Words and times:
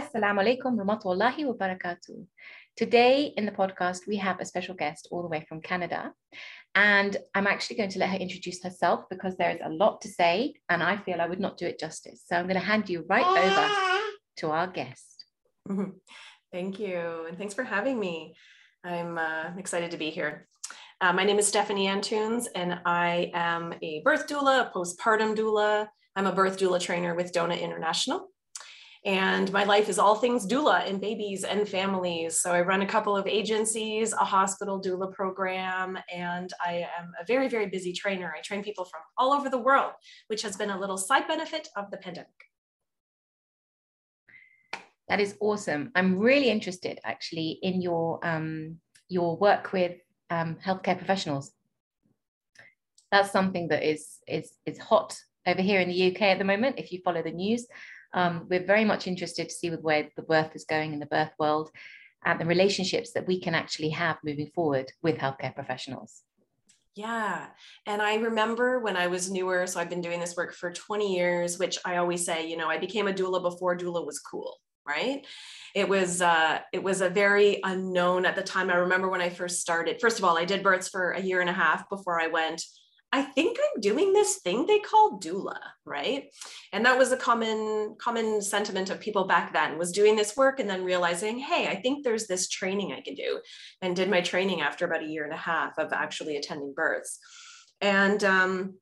Assalamu 0.00 0.40
alaikum 0.40 0.78
rahmatullahi 0.78 1.44
wa 1.44 1.52
barakatuh. 1.52 2.24
Today 2.74 3.34
in 3.36 3.44
the 3.44 3.52
podcast, 3.52 4.06
we 4.08 4.16
have 4.16 4.40
a 4.40 4.46
special 4.46 4.74
guest 4.74 5.06
all 5.10 5.20
the 5.20 5.28
way 5.28 5.44
from 5.46 5.60
Canada. 5.60 6.14
And 6.74 7.18
I'm 7.34 7.46
actually 7.46 7.76
going 7.76 7.90
to 7.90 7.98
let 7.98 8.08
her 8.08 8.16
introduce 8.16 8.62
herself 8.62 9.04
because 9.10 9.36
there 9.36 9.50
is 9.50 9.58
a 9.62 9.68
lot 9.68 10.00
to 10.00 10.08
say, 10.08 10.54
and 10.70 10.82
I 10.82 10.96
feel 10.96 11.20
I 11.20 11.26
would 11.26 11.38
not 11.38 11.58
do 11.58 11.66
it 11.66 11.78
justice. 11.78 12.22
So 12.26 12.36
I'm 12.36 12.46
going 12.46 12.54
to 12.54 12.64
hand 12.64 12.88
you 12.88 13.04
right 13.10 13.26
over 13.26 13.64
to 14.38 14.50
our 14.50 14.68
guest. 14.68 15.26
Thank 16.50 16.80
you. 16.80 17.26
And 17.28 17.36
thanks 17.36 17.52
for 17.52 17.64
having 17.64 18.00
me. 18.00 18.34
I'm 18.82 19.18
uh, 19.18 19.50
excited 19.58 19.90
to 19.90 19.98
be 19.98 20.08
here. 20.08 20.48
Uh, 21.02 21.12
my 21.12 21.24
name 21.24 21.38
is 21.38 21.52
Stefanie 21.52 21.88
Antunes, 21.94 22.46
and 22.54 22.80
I 22.86 23.30
am 23.34 23.74
a 23.82 24.00
birth 24.02 24.26
doula, 24.26 24.66
a 24.66 24.72
postpartum 24.74 25.36
doula. 25.36 25.88
I'm 26.16 26.26
a 26.26 26.32
birth 26.32 26.58
doula 26.58 26.80
trainer 26.80 27.14
with 27.14 27.34
DONA 27.34 27.56
International. 27.56 28.28
And 29.06 29.50
my 29.50 29.64
life 29.64 29.88
is 29.88 29.98
all 29.98 30.14
things 30.14 30.46
doula 30.46 30.86
and 30.86 31.00
babies 31.00 31.44
and 31.44 31.66
families. 31.66 32.38
So 32.38 32.52
I 32.52 32.60
run 32.60 32.82
a 32.82 32.86
couple 32.86 33.16
of 33.16 33.26
agencies, 33.26 34.12
a 34.12 34.24
hospital 34.24 34.80
doula 34.80 35.10
program, 35.10 35.98
and 36.14 36.52
I 36.64 36.86
am 36.98 37.12
a 37.18 37.24
very, 37.24 37.48
very 37.48 37.66
busy 37.66 37.94
trainer. 37.94 38.34
I 38.36 38.42
train 38.42 38.62
people 38.62 38.84
from 38.84 39.00
all 39.16 39.32
over 39.32 39.48
the 39.48 39.58
world, 39.58 39.92
which 40.26 40.42
has 40.42 40.54
been 40.54 40.68
a 40.68 40.78
little 40.78 40.98
side 40.98 41.26
benefit 41.26 41.68
of 41.76 41.90
the 41.90 41.96
pandemic. 41.96 42.28
That 45.08 45.18
is 45.18 45.34
awesome. 45.40 45.90
I'm 45.94 46.18
really 46.18 46.50
interested 46.50 47.00
actually 47.02 47.58
in 47.62 47.80
your 47.80 48.24
um, 48.24 48.76
your 49.08 49.36
work 49.36 49.72
with 49.72 49.96
um, 50.28 50.56
healthcare 50.64 50.96
professionals. 50.96 51.52
That's 53.10 53.32
something 53.32 53.68
that 53.68 53.82
is 53.82 54.18
is 54.28 54.52
is 54.66 54.78
hot 54.78 55.18
over 55.46 55.62
here 55.62 55.80
in 55.80 55.88
the 55.88 56.12
UK 56.12 56.22
at 56.22 56.38
the 56.38 56.44
moment. 56.44 56.78
If 56.78 56.92
you 56.92 57.00
follow 57.02 57.22
the 57.22 57.32
news, 57.32 57.66
um, 58.12 58.46
we're 58.50 58.66
very 58.66 58.84
much 58.84 59.06
interested 59.06 59.48
to 59.48 59.54
see 59.54 59.70
where 59.70 60.08
the 60.16 60.22
birth 60.22 60.54
is 60.54 60.64
going 60.64 60.92
in 60.92 61.00
the 61.00 61.06
birth 61.06 61.32
world 61.38 61.70
and 62.24 62.40
the 62.40 62.46
relationships 62.46 63.12
that 63.12 63.26
we 63.26 63.40
can 63.40 63.54
actually 63.54 63.90
have 63.90 64.18
moving 64.24 64.50
forward 64.54 64.90
with 65.02 65.18
healthcare 65.18 65.54
professionals. 65.54 66.22
Yeah. 66.96 67.46
And 67.86 68.02
I 68.02 68.16
remember 68.16 68.80
when 68.80 68.96
I 68.96 69.06
was 69.06 69.30
newer, 69.30 69.66
so 69.66 69.80
I've 69.80 69.88
been 69.88 70.00
doing 70.00 70.20
this 70.20 70.36
work 70.36 70.52
for 70.52 70.72
20 70.72 71.14
years, 71.14 71.58
which 71.58 71.78
I 71.84 71.96
always 71.96 72.24
say, 72.26 72.48
you 72.48 72.56
know, 72.56 72.68
I 72.68 72.78
became 72.78 73.08
a 73.08 73.12
doula 73.12 73.40
before 73.40 73.78
doula 73.78 74.04
was 74.04 74.18
cool, 74.18 74.58
right? 74.86 75.24
It 75.74 75.88
was 75.88 76.20
uh 76.20 76.58
it 76.72 76.82
was 76.82 77.00
a 77.00 77.08
very 77.08 77.60
unknown 77.62 78.26
at 78.26 78.34
the 78.34 78.42
time. 78.42 78.70
I 78.70 78.74
remember 78.74 79.08
when 79.08 79.20
I 79.20 79.30
first 79.30 79.60
started. 79.60 80.00
First 80.00 80.18
of 80.18 80.24
all, 80.24 80.36
I 80.36 80.44
did 80.44 80.64
births 80.64 80.88
for 80.88 81.12
a 81.12 81.22
year 81.22 81.40
and 81.40 81.48
a 81.48 81.54
half 81.54 81.88
before 81.88 82.20
I 82.20 82.26
went 82.26 82.62
I 83.12 83.22
think 83.22 83.58
I'm 83.58 83.80
doing 83.80 84.12
this 84.12 84.36
thing 84.36 84.66
they 84.66 84.78
call 84.78 85.18
doula, 85.18 85.58
right? 85.84 86.24
And 86.72 86.86
that 86.86 86.96
was 86.96 87.10
a 87.10 87.16
common 87.16 87.96
common 87.98 88.40
sentiment 88.40 88.88
of 88.90 89.00
people 89.00 89.24
back 89.24 89.52
then 89.52 89.78
was 89.78 89.90
doing 89.90 90.14
this 90.14 90.36
work 90.36 90.60
and 90.60 90.70
then 90.70 90.84
realizing, 90.84 91.38
hey, 91.38 91.66
I 91.66 91.80
think 91.80 92.04
there's 92.04 92.28
this 92.28 92.48
training 92.48 92.92
I 92.92 93.00
can 93.00 93.14
do, 93.14 93.40
and 93.82 93.96
did 93.96 94.10
my 94.10 94.20
training 94.20 94.60
after 94.60 94.84
about 94.84 95.02
a 95.02 95.08
year 95.08 95.24
and 95.24 95.32
a 95.32 95.36
half 95.36 95.76
of 95.78 95.92
actually 95.92 96.36
attending 96.36 96.72
births. 96.74 97.18
And 97.80 98.22
um, 98.22 98.74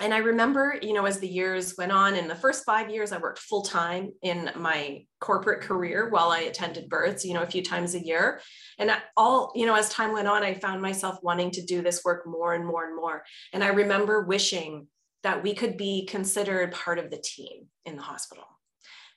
and 0.00 0.14
I 0.14 0.18
remember, 0.18 0.78
you 0.80 0.92
know, 0.92 1.06
as 1.06 1.18
the 1.18 1.28
years 1.28 1.74
went 1.76 1.90
on, 1.90 2.14
in 2.14 2.28
the 2.28 2.34
first 2.34 2.64
five 2.64 2.88
years, 2.88 3.10
I 3.10 3.18
worked 3.18 3.40
full 3.40 3.62
time 3.62 4.12
in 4.22 4.50
my 4.56 5.04
corporate 5.20 5.60
career 5.60 6.08
while 6.08 6.30
I 6.30 6.40
attended 6.40 6.88
births, 6.88 7.24
you 7.24 7.34
know, 7.34 7.42
a 7.42 7.50
few 7.50 7.62
times 7.62 7.94
a 7.94 8.04
year. 8.04 8.40
And 8.78 8.92
all, 9.16 9.52
you 9.56 9.66
know, 9.66 9.74
as 9.74 9.88
time 9.88 10.12
went 10.12 10.28
on, 10.28 10.44
I 10.44 10.54
found 10.54 10.80
myself 10.80 11.18
wanting 11.22 11.50
to 11.52 11.64
do 11.64 11.82
this 11.82 12.04
work 12.04 12.26
more 12.26 12.54
and 12.54 12.64
more 12.64 12.86
and 12.86 12.94
more. 12.94 13.24
And 13.52 13.64
I 13.64 13.68
remember 13.68 14.22
wishing 14.22 14.86
that 15.24 15.42
we 15.42 15.52
could 15.52 15.76
be 15.76 16.06
considered 16.06 16.72
part 16.72 17.00
of 17.00 17.10
the 17.10 17.18
team 17.18 17.66
in 17.84 17.96
the 17.96 18.02
hospital. 18.02 18.44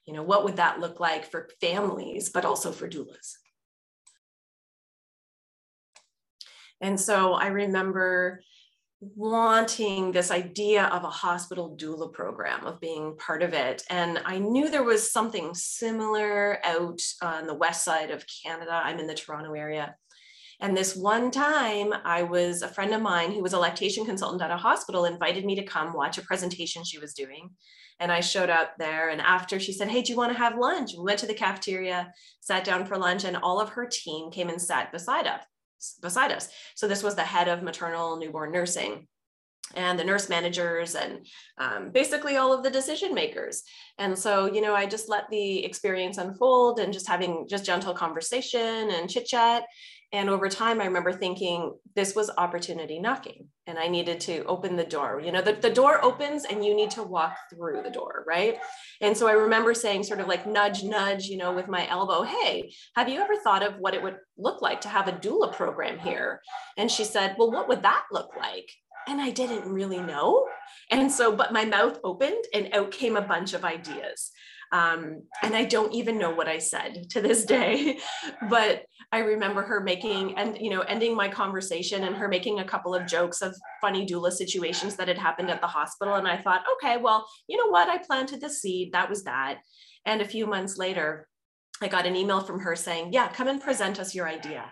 You 0.06 0.14
know, 0.14 0.24
what 0.24 0.44
would 0.46 0.56
that 0.56 0.80
look 0.80 1.00
like 1.00 1.30
for 1.30 1.48
families, 1.62 2.30
but 2.30 2.44
also 2.44 2.72
for 2.72 2.90
doulas? 2.90 3.36
And 6.81 7.00
so 7.00 7.34
I 7.34 7.47
remember 7.47 8.41
wanting 9.01 10.12
this 10.12 10.29
idea 10.29 10.85
of 10.85 11.03
a 11.03 11.09
hospital 11.09 11.75
doula 11.75 12.13
program 12.13 12.67
of 12.67 12.79
being 12.79 13.17
part 13.17 13.41
of 13.41 13.51
it. 13.51 13.84
And 13.89 14.22
i 14.25 14.38
knew 14.38 14.69
there 14.69 14.84
was 14.84 15.12
something 15.12 15.56
similar 15.56 16.63
out 16.63 17.01
on 17.23 17.47
the 17.47 17.56
west 17.56 17.84
side 17.84 18.11
of 18.11 18.25
canada. 18.44 18.79
I'm 18.84 19.00
in 19.00 19.07
the 19.07 19.16
toronto 19.16 19.53
area. 19.53 19.95
And 20.59 20.78
this 20.78 20.95
one 20.95 21.31
time 21.31 21.94
i 22.06 22.22
was 22.22 22.61
a 22.61 22.67
friend 22.67 22.94
of 22.94 23.01
mine 23.01 23.31
who 23.31 23.41
was 23.41 23.53
a 23.53 23.59
lactation 23.59 24.06
consultant 24.06 24.44
at 24.44 24.51
a 24.51 24.57
hospital 24.57 25.06
invited 25.06 25.45
me 25.45 25.56
to 25.56 25.63
come 25.63 25.94
watch 25.94 26.19
a 26.19 26.23
presentation 26.23 26.84
she 26.84 27.00
was 27.00 27.16
doing. 27.16 27.50
And 28.00 28.11
i 28.11 28.19
showed 28.19 28.51
up 28.51 28.75
there 28.78 29.09
and 29.09 29.19
after 29.19 29.59
she 29.59 29.73
said 29.73 29.88
hey 29.88 30.03
do 30.03 30.11
you 30.11 30.17
want 30.17 30.31
to 30.31 30.38
have 30.38 30.59
lunch? 30.59 30.91
We 30.95 31.03
went 31.03 31.19
to 31.22 31.28
the 31.28 31.34
cafeteria 31.34 32.13
sat 32.40 32.63
down 32.63 32.85
for 32.85 33.00
lunch 33.00 33.23
and 33.23 33.38
all 33.38 33.59
of 33.59 33.69
her 33.69 33.88
team 33.88 34.29
came 34.29 34.50
and 34.50 34.61
sat 34.61 34.91
beside 34.91 35.25
us 35.25 35.41
beside 36.02 36.31
us. 36.31 36.50
So 36.75 36.88
this 36.88 37.03
was 37.03 37.16
the 37.16 37.24
head 37.24 37.47
of 37.47 37.64
maternal 37.64 38.18
newborn 38.18 38.52
nursing 38.52 39.08
and 39.75 39.97
the 39.97 40.03
nurse 40.03 40.30
managers 40.30 40.96
and 40.96 41.25
um, 41.58 41.92
basically 41.92 42.38
all 42.38 42.53
of 42.53 42.64
the 42.64 42.69
decision 42.69 43.14
makers 43.14 43.64
and 43.97 44.18
so 44.18 44.46
you 44.52 44.62
know 44.62 44.74
i 44.74 44.86
just 44.86 45.09
let 45.09 45.30
the 45.30 45.64
experience 45.64 46.18
unfold 46.18 46.80
and 46.80 46.94
just 46.94 47.08
having 47.08 47.47
just 47.50 47.66
gentle 47.66 47.94
conversation 47.94 48.90
and 48.91 49.09
chit 49.09 49.25
chat 49.25 49.64
and 50.13 50.29
over 50.29 50.49
time, 50.49 50.81
I 50.81 50.85
remember 50.85 51.13
thinking 51.13 51.73
this 51.95 52.16
was 52.16 52.29
opportunity 52.38 52.99
knocking 52.99 53.47
and 53.66 53.79
I 53.79 53.88
needed 53.88 54.19
to 54.22 54.44
open 54.44 54.75
the 54.75 54.83
door. 54.83 55.22
You 55.23 55.31
know, 55.31 55.41
the, 55.41 55.53
the 55.53 55.69
door 55.69 56.03
opens 56.03 56.44
and 56.44 56.66
you 56.66 56.75
need 56.75 56.91
to 56.91 57.03
walk 57.03 57.38
through 57.49 57.81
the 57.83 57.89
door, 57.89 58.25
right? 58.27 58.57
And 58.99 59.16
so 59.16 59.27
I 59.27 59.33
remember 59.33 59.73
saying, 59.73 60.03
sort 60.03 60.19
of 60.19 60.27
like 60.27 60.45
nudge, 60.45 60.83
nudge, 60.83 61.27
you 61.27 61.38
know, 61.38 61.53
with 61.53 61.69
my 61.69 61.88
elbow, 61.88 62.23
hey, 62.23 62.73
have 62.95 63.07
you 63.07 63.22
ever 63.22 63.35
thought 63.38 63.63
of 63.63 63.75
what 63.79 63.94
it 63.94 64.03
would 64.03 64.17
look 64.38 64.61
like 64.61 64.81
to 64.81 64.89
have 64.89 65.07
a 65.07 65.13
doula 65.13 65.53
program 65.53 65.97
here? 65.97 66.41
And 66.78 66.91
she 66.91 67.05
said, 67.05 67.35
well, 67.38 67.51
what 67.51 67.69
would 67.69 67.83
that 67.83 68.03
look 68.11 68.31
like? 68.38 68.69
And 69.07 69.22
I 69.22 69.29
didn't 69.29 69.72
really 69.72 70.01
know. 70.01 70.45
And 70.91 71.09
so, 71.09 71.33
but 71.33 71.53
my 71.53 71.63
mouth 71.63 71.99
opened 72.03 72.43
and 72.53 72.69
out 72.73 72.91
came 72.91 73.16
a 73.16 73.22
bunch 73.22 73.53
of 73.53 73.63
ideas. 73.63 74.31
Um, 74.72 75.24
and 75.44 75.56
I 75.56 75.66
don't 75.66 75.94
even 75.94 76.18
know 76.18 76.32
what 76.32 76.48
I 76.48 76.58
said 76.58 77.09
to 77.09 77.22
this 77.22 77.44
day, 77.44 78.00
but 78.50 78.84
I 79.12 79.20
remember 79.20 79.62
her 79.64 79.82
making 79.82 80.38
and 80.38 80.58
you 80.59 80.70
know 80.70 80.82
ending 80.82 81.16
my 81.16 81.28
conversation 81.28 82.06
and 82.06 82.16
her 82.16 82.30
making 82.30 82.59
a 82.59 82.66
couple 82.66 82.96
of 82.96 83.06
jokes 83.06 83.42
of 83.42 83.56
funny 83.82 84.06
doula 84.06 84.32
situations 84.32 84.96
that 84.96 85.09
had 85.09 85.18
happened 85.18 85.50
at 85.50 85.59
the 85.59 85.68
hospital. 85.68 86.16
And 86.16 86.28
I 86.28 86.38
thought, 86.38 86.64
okay, 86.74 86.98
well, 86.98 87.28
you 87.48 87.58
know 87.58 87.68
what? 87.68 87.90
I 87.90 87.98
planted 87.98 88.40
the 88.40 88.50
seed. 88.50 88.94
That 88.94 89.09
was 89.09 89.24
that. 89.26 89.59
And 90.06 90.22
a 90.22 90.26
few 90.26 90.48
months 90.48 90.78
later, 90.78 91.28
I 91.82 91.88
got 91.88 92.06
an 92.06 92.16
email 92.16 92.42
from 92.42 92.59
her 92.59 92.76
saying, 92.76 93.12
yeah, 93.12 93.28
come 93.28 93.48
and 93.48 93.62
present 93.62 94.00
us 94.00 94.14
your 94.14 94.28
idea. 94.28 94.72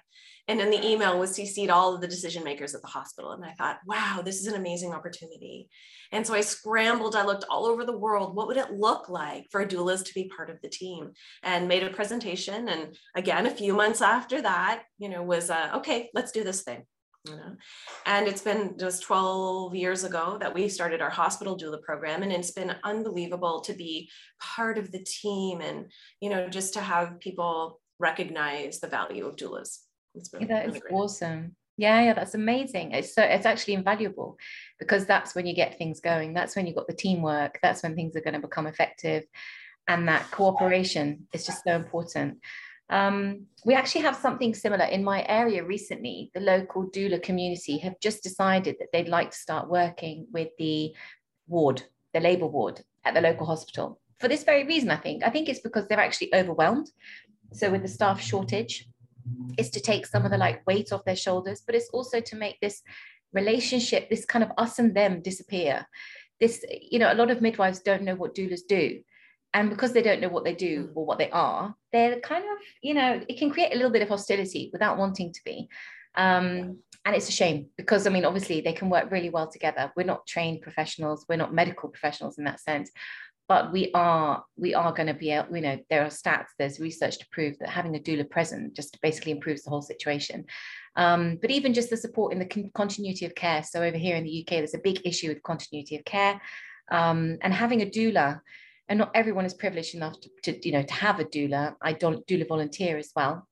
And 0.50 0.60
in 0.60 0.72
the 0.72 0.84
email 0.84 1.20
was 1.20 1.38
CC'd 1.38 1.70
all 1.70 1.94
of 1.94 2.02
the 2.02 2.08
decision 2.08 2.44
makers 2.44 2.74
at 2.74 2.82
the 2.82 2.88
hospital. 2.88 3.34
And 3.34 3.46
I 3.46 3.54
thought, 3.54 3.78
wow, 3.86 4.24
this 4.26 4.42
is 4.42 4.48
an 4.48 4.56
amazing 4.56 4.94
opportunity. 4.94 5.70
And 6.12 6.26
so 6.26 6.34
I 6.34 6.42
scrambled, 6.42 7.16
I 7.16 7.24
looked 7.24 7.46
all 7.52 7.68
over 7.68 7.86
the 7.86 7.98
world. 7.98 8.36
What 8.36 8.48
would 8.48 8.58
it 8.58 8.72
look 8.72 9.10
like 9.10 9.46
for 9.52 9.64
doulas 9.64 10.04
to 10.04 10.14
be 10.16 10.32
part 10.36 10.50
of 10.50 10.60
the 10.64 10.70
team? 10.70 11.12
And 11.44 11.68
made 11.68 11.84
a 11.84 11.92
presentation. 11.92 12.68
And 12.68 12.98
again, 13.16 13.46
a 13.46 13.52
few 13.52 13.76
months 13.76 14.02
after 14.02 14.42
that, 14.42 14.82
you 14.98 15.08
know, 15.08 15.22
was 15.22 15.52
uh, 15.52 15.70
okay, 15.76 16.10
let's 16.16 16.32
do 16.32 16.44
this 16.44 16.64
thing. 16.64 16.84
You 17.28 17.36
know, 17.36 17.56
and 18.08 18.28
it's 18.28 18.42
been 18.42 18.76
just 18.80 19.04
12 19.04 19.76
years 19.76 20.04
ago 20.04 20.38
that 20.40 20.56
we 20.56 20.68
started 20.68 21.02
our 21.02 21.10
hospital 21.12 21.58
doula 21.58 21.82
program, 21.82 22.24
and 22.24 22.32
it's 22.32 22.52
been 22.52 22.74
unbelievable 22.84 23.60
to 23.62 23.74
be 23.74 24.10
part 24.42 24.78
of 24.78 24.92
the 24.92 25.04
team 25.04 25.60
and, 25.60 25.92
you 26.22 26.30
know, 26.30 26.48
just 26.48 26.74
to 26.76 26.80
have 26.80 27.20
people 27.20 27.82
recognize 28.00 28.80
the 28.80 28.88
value 28.88 29.28
of 29.28 29.36
doulas. 29.36 29.80
It's 30.16 30.34
really, 30.34 30.46
that 30.48 30.68
is 30.68 30.76
really 30.76 30.92
awesome. 30.92 31.56
Yeah, 31.78 32.02
yeah, 32.02 32.14
that's 32.14 32.36
amazing. 32.36 32.92
It's 32.92 33.16
so 33.16 33.22
it's 33.22 33.46
actually 33.46 33.76
invaluable 33.76 34.38
because 34.80 35.06
that's 35.06 35.34
when 35.34 35.46
you 35.46 35.56
get 35.56 35.78
things 35.78 36.02
going. 36.02 36.34
That's 36.34 36.56
when 36.56 36.68
you've 36.68 36.76
got 36.76 36.88
the 36.88 36.94
teamwork. 36.94 37.58
That's 37.62 37.84
when 37.84 37.96
things 37.96 38.16
are 38.18 38.22
going 38.22 38.34
to 38.34 38.42
become 38.42 38.68
effective. 38.68 39.24
And 39.88 40.08
that 40.08 40.30
cooperation 40.30 41.28
is 41.34 41.46
just 41.46 41.64
so 41.64 41.76
important. 41.76 42.40
Um, 42.90 43.46
we 43.66 43.76
actually 43.76 44.02
have 44.02 44.16
something 44.16 44.54
similar 44.54 44.86
in 44.86 45.04
my 45.04 45.26
area 45.28 45.64
recently. 45.64 46.32
The 46.34 46.42
local 46.42 46.90
doula 46.90 47.22
community 47.22 47.78
have 47.78 48.00
just 48.02 48.24
decided 48.24 48.76
that 48.80 48.90
they'd 48.92 49.08
like 49.08 49.32
to 49.32 49.38
start 49.38 49.70
working 49.70 50.28
with 50.32 50.50
the 50.58 50.94
ward, 51.48 51.84
the 52.14 52.20
labour 52.20 52.48
ward 52.48 52.82
at 53.06 53.14
the 53.14 53.22
local 53.22 53.46
hospital. 53.46 54.00
For 54.20 54.28
this 54.28 54.44
very 54.44 54.66
reason, 54.66 54.92
I 54.92 54.98
think. 54.98 55.24
I 55.24 55.30
think 55.30 55.48
it's 55.48 55.62
because 55.62 55.88
they're 55.88 56.00
actually 56.00 56.34
overwhelmed. 56.34 56.90
So, 57.54 57.72
with 57.72 57.84
the 57.84 57.88
staff 57.88 58.22
shortage, 58.22 58.88
is 59.58 59.70
to 59.72 59.80
take 59.80 60.06
some 60.06 60.26
of 60.26 60.32
the 60.32 60.38
like 60.38 60.66
weight 60.68 60.92
off 60.92 61.06
their 61.06 61.16
shoulders, 61.16 61.62
but 61.66 61.76
it's 61.76 61.90
also 61.90 62.20
to 62.20 62.36
make 62.36 62.60
this 62.60 62.82
relationship, 63.34 64.10
this 64.10 64.26
kind 64.26 64.44
of 64.44 64.52
us 64.58 64.80
and 64.80 64.96
them 64.96 65.22
disappear. 65.22 65.86
This, 66.40 66.64
you 66.70 67.00
know, 67.00 67.12
a 67.12 67.16
lot 67.16 67.32
of 67.32 67.42
midwives 67.42 67.80
don't 67.80 68.04
know 68.04 68.16
what 68.16 68.36
doulas 68.36 68.62
do. 68.68 69.02
And 69.54 69.70
because 69.70 69.94
they 69.94 70.02
don't 70.02 70.22
know 70.22 70.30
what 70.30 70.44
they 70.44 70.54
do 70.54 70.86
mm. 70.86 70.92
or 70.96 71.06
what 71.06 71.18
they 71.18 71.30
are, 71.32 71.76
they're 71.92 72.20
kind 72.20 72.44
of, 72.44 72.58
you 72.82 72.94
know, 72.94 73.22
it 73.28 73.38
can 73.38 73.50
create 73.50 73.74
a 73.74 73.76
little 73.76 73.92
bit 73.92 74.02
of 74.02 74.10
hostility 74.10 74.70
without 74.72 74.98
wanting 74.98 75.34
to 75.34 75.40
be. 75.44 75.70
Um, 76.16 76.80
and 77.06 77.16
it's 77.16 77.30
a 77.30 77.34
shame 77.34 77.68
because, 77.78 78.06
I 78.06 78.10
mean, 78.10 78.26
obviously 78.26 78.62
they 78.62 78.74
can 78.74 78.90
work 78.90 79.12
really 79.12 79.30
well 79.30 79.50
together. 79.50 79.92
We're 79.96 80.04
not 80.04 80.28
trained 80.28 80.62
professionals, 80.62 81.26
we're 81.28 81.38
not 81.38 81.54
medical 81.54 81.90
professionals 81.90 82.38
in 82.38 82.44
that 82.44 82.60
sense. 82.60 82.92
But 83.50 83.74
we 83.74 83.92
are 83.96 84.44
we 84.56 84.76
are 84.76 84.94
going 84.94 85.08
to 85.08 85.14
be 85.14 85.32
able 85.32 85.56
you 85.56 85.64
know 85.64 85.78
there 85.90 86.04
are 86.04 86.10
stats 86.10 86.50
there's 86.58 86.80
research 86.80 87.18
to 87.18 87.26
prove 87.32 87.58
that 87.58 87.68
having 87.68 87.96
a 87.96 88.00
doula 88.00 88.30
present 88.30 88.76
just 88.76 89.02
basically 89.02 89.34
improves 89.34 89.64
the 89.64 89.72
whole 89.72 89.82
situation. 89.82 90.46
Um, 90.96 91.38
but 91.42 91.52
even 91.52 91.74
just 91.74 91.90
the 91.90 91.98
support 91.98 92.32
in 92.32 92.40
the 92.40 92.46
con- 92.46 92.72
continuity 92.74 93.26
of 93.26 93.36
care. 93.36 93.64
So 93.64 93.82
over 93.82 93.98
here 93.98 94.16
in 94.16 94.24
the 94.24 94.42
uk 94.42 94.50
there's 94.52 94.76
a 94.76 94.80
big 94.90 95.02
issue 95.04 95.30
with 95.30 95.44
continuity 95.44 95.98
of 95.98 96.06
care. 96.06 96.40
Um, 96.92 97.38
and 97.42 97.54
having 97.54 97.82
a 97.82 97.88
doula 97.88 98.40
and 98.88 99.00
not 99.00 99.12
everyone 99.16 99.46
is 99.46 99.54
privileged 99.54 99.96
enough 99.96 100.16
to, 100.22 100.30
to 100.44 100.68
you 100.68 100.72
know 100.72 100.84
to 100.84 100.94
have 100.94 101.20
a 101.20 101.26
doula. 101.26 101.76
I 101.82 101.94
don't 101.94 102.26
doula 102.28 102.48
volunteer 102.48 102.98
as 102.98 103.12
well 103.16 103.48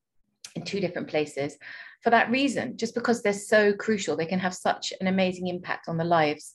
in 0.56 0.62
two 0.64 0.80
different 0.80 1.08
places 1.08 1.58
for 2.04 2.12
that 2.12 2.30
reason. 2.30 2.78
Just 2.78 2.94
because 2.94 3.24
they're 3.24 3.34
so 3.34 3.74
crucial 3.74 4.16
they 4.16 4.28
can 4.28 4.40
have 4.40 4.54
such 4.54 4.94
an 5.02 5.08
amazing 5.08 5.48
impact 5.48 5.90
on 5.90 5.98
the 5.98 6.04
lives 6.04 6.54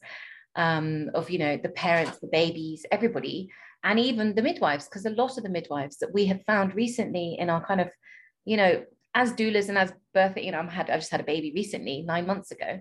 um, 0.56 1.10
of 1.14 1.30
you 1.30 1.38
know 1.38 1.56
the 1.56 1.68
parents 1.70 2.18
the 2.18 2.28
babies 2.28 2.84
everybody 2.90 3.48
and 3.84 3.98
even 3.98 4.34
the 4.34 4.42
midwives 4.42 4.86
because 4.86 5.06
a 5.06 5.10
lot 5.10 5.36
of 5.36 5.44
the 5.44 5.50
midwives 5.50 5.98
that 5.98 6.12
we 6.12 6.26
have 6.26 6.44
found 6.44 6.74
recently 6.74 7.36
in 7.38 7.50
our 7.50 7.64
kind 7.64 7.80
of 7.80 7.88
you 8.44 8.56
know 8.56 8.84
as 9.14 9.32
doulas 9.32 9.68
and 9.68 9.78
as 9.78 9.92
birth 10.14 10.36
you 10.36 10.52
know 10.52 10.60
i 10.60 10.70
had 10.70 10.90
i 10.90 10.96
just 10.96 11.10
had 11.10 11.20
a 11.20 11.24
baby 11.24 11.52
recently 11.54 12.02
nine 12.02 12.26
months 12.26 12.50
ago 12.50 12.80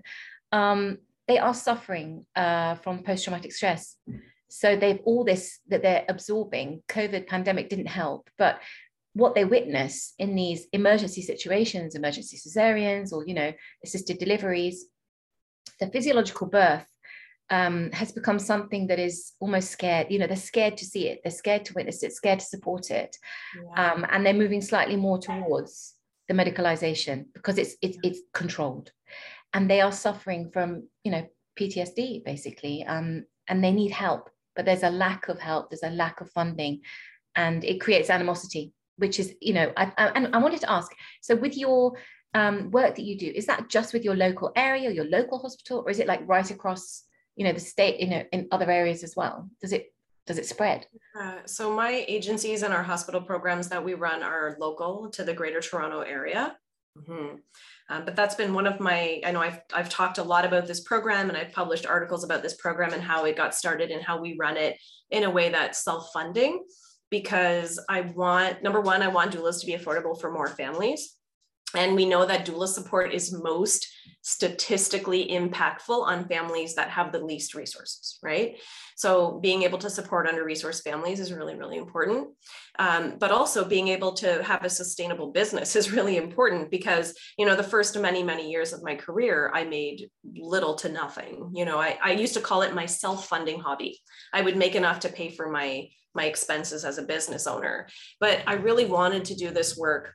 um, 0.52 0.98
they 1.28 1.38
are 1.38 1.54
suffering 1.54 2.26
uh, 2.36 2.74
from 2.76 3.04
post-traumatic 3.04 3.52
stress. 3.52 3.96
So 4.50 4.76
they've 4.76 5.00
all 5.04 5.24
this 5.24 5.60
that 5.68 5.80
they're 5.82 6.04
absorbing 6.10 6.82
covid 6.86 7.26
pandemic 7.26 7.70
didn't 7.70 7.86
help 7.86 8.28
but 8.36 8.60
what 9.14 9.34
they 9.34 9.46
witness 9.46 10.12
in 10.18 10.34
these 10.34 10.66
emergency 10.74 11.22
situations 11.22 11.94
emergency 11.94 12.36
cesareans 12.36 13.12
or 13.12 13.26
you 13.26 13.32
know 13.32 13.50
assisted 13.82 14.18
deliveries 14.18 14.84
the 15.80 15.86
physiological 15.86 16.48
birth 16.48 16.84
um, 17.50 17.90
has 17.92 18.12
become 18.12 18.38
something 18.38 18.86
that 18.86 18.98
is 18.98 19.32
almost 19.40 19.70
scared. 19.70 20.06
You 20.10 20.18
know, 20.18 20.26
they're 20.26 20.36
scared 20.36 20.76
to 20.78 20.84
see 20.84 21.08
it, 21.08 21.20
they're 21.22 21.30
scared 21.30 21.64
to 21.66 21.74
witness 21.74 22.02
it, 22.02 22.12
scared 22.12 22.40
to 22.40 22.46
support 22.46 22.90
it, 22.90 23.16
yeah. 23.56 23.92
um, 23.92 24.06
and 24.10 24.24
they're 24.24 24.34
moving 24.34 24.62
slightly 24.62 24.96
more 24.96 25.18
towards 25.18 25.94
the 26.28 26.34
medicalization 26.34 27.26
because 27.34 27.58
it's 27.58 27.76
it's 27.82 27.98
it's 28.02 28.20
controlled, 28.32 28.90
and 29.52 29.70
they 29.70 29.80
are 29.80 29.92
suffering 29.92 30.50
from 30.52 30.88
you 31.04 31.12
know 31.12 31.26
PTSD 31.58 32.24
basically, 32.24 32.84
um, 32.84 33.24
and 33.48 33.62
they 33.62 33.72
need 33.72 33.90
help, 33.90 34.30
but 34.56 34.64
there's 34.64 34.82
a 34.82 34.90
lack 34.90 35.28
of 35.28 35.38
help, 35.38 35.70
there's 35.70 35.82
a 35.82 35.90
lack 35.90 36.20
of 36.20 36.30
funding, 36.30 36.80
and 37.34 37.64
it 37.64 37.80
creates 37.80 38.10
animosity, 38.10 38.72
which 38.96 39.20
is 39.20 39.34
you 39.40 39.52
know, 39.52 39.72
I, 39.76 39.92
I, 39.98 40.06
and 40.08 40.34
I 40.34 40.38
wanted 40.38 40.60
to 40.62 40.70
ask, 40.70 40.90
so 41.20 41.34
with 41.34 41.56
your 41.56 41.92
um, 42.34 42.70
work 42.70 42.94
that 42.94 43.04
you 43.04 43.18
do, 43.18 43.30
is 43.34 43.46
that 43.46 43.68
just 43.68 43.92
with 43.92 44.04
your 44.04 44.16
local 44.16 44.52
area, 44.56 44.90
your 44.90 45.04
local 45.04 45.38
hospital, 45.38 45.82
or 45.84 45.90
is 45.90 45.98
it 45.98 46.06
like 46.06 46.26
right 46.26 46.50
across 46.50 47.04
you 47.36 47.44
know 47.44 47.52
the 47.52 47.60
state 47.60 48.00
know 48.08 48.24
in 48.32 48.48
other 48.50 48.70
areas 48.70 49.02
as 49.02 49.14
well. 49.16 49.48
Does 49.60 49.72
it 49.72 49.92
does 50.26 50.38
it 50.38 50.46
spread? 50.46 50.86
Uh, 51.18 51.38
so 51.46 51.74
my 51.74 52.04
agencies 52.06 52.62
and 52.62 52.72
our 52.72 52.82
hospital 52.82 53.20
programs 53.20 53.68
that 53.68 53.84
we 53.84 53.94
run 53.94 54.22
are 54.22 54.56
local 54.60 55.10
to 55.10 55.24
the 55.24 55.34
greater 55.34 55.60
toronto 55.60 56.00
area. 56.00 56.56
Mm-hmm. 56.98 57.36
um, 57.88 58.04
but 58.04 58.14
that's 58.14 58.34
been 58.34 58.52
one 58.52 58.66
of 58.66 58.78
my 58.78 59.18
i 59.24 59.30
know 59.30 59.40
I've, 59.40 59.60
I've 59.72 59.88
talked 59.88 60.18
a 60.18 60.22
lot 60.22 60.44
about 60.44 60.66
this 60.66 60.80
program 60.80 61.30
and 61.30 61.38
i've 61.38 61.50
published 61.50 61.86
articles 61.86 62.22
about 62.22 62.42
this 62.42 62.56
program 62.56 62.92
and 62.92 63.02
how 63.02 63.24
it 63.24 63.34
got 63.34 63.54
started 63.54 63.90
and 63.90 64.02
how 64.02 64.20
we 64.20 64.36
run 64.38 64.58
it 64.58 64.76
in 65.10 65.24
a 65.24 65.30
way 65.30 65.48
that's 65.48 65.82
self-funding 65.84 66.62
because 67.08 67.82
i 67.88 68.02
want 68.02 68.62
number 68.62 68.82
one 68.82 69.00
i 69.00 69.08
want 69.08 69.32
doulas 69.32 69.58
to 69.58 69.64
be 69.64 69.72
affordable 69.72 70.20
for 70.20 70.30
more 70.30 70.48
families 70.48 71.16
and 71.74 71.94
we 71.94 72.06
know 72.06 72.26
that 72.26 72.46
doula 72.46 72.68
support 72.68 73.12
is 73.12 73.32
most 73.32 73.88
statistically 74.22 75.28
impactful 75.28 76.06
on 76.06 76.28
families 76.28 76.76
that 76.76 76.88
have 76.88 77.10
the 77.10 77.18
least 77.18 77.54
resources, 77.54 78.18
right? 78.22 78.56
So 78.96 79.40
being 79.40 79.64
able 79.64 79.78
to 79.78 79.90
support 79.90 80.28
under 80.28 80.44
resourced 80.44 80.84
families 80.84 81.18
is 81.18 81.32
really, 81.32 81.56
really 81.56 81.76
important. 81.76 82.28
Um, 82.78 83.16
but 83.18 83.32
also 83.32 83.64
being 83.64 83.88
able 83.88 84.12
to 84.14 84.42
have 84.44 84.64
a 84.64 84.70
sustainable 84.70 85.32
business 85.32 85.74
is 85.80 85.90
really 85.90 86.16
important 86.16 86.70
because, 86.70 87.14
you 87.36 87.44
know, 87.44 87.56
the 87.56 87.64
first 87.64 87.98
many, 87.98 88.22
many 88.22 88.48
years 88.48 88.72
of 88.72 88.84
my 88.84 88.94
career, 88.94 89.50
I 89.52 89.64
made 89.64 90.08
little 90.36 90.76
to 90.76 90.88
nothing. 90.88 91.50
You 91.54 91.64
know, 91.64 91.78
I, 91.78 91.98
I 92.02 92.12
used 92.12 92.34
to 92.34 92.40
call 92.40 92.62
it 92.62 92.74
my 92.74 92.86
self-funding 92.86 93.58
hobby. 93.58 93.98
I 94.32 94.42
would 94.42 94.56
make 94.56 94.76
enough 94.76 95.00
to 95.00 95.08
pay 95.08 95.30
for 95.30 95.50
my 95.50 95.88
my 96.14 96.26
expenses 96.26 96.84
as 96.84 96.98
a 96.98 97.02
business 97.02 97.46
owner. 97.46 97.88
But 98.20 98.42
I 98.46 98.54
really 98.54 98.84
wanted 98.84 99.24
to 99.24 99.34
do 99.34 99.50
this 99.50 99.78
work 99.78 100.14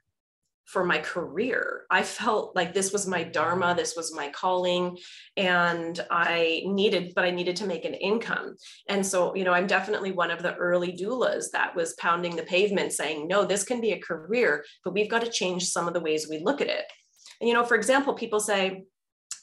for 0.68 0.84
my 0.84 0.98
career. 0.98 1.86
I 1.90 2.04
felt 2.04 2.54
like 2.56 2.74
this 2.74 2.92
was 2.92 3.08
my 3.08 3.24
dharma, 3.24 3.74
this 3.74 3.96
was 3.96 4.14
my 4.14 4.28
calling, 4.30 4.98
and 5.38 5.98
I 6.12 6.64
needed, 6.66 7.14
but 7.16 7.24
I 7.24 7.32
needed 7.32 7.56
to 7.58 7.68
make 7.68 7.86
an 7.86 7.94
income. 7.94 8.58
And 8.90 9.06
so, 9.06 9.34
you 9.34 9.46
know, 9.46 9.54
I'm 9.54 9.66
definitely 9.68 10.12
one 10.12 10.30
of 10.30 10.44
the 10.44 10.56
early 10.56 10.92
doulas 10.92 11.46
that 11.54 11.74
was 11.74 11.94
pounding 11.96 12.36
the 12.36 12.44
pavement 12.44 12.92
saying, 12.92 13.28
no, 13.28 13.46
this 13.46 13.64
can 13.64 13.80
be 13.80 13.94
a 13.94 14.02
career, 14.02 14.66
but 14.84 14.94
we've 14.94 15.10
got 15.10 15.24
to 15.24 15.32
change 15.32 15.70
some 15.70 15.88
of 15.88 15.94
the 15.94 16.02
ways 16.02 16.28
we 16.30 16.40
look 16.40 16.60
at 16.60 16.68
it. 16.68 16.86
And, 17.40 17.48
you 17.48 17.54
know, 17.54 17.64
for 17.64 17.76
example, 17.76 18.14
people 18.14 18.42
say, 18.42 18.84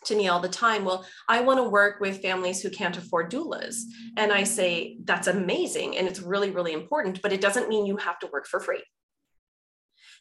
to 0.04 0.14
me 0.14 0.28
all 0.28 0.40
the 0.40 0.48
time, 0.50 0.84
well, 0.84 1.06
I 1.30 1.40
want 1.40 1.58
to 1.58 1.70
work 1.70 1.98
with 1.98 2.20
families 2.20 2.60
who 2.60 2.68
can't 2.68 2.98
afford 2.98 3.30
doulas. 3.30 3.76
And 4.18 4.30
I 4.30 4.44
say, 4.44 4.98
that's 5.04 5.28
amazing. 5.28 5.96
And 5.96 6.06
it's 6.06 6.20
really, 6.20 6.50
really 6.50 6.74
important, 6.74 7.22
but 7.22 7.32
it 7.32 7.40
doesn't 7.40 7.70
mean 7.70 7.86
you 7.86 7.96
have 7.96 8.18
to 8.18 8.28
work 8.30 8.46
for 8.46 8.60
free 8.60 8.82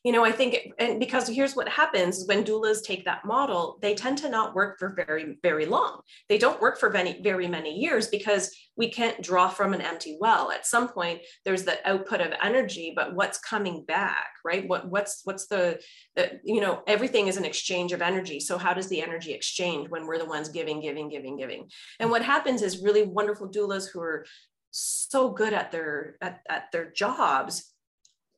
you 0.04 0.12
know, 0.12 0.26
I 0.26 0.34
think, 0.34 0.74
and 0.80 1.00
because 1.00 1.30
here's 1.30 1.56
what 1.56 1.70
happens 1.70 2.26
when 2.26 2.44
doulas 2.44 2.84
take 2.84 3.06
that 3.06 3.24
model, 3.24 3.80
they 3.82 3.96
tend 3.96 4.18
to 4.20 4.30
not 4.30 4.54
work 4.54 4.78
for 4.78 4.94
very, 4.94 5.38
very 5.42 5.66
long. 5.66 6.02
They 6.28 6.38
don't 6.38 6.62
work 6.62 6.78
for 6.78 6.90
very, 6.90 7.22
very 7.22 7.48
many 7.48 7.80
years 7.80 8.08
because 8.08 8.54
we 8.76 8.90
can't 8.90 9.22
draw 9.22 9.48
from 9.48 9.74
an 9.74 9.80
empty 9.80 10.18
well. 10.20 10.52
At 10.52 10.66
some 10.66 10.90
point, 10.90 11.22
there's 11.46 11.64
the 11.64 11.78
output 11.90 12.20
of 12.20 12.34
energy, 12.42 12.92
but 12.94 13.16
what's 13.16 13.38
coming 13.40 13.86
back, 13.86 14.28
right? 14.44 14.68
What 14.68 14.90
what's 14.90 15.22
what's 15.24 15.48
the, 15.48 15.80
the 16.18 16.40
you 16.44 16.60
know, 16.60 16.82
everything 16.86 17.28
is 17.28 17.38
an 17.38 17.46
exchange 17.46 17.94
of 17.94 18.02
energy. 18.02 18.42
So 18.42 18.58
how 18.58 18.74
does 18.74 18.90
the 18.90 19.02
energy 19.02 19.32
exchange 19.32 19.90
when 19.90 20.06
we're 20.06 20.18
the 20.18 20.26
ones 20.26 20.50
giving, 20.50 20.82
giving, 20.82 21.08
giving, 21.08 21.38
giving? 21.38 21.70
And 22.00 22.12
what 22.12 22.26
happens 22.26 22.62
is 22.62 22.84
really 22.84 23.04
wonderful 23.04 23.50
doulas 23.50 23.88
who 23.90 24.02
are 24.02 24.26
so 24.72 25.30
good 25.30 25.54
at 25.54 25.72
their 25.72 26.18
at, 26.20 26.42
at 26.50 26.72
their 26.74 26.92
jobs 26.92 27.73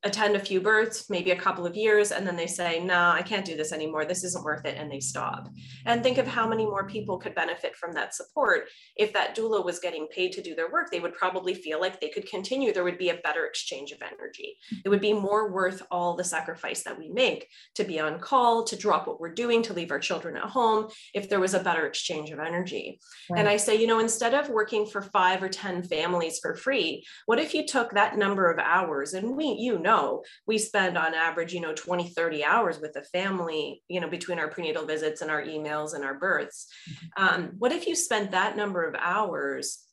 attend 0.05 0.35
a 0.35 0.39
few 0.39 0.61
births, 0.61 1.09
maybe 1.09 1.31
a 1.31 1.35
couple 1.35 1.65
of 1.65 1.75
years, 1.75 2.11
and 2.11 2.25
then 2.25 2.35
they 2.35 2.45
say, 2.45 2.79
nah, 2.79 3.11
I 3.11 3.23
can't 3.23 3.43
do 3.43 3.57
this 3.57 3.73
anymore. 3.73 4.05
This 4.05 4.23
isn't 4.23 4.45
worth 4.45 4.63
it. 4.63 4.77
And 4.77 4.89
they 4.89 4.99
stop. 4.99 5.49
And 5.85 6.03
think 6.03 6.19
of 6.19 6.27
how 6.27 6.47
many 6.47 6.63
more 6.63 6.87
people 6.87 7.17
could 7.17 7.33
benefit 7.33 7.75
from 7.75 7.91
that 7.93 8.13
support. 8.13 8.69
If 8.95 9.11
that 9.13 9.35
doula 9.35 9.65
was 9.65 9.79
getting 9.79 10.07
paid 10.07 10.31
to 10.33 10.43
do 10.43 10.53
their 10.53 10.71
work, 10.71 10.91
they 10.91 10.99
would 10.99 11.15
probably 11.15 11.55
feel 11.55 11.81
like 11.81 11.99
they 11.99 12.09
could 12.09 12.27
continue. 12.29 12.71
There 12.71 12.83
would 12.83 12.99
be 12.99 13.09
a 13.09 13.17
better 13.23 13.45
exchange 13.47 13.91
of 13.91 14.01
energy. 14.03 14.57
It 14.85 14.89
would 14.89 15.01
be 15.01 15.11
more 15.11 15.51
worth 15.51 15.81
all 15.89 16.15
the 16.15 16.23
sacrifice 16.23 16.83
that 16.83 16.99
we 16.99 17.09
make 17.09 17.47
to 17.73 17.83
be 17.83 17.99
on 17.99 18.19
call, 18.19 18.63
to 18.65 18.75
drop 18.75 19.07
what 19.07 19.19
we're 19.19 19.33
doing, 19.33 19.63
to 19.63 19.73
leave 19.73 19.91
our 19.91 19.99
children 19.99 20.37
at 20.37 20.43
home, 20.43 20.87
if 21.15 21.29
there 21.29 21.39
was 21.39 21.55
a 21.55 21.59
better 21.59 21.87
exchange 21.87 22.29
of 22.29 22.39
energy. 22.39 22.99
Right. 23.31 23.39
And 23.39 23.49
I 23.49 23.57
say, 23.57 23.75
you 23.75 23.87
know, 23.87 23.99
instead 23.99 24.35
of 24.35 24.49
working 24.49 24.85
for 24.85 25.01
five 25.01 25.41
or 25.41 25.49
10 25.49 25.83
families 25.83 26.37
for 26.39 26.53
free, 26.53 27.03
what 27.25 27.39
if 27.39 27.55
you 27.55 27.65
took 27.65 27.91
that 27.91 28.19
number 28.19 28.51
of 28.51 28.59
hours 28.59 29.13
and 29.13 29.35
we, 29.35 29.45
you 29.59 29.79
know, 29.79 29.94
know 29.95 30.23
we 30.47 30.57
spend 30.57 30.97
on 30.97 31.13
average 31.13 31.53
you 31.53 31.61
know 31.61 31.73
20 31.73 32.09
30 32.09 32.43
hours 32.43 32.79
with 32.79 32.95
a 32.95 33.03
family 33.03 33.83
you 33.87 33.99
know 33.99 34.09
between 34.09 34.39
our 34.39 34.47
prenatal 34.47 34.85
visits 34.85 35.21
and 35.21 35.31
our 35.31 35.43
emails 35.43 35.93
and 35.93 36.03
our 36.03 36.15
births 36.15 36.67
mm-hmm. 36.89 37.23
um, 37.23 37.51
what 37.57 37.71
if 37.71 37.87
you 37.87 37.95
spent 37.95 38.31
that 38.31 38.57
number 38.57 38.83
of 38.83 38.95
hours 38.95 39.83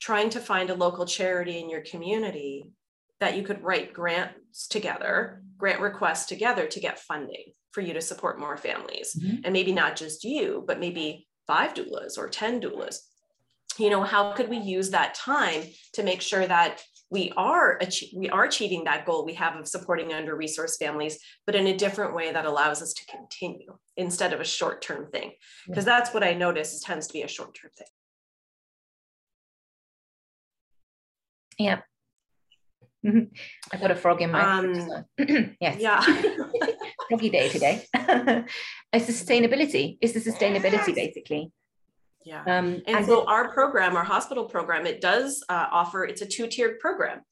trying 0.00 0.30
to 0.30 0.40
find 0.40 0.70
a 0.70 0.74
local 0.74 1.04
charity 1.04 1.58
in 1.58 1.68
your 1.68 1.82
community 1.82 2.70
that 3.20 3.36
you 3.36 3.42
could 3.42 3.62
write 3.62 3.92
grants 3.92 4.66
together 4.68 5.42
grant 5.56 5.80
requests 5.80 6.26
together 6.26 6.66
to 6.66 6.80
get 6.80 6.98
funding 6.98 7.52
for 7.72 7.82
you 7.82 7.92
to 7.92 8.00
support 8.00 8.40
more 8.40 8.56
families 8.56 9.16
mm-hmm. 9.18 9.36
and 9.44 9.52
maybe 9.52 9.72
not 9.72 9.96
just 9.96 10.24
you 10.24 10.64
but 10.66 10.80
maybe 10.80 11.26
five 11.46 11.74
doulas 11.74 12.18
or 12.18 12.28
10 12.28 12.60
doulas 12.60 12.98
you 13.78 13.90
know 13.90 14.02
how 14.02 14.32
could 14.32 14.48
we 14.48 14.58
use 14.58 14.90
that 14.90 15.14
time 15.14 15.62
to 15.94 16.02
make 16.02 16.20
sure 16.20 16.46
that 16.46 16.82
we 17.10 17.32
are 17.36 17.78
we 18.16 18.30
are 18.30 18.44
achieving 18.44 18.84
that 18.84 19.04
goal 19.04 19.24
we 19.24 19.34
have 19.34 19.56
of 19.56 19.66
supporting 19.66 20.12
under 20.12 20.36
resourced 20.36 20.78
families 20.78 21.18
but 21.46 21.54
in 21.54 21.66
a 21.66 21.76
different 21.76 22.14
way 22.14 22.32
that 22.32 22.46
allows 22.46 22.80
us 22.82 22.92
to 22.92 23.04
continue 23.06 23.76
instead 23.96 24.32
of 24.32 24.40
a 24.40 24.44
short-term 24.44 25.10
thing 25.10 25.32
because 25.66 25.86
yeah. 25.86 25.98
that's 25.98 26.14
what 26.14 26.22
i 26.22 26.32
notice 26.32 26.72
is 26.72 26.80
tends 26.80 27.06
to 27.06 27.12
be 27.12 27.22
a 27.22 27.28
short-term 27.28 27.70
thing 27.76 27.86
yeah 31.58 31.80
I 33.72 33.78
got 33.80 33.90
a 33.90 33.94
frog 33.94 34.20
in 34.20 34.30
my 34.30 34.42
um, 34.42 34.74
yes. 35.58 35.80
Yeah. 35.80 36.02
Froggy 37.08 37.30
day 37.30 37.48
today. 37.48 37.86
it's 37.94 39.06
sustainability. 39.06 39.96
It's 40.02 40.12
the 40.12 40.20
sustainability 40.20 40.94
basically. 40.94 41.50
Yeah. 42.24 42.42
Um, 42.42 42.82
and, 42.86 42.96
and 42.96 43.06
so 43.06 43.24
our 43.26 43.50
program, 43.50 43.96
our 43.96 44.04
hospital 44.04 44.44
program, 44.44 44.86
it 44.86 45.00
does 45.00 45.42
uh, 45.48 45.66
offer, 45.70 46.04
it's 46.04 46.20
a 46.20 46.26
two-tiered 46.26 46.78
program. 46.78 47.22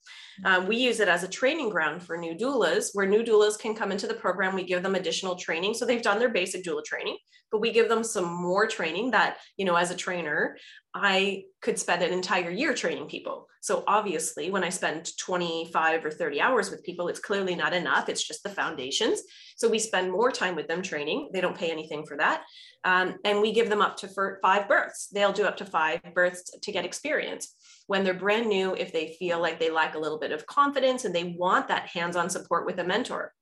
Um, 0.45 0.67
we 0.67 0.77
use 0.77 0.99
it 0.99 1.07
as 1.07 1.23
a 1.23 1.27
training 1.27 1.69
ground 1.69 2.01
for 2.01 2.17
new 2.17 2.33
doulas 2.33 2.89
where 2.93 3.05
new 3.05 3.23
doulas 3.23 3.59
can 3.59 3.75
come 3.75 3.91
into 3.91 4.07
the 4.07 4.13
program. 4.13 4.55
We 4.55 4.63
give 4.63 4.81
them 4.81 4.95
additional 4.95 5.35
training. 5.35 5.75
So 5.75 5.85
they've 5.85 6.01
done 6.01 6.17
their 6.17 6.29
basic 6.29 6.63
doula 6.63 6.83
training, 6.83 7.17
but 7.51 7.61
we 7.61 7.71
give 7.71 7.89
them 7.89 8.03
some 8.03 8.33
more 8.33 8.65
training 8.67 9.11
that, 9.11 9.37
you 9.57 9.65
know, 9.65 9.75
as 9.75 9.91
a 9.91 9.95
trainer, 9.95 10.57
I 10.95 11.43
could 11.61 11.77
spend 11.77 12.01
an 12.01 12.11
entire 12.11 12.49
year 12.49 12.73
training 12.73 13.07
people. 13.07 13.47
So 13.61 13.83
obviously, 13.87 14.49
when 14.49 14.63
I 14.63 14.69
spend 14.69 15.11
25 15.17 16.05
or 16.05 16.11
30 16.11 16.41
hours 16.41 16.71
with 16.71 16.83
people, 16.83 17.09
it's 17.09 17.19
clearly 17.19 17.55
not 17.55 17.73
enough. 17.73 18.09
It's 18.09 18.25
just 18.25 18.41
the 18.41 18.49
foundations. 18.49 19.21
So 19.57 19.69
we 19.69 19.77
spend 19.77 20.11
more 20.11 20.31
time 20.31 20.55
with 20.55 20.67
them 20.67 20.81
training. 20.81 21.29
They 21.33 21.41
don't 21.41 21.57
pay 21.57 21.69
anything 21.69 22.05
for 22.05 22.17
that. 22.17 22.43
Um, 22.83 23.15
and 23.25 23.41
we 23.41 23.51
give 23.51 23.69
them 23.69 23.81
up 23.81 23.97
to 23.97 24.09
five 24.41 24.67
births. 24.67 25.07
They'll 25.07 25.33
do 25.33 25.45
up 25.45 25.57
to 25.57 25.65
five 25.65 26.01
births 26.13 26.49
to 26.61 26.71
get 26.71 26.85
experience. 26.85 27.55
When 27.87 28.03
they're 28.03 28.13
brand 28.13 28.47
new, 28.47 28.73
if 28.75 28.93
they 28.93 29.15
feel 29.19 29.41
like 29.41 29.59
they 29.59 29.69
lack 29.69 29.95
a 29.95 29.99
little 29.99 30.19
bit 30.19 30.31
of 30.31 30.45
confidence 30.45 31.05
and 31.05 31.13
they 31.13 31.35
want 31.37 31.67
that 31.67 31.87
hands 31.87 32.15
on 32.15 32.29
support 32.29 32.65
with 32.65 32.79
a 32.79 32.83
mentor. 32.83 33.33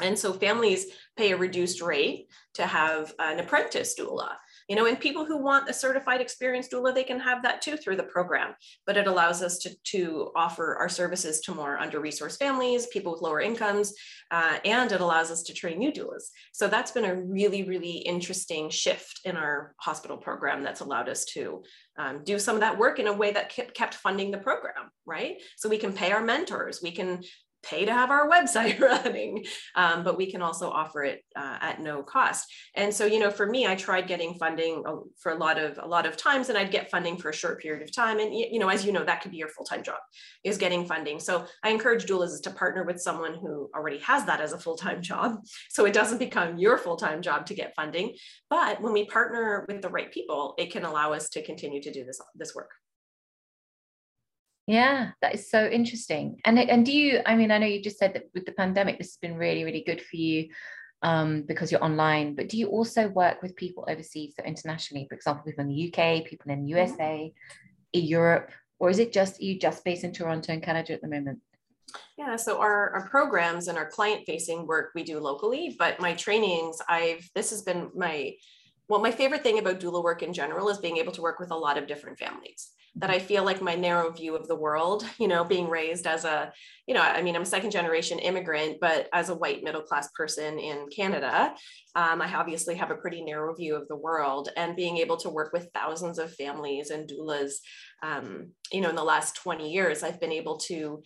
And 0.00 0.18
so 0.18 0.32
families 0.32 0.86
pay 1.16 1.32
a 1.32 1.36
reduced 1.36 1.82
rate 1.82 2.28
to 2.54 2.66
have 2.66 3.12
an 3.18 3.40
apprentice 3.40 3.94
doula 3.98 4.34
you 4.70 4.76
know 4.76 4.86
and 4.86 5.00
people 5.00 5.24
who 5.26 5.36
want 5.36 5.68
a 5.68 5.72
certified 5.72 6.20
experienced 6.20 6.70
doula 6.70 6.94
they 6.94 7.04
can 7.04 7.18
have 7.20 7.42
that 7.42 7.60
too 7.60 7.76
through 7.76 7.96
the 7.96 8.04
program. 8.04 8.54
But 8.86 8.96
it 8.96 9.08
allows 9.08 9.42
us 9.42 9.58
to, 9.58 9.70
to 9.92 10.30
offer 10.36 10.76
our 10.76 10.88
services 10.88 11.40
to 11.42 11.54
more 11.54 11.76
under 11.76 12.00
resourced 12.00 12.38
families 12.38 12.86
people 12.86 13.12
with 13.12 13.20
lower 13.20 13.40
incomes 13.40 13.92
uh, 14.30 14.58
and 14.64 14.92
it 14.92 15.00
allows 15.00 15.30
us 15.32 15.42
to 15.42 15.52
train 15.52 15.78
new 15.78 15.92
doulas. 15.92 16.26
So 16.52 16.68
that's 16.68 16.92
been 16.92 17.04
a 17.04 17.20
really 17.20 17.64
really 17.64 17.96
interesting 18.12 18.70
shift 18.70 19.20
in 19.24 19.36
our 19.36 19.74
hospital 19.78 20.16
program 20.16 20.62
that's 20.62 20.80
allowed 20.80 21.08
us 21.08 21.24
to 21.36 21.62
um, 21.98 22.22
do 22.24 22.38
some 22.38 22.54
of 22.54 22.60
that 22.60 22.78
work 22.78 22.98
in 23.00 23.08
a 23.08 23.12
way 23.12 23.32
that 23.32 23.52
kept 23.74 23.94
funding 23.94 24.30
the 24.30 24.38
program 24.38 24.90
right? 25.10 25.42
So 25.56 25.68
we 25.68 25.78
can 25.78 25.92
pay 25.92 26.12
our 26.12 26.22
mentors. 26.22 26.80
We 26.80 26.92
can 26.92 27.22
pay 27.62 27.84
to 27.84 27.92
have 27.92 28.10
our 28.10 28.28
website 28.34 28.78
running, 28.80 29.44
um, 29.74 30.04
but 30.04 30.16
we 30.16 30.30
can 30.30 30.42
also 30.42 30.70
offer 30.70 31.04
it 31.04 31.22
uh, 31.36 31.58
at 31.60 31.80
no 31.80 32.02
cost. 32.02 32.52
And 32.74 32.92
so, 32.92 33.06
you 33.06 33.18
know, 33.18 33.30
for 33.30 33.46
me, 33.46 33.66
I 33.66 33.74
tried 33.74 34.06
getting 34.06 34.34
funding 34.34 34.82
uh, 34.86 34.96
for 35.18 35.32
a 35.32 35.36
lot 35.36 35.58
of 35.58 35.78
a 35.82 35.86
lot 35.86 36.06
of 36.06 36.16
times, 36.16 36.48
and 36.48 36.58
I'd 36.58 36.70
get 36.70 36.90
funding 36.90 37.16
for 37.16 37.30
a 37.30 37.34
short 37.34 37.60
period 37.60 37.82
of 37.82 37.94
time. 37.94 38.18
And 38.18 38.34
you 38.34 38.58
know, 38.58 38.68
as 38.68 38.84
you 38.84 38.92
know, 38.92 39.04
that 39.04 39.20
could 39.20 39.30
be 39.30 39.38
your 39.38 39.48
full 39.48 39.64
time 39.64 39.82
job 39.82 39.98
is 40.44 40.58
getting 40.58 40.86
funding. 40.86 41.20
So 41.20 41.46
I 41.62 41.70
encourage 41.70 42.06
doulas 42.06 42.40
to 42.42 42.50
partner 42.50 42.84
with 42.84 43.00
someone 43.00 43.34
who 43.34 43.70
already 43.74 43.98
has 43.98 44.24
that 44.26 44.40
as 44.40 44.52
a 44.52 44.58
full 44.58 44.76
time 44.76 45.02
job, 45.02 45.40
so 45.70 45.84
it 45.84 45.92
doesn't 45.92 46.18
become 46.18 46.58
your 46.58 46.78
full 46.78 46.96
time 46.96 47.22
job 47.22 47.46
to 47.46 47.54
get 47.54 47.74
funding. 47.74 48.14
But 48.48 48.80
when 48.80 48.92
we 48.92 49.06
partner 49.06 49.64
with 49.68 49.82
the 49.82 49.88
right 49.88 50.12
people, 50.12 50.54
it 50.58 50.70
can 50.72 50.84
allow 50.84 51.12
us 51.12 51.28
to 51.30 51.42
continue 51.44 51.82
to 51.82 51.92
do 51.92 52.04
this 52.04 52.20
this 52.34 52.54
work. 52.54 52.70
Yeah, 54.70 55.10
that 55.20 55.34
is 55.34 55.50
so 55.50 55.66
interesting. 55.66 56.40
And 56.44 56.56
and 56.56 56.86
do 56.86 56.92
you? 56.92 57.22
I 57.26 57.34
mean, 57.34 57.50
I 57.50 57.58
know 57.58 57.66
you 57.66 57.82
just 57.82 57.98
said 57.98 58.14
that 58.14 58.30
with 58.34 58.46
the 58.46 58.52
pandemic, 58.52 58.98
this 58.98 59.08
has 59.08 59.16
been 59.16 59.36
really 59.36 59.64
really 59.64 59.82
good 59.82 60.00
for 60.00 60.14
you 60.14 60.50
um, 61.02 61.42
because 61.42 61.72
you're 61.72 61.82
online. 61.82 62.36
But 62.36 62.48
do 62.48 62.56
you 62.56 62.68
also 62.68 63.08
work 63.08 63.42
with 63.42 63.56
people 63.56 63.84
overseas, 63.88 64.34
so 64.36 64.44
internationally? 64.44 65.06
For 65.08 65.16
example, 65.16 65.42
people 65.44 65.64
in 65.64 65.70
the 65.70 65.88
UK, 65.88 66.24
people 66.24 66.52
in 66.52 66.62
the 66.62 66.68
USA, 66.68 67.32
in 67.92 68.04
Europe, 68.04 68.52
or 68.78 68.90
is 68.90 69.00
it 69.00 69.12
just 69.12 69.42
you 69.42 69.58
just 69.58 69.84
based 69.84 70.04
in 70.04 70.12
Toronto 70.12 70.52
and 70.52 70.62
Canada 70.62 70.92
at 70.92 71.02
the 71.02 71.08
moment? 71.08 71.40
Yeah, 72.16 72.36
so 72.36 72.60
our, 72.60 72.90
our 72.90 73.08
programs 73.08 73.66
and 73.66 73.76
our 73.76 73.90
client 73.90 74.22
facing 74.24 74.68
work 74.68 74.92
we 74.94 75.02
do 75.02 75.18
locally, 75.18 75.74
but 75.76 75.98
my 75.98 76.14
trainings, 76.14 76.80
I've 76.88 77.28
this 77.34 77.50
has 77.50 77.62
been 77.62 77.90
my 77.96 78.36
well, 78.88 79.00
my 79.00 79.10
favorite 79.10 79.42
thing 79.42 79.58
about 79.58 79.80
doula 79.80 80.00
work 80.00 80.22
in 80.22 80.32
general 80.32 80.68
is 80.68 80.78
being 80.78 80.98
able 80.98 81.12
to 81.12 81.22
work 81.22 81.40
with 81.40 81.50
a 81.50 81.56
lot 81.56 81.76
of 81.76 81.88
different 81.88 82.20
families 82.20 82.70
that 82.96 83.10
I 83.10 83.18
feel 83.18 83.44
like 83.44 83.62
my 83.62 83.76
narrow 83.76 84.10
view 84.10 84.34
of 84.34 84.48
the 84.48 84.56
world, 84.56 85.04
you 85.18 85.28
know, 85.28 85.44
being 85.44 85.68
raised 85.68 86.06
as 86.06 86.24
a, 86.24 86.52
you 86.86 86.94
know, 86.94 87.00
I 87.00 87.22
mean, 87.22 87.36
I'm 87.36 87.42
a 87.42 87.46
second 87.46 87.70
generation 87.70 88.18
immigrant, 88.18 88.78
but 88.80 89.08
as 89.12 89.28
a 89.28 89.34
white 89.34 89.62
middle 89.62 89.82
class 89.82 90.08
person 90.16 90.58
in 90.58 90.86
Canada, 90.94 91.54
um, 91.94 92.20
I 92.20 92.34
obviously 92.34 92.74
have 92.76 92.90
a 92.90 92.96
pretty 92.96 93.22
narrow 93.22 93.54
view 93.54 93.76
of 93.76 93.86
the 93.88 93.96
world. 93.96 94.50
And 94.56 94.76
being 94.76 94.96
able 94.98 95.16
to 95.18 95.30
work 95.30 95.52
with 95.52 95.70
thousands 95.72 96.18
of 96.18 96.34
families 96.34 96.90
and 96.90 97.08
doulas, 97.08 97.52
um, 98.02 98.50
you 98.72 98.80
know, 98.80 98.90
in 98.90 98.96
the 98.96 99.04
last 99.04 99.36
20 99.36 99.70
years, 99.70 100.02
I've 100.02 100.20
been 100.20 100.32
able 100.32 100.58
to 100.58 101.02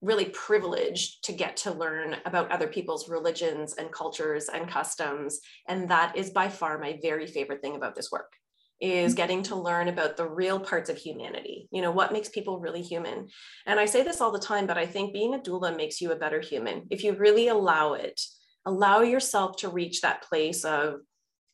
really 0.00 0.26
privileged 0.26 1.24
to 1.24 1.32
get 1.32 1.56
to 1.56 1.72
learn 1.72 2.16
about 2.24 2.52
other 2.52 2.68
people's 2.68 3.08
religions 3.08 3.74
and 3.74 3.90
cultures 3.90 4.48
and 4.48 4.68
customs. 4.68 5.40
And 5.68 5.88
that 5.88 6.16
is 6.16 6.30
by 6.30 6.48
far 6.48 6.78
my 6.78 6.98
very 7.02 7.26
favorite 7.26 7.62
thing 7.62 7.74
about 7.74 7.96
this 7.96 8.12
work 8.12 8.32
is 8.80 9.12
mm-hmm. 9.12 9.16
getting 9.16 9.42
to 9.42 9.56
learn 9.56 9.88
about 9.88 10.16
the 10.16 10.26
real 10.26 10.60
parts 10.60 10.88
of 10.88 10.96
humanity 10.96 11.68
you 11.70 11.82
know 11.82 11.90
what 11.90 12.12
makes 12.12 12.28
people 12.28 12.60
really 12.60 12.82
human. 12.82 13.28
And 13.66 13.80
i 13.80 13.86
say 13.86 14.02
this 14.02 14.20
all 14.20 14.32
the 14.32 14.38
time 14.38 14.66
but 14.66 14.78
i 14.78 14.86
think 14.86 15.12
being 15.12 15.34
a 15.34 15.38
doula 15.38 15.76
makes 15.76 16.00
you 16.00 16.12
a 16.12 16.16
better 16.16 16.40
human. 16.40 16.86
If 16.90 17.04
you 17.04 17.14
really 17.14 17.48
allow 17.48 17.94
it 17.94 18.20
allow 18.66 19.00
yourself 19.00 19.56
to 19.56 19.68
reach 19.68 20.02
that 20.02 20.22
place 20.22 20.64
of 20.64 21.00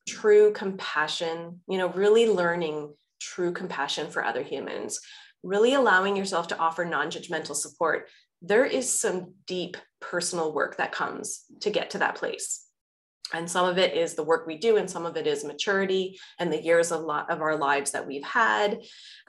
true 0.06 0.52
compassion 0.52 1.60
you 1.68 1.78
know 1.78 1.88
really 1.90 2.28
learning 2.28 2.92
true 3.20 3.52
compassion 3.52 4.10
for 4.10 4.24
other 4.24 4.42
humans 4.42 5.00
really 5.42 5.74
allowing 5.74 6.16
yourself 6.16 6.48
to 6.48 6.58
offer 6.58 6.84
non-judgmental 6.84 7.54
support 7.54 8.08
there 8.42 8.64
is 8.64 9.00
some 9.00 9.32
deep 9.46 9.76
personal 10.00 10.52
work 10.52 10.76
that 10.76 10.92
comes 10.92 11.44
to 11.60 11.70
get 11.70 11.90
to 11.90 11.98
that 11.98 12.16
place 12.16 12.63
and 13.32 13.50
some 13.50 13.66
of 13.66 13.78
it 13.78 13.96
is 13.96 14.14
the 14.14 14.22
work 14.22 14.46
we 14.46 14.58
do 14.58 14.76
and 14.76 14.88
some 14.88 15.06
of 15.06 15.16
it 15.16 15.26
is 15.26 15.44
maturity 15.44 16.18
and 16.38 16.52
the 16.52 16.62
years 16.62 16.92
of, 16.92 17.00
lot 17.00 17.30
of 17.30 17.40
our 17.40 17.56
lives 17.56 17.90
that 17.90 18.06
we've 18.06 18.24
had 18.24 18.78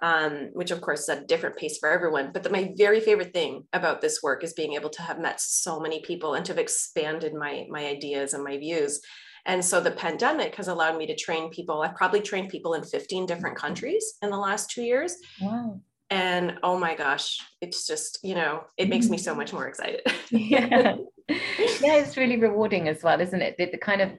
um, 0.02 0.50
which 0.54 0.72
of 0.72 0.82
course 0.82 1.02
is 1.02 1.10
at 1.10 1.24
a 1.24 1.26
different 1.26 1.56
pace 1.56 1.78
for 1.78 1.90
everyone. 1.90 2.32
But 2.34 2.44
the, 2.44 2.50
my 2.50 2.74
very 2.78 3.00
favorite 3.00 3.34
thing 3.34 3.66
about 3.74 4.02
this 4.02 4.22
work 4.22 4.44
is 4.44 4.54
being 4.54 4.74
able 4.74 4.90
to 4.90 5.02
have 5.02 5.20
met 5.20 5.40
so 5.40 5.80
many 5.80 6.02
people 6.02 6.34
and 6.34 6.46
to 6.46 6.52
have 6.52 6.60
expanded 6.60 7.34
my 7.34 7.66
my 7.70 7.86
ideas 7.86 8.34
and 8.34 8.44
my 8.44 8.58
views. 8.58 9.02
And 9.46 9.64
so 9.64 9.80
the 9.80 9.92
pandemic 9.92 10.56
has 10.56 10.68
allowed 10.68 10.98
me 10.98 11.06
to 11.08 11.16
train 11.16 11.52
people. 11.52 11.82
I've 11.82 11.96
probably 11.96 12.22
trained 12.22 12.50
people 12.50 12.74
in 12.74 12.84
15 12.84 13.28
different 13.28 13.58
countries 13.58 14.16
in 14.24 14.32
the 14.32 14.38
last 14.38 14.72
two 14.72 14.82
years. 14.82 15.16
Wow 15.40 15.80
and 16.10 16.60
oh 16.62 16.78
my 16.78 16.96
gosh 16.96 17.40
it's 17.62 17.88
just 17.88 18.20
you 18.22 18.36
know 18.36 18.64
it 18.78 18.90
makes 18.90 19.10
me 19.10 19.18
so 19.18 19.34
much 19.34 19.54
more 19.54 19.68
excited. 19.68 20.02
Yeah 20.32 20.98
yeah 21.30 21.96
it's 21.96 22.18
really 22.18 22.38
rewarding 22.38 22.88
as 22.88 23.04
well 23.04 23.20
isn't 23.20 23.42
it? 23.42 23.56
The, 23.58 23.72
the, 23.72 23.78
kind 23.78 24.02
of 24.02 24.12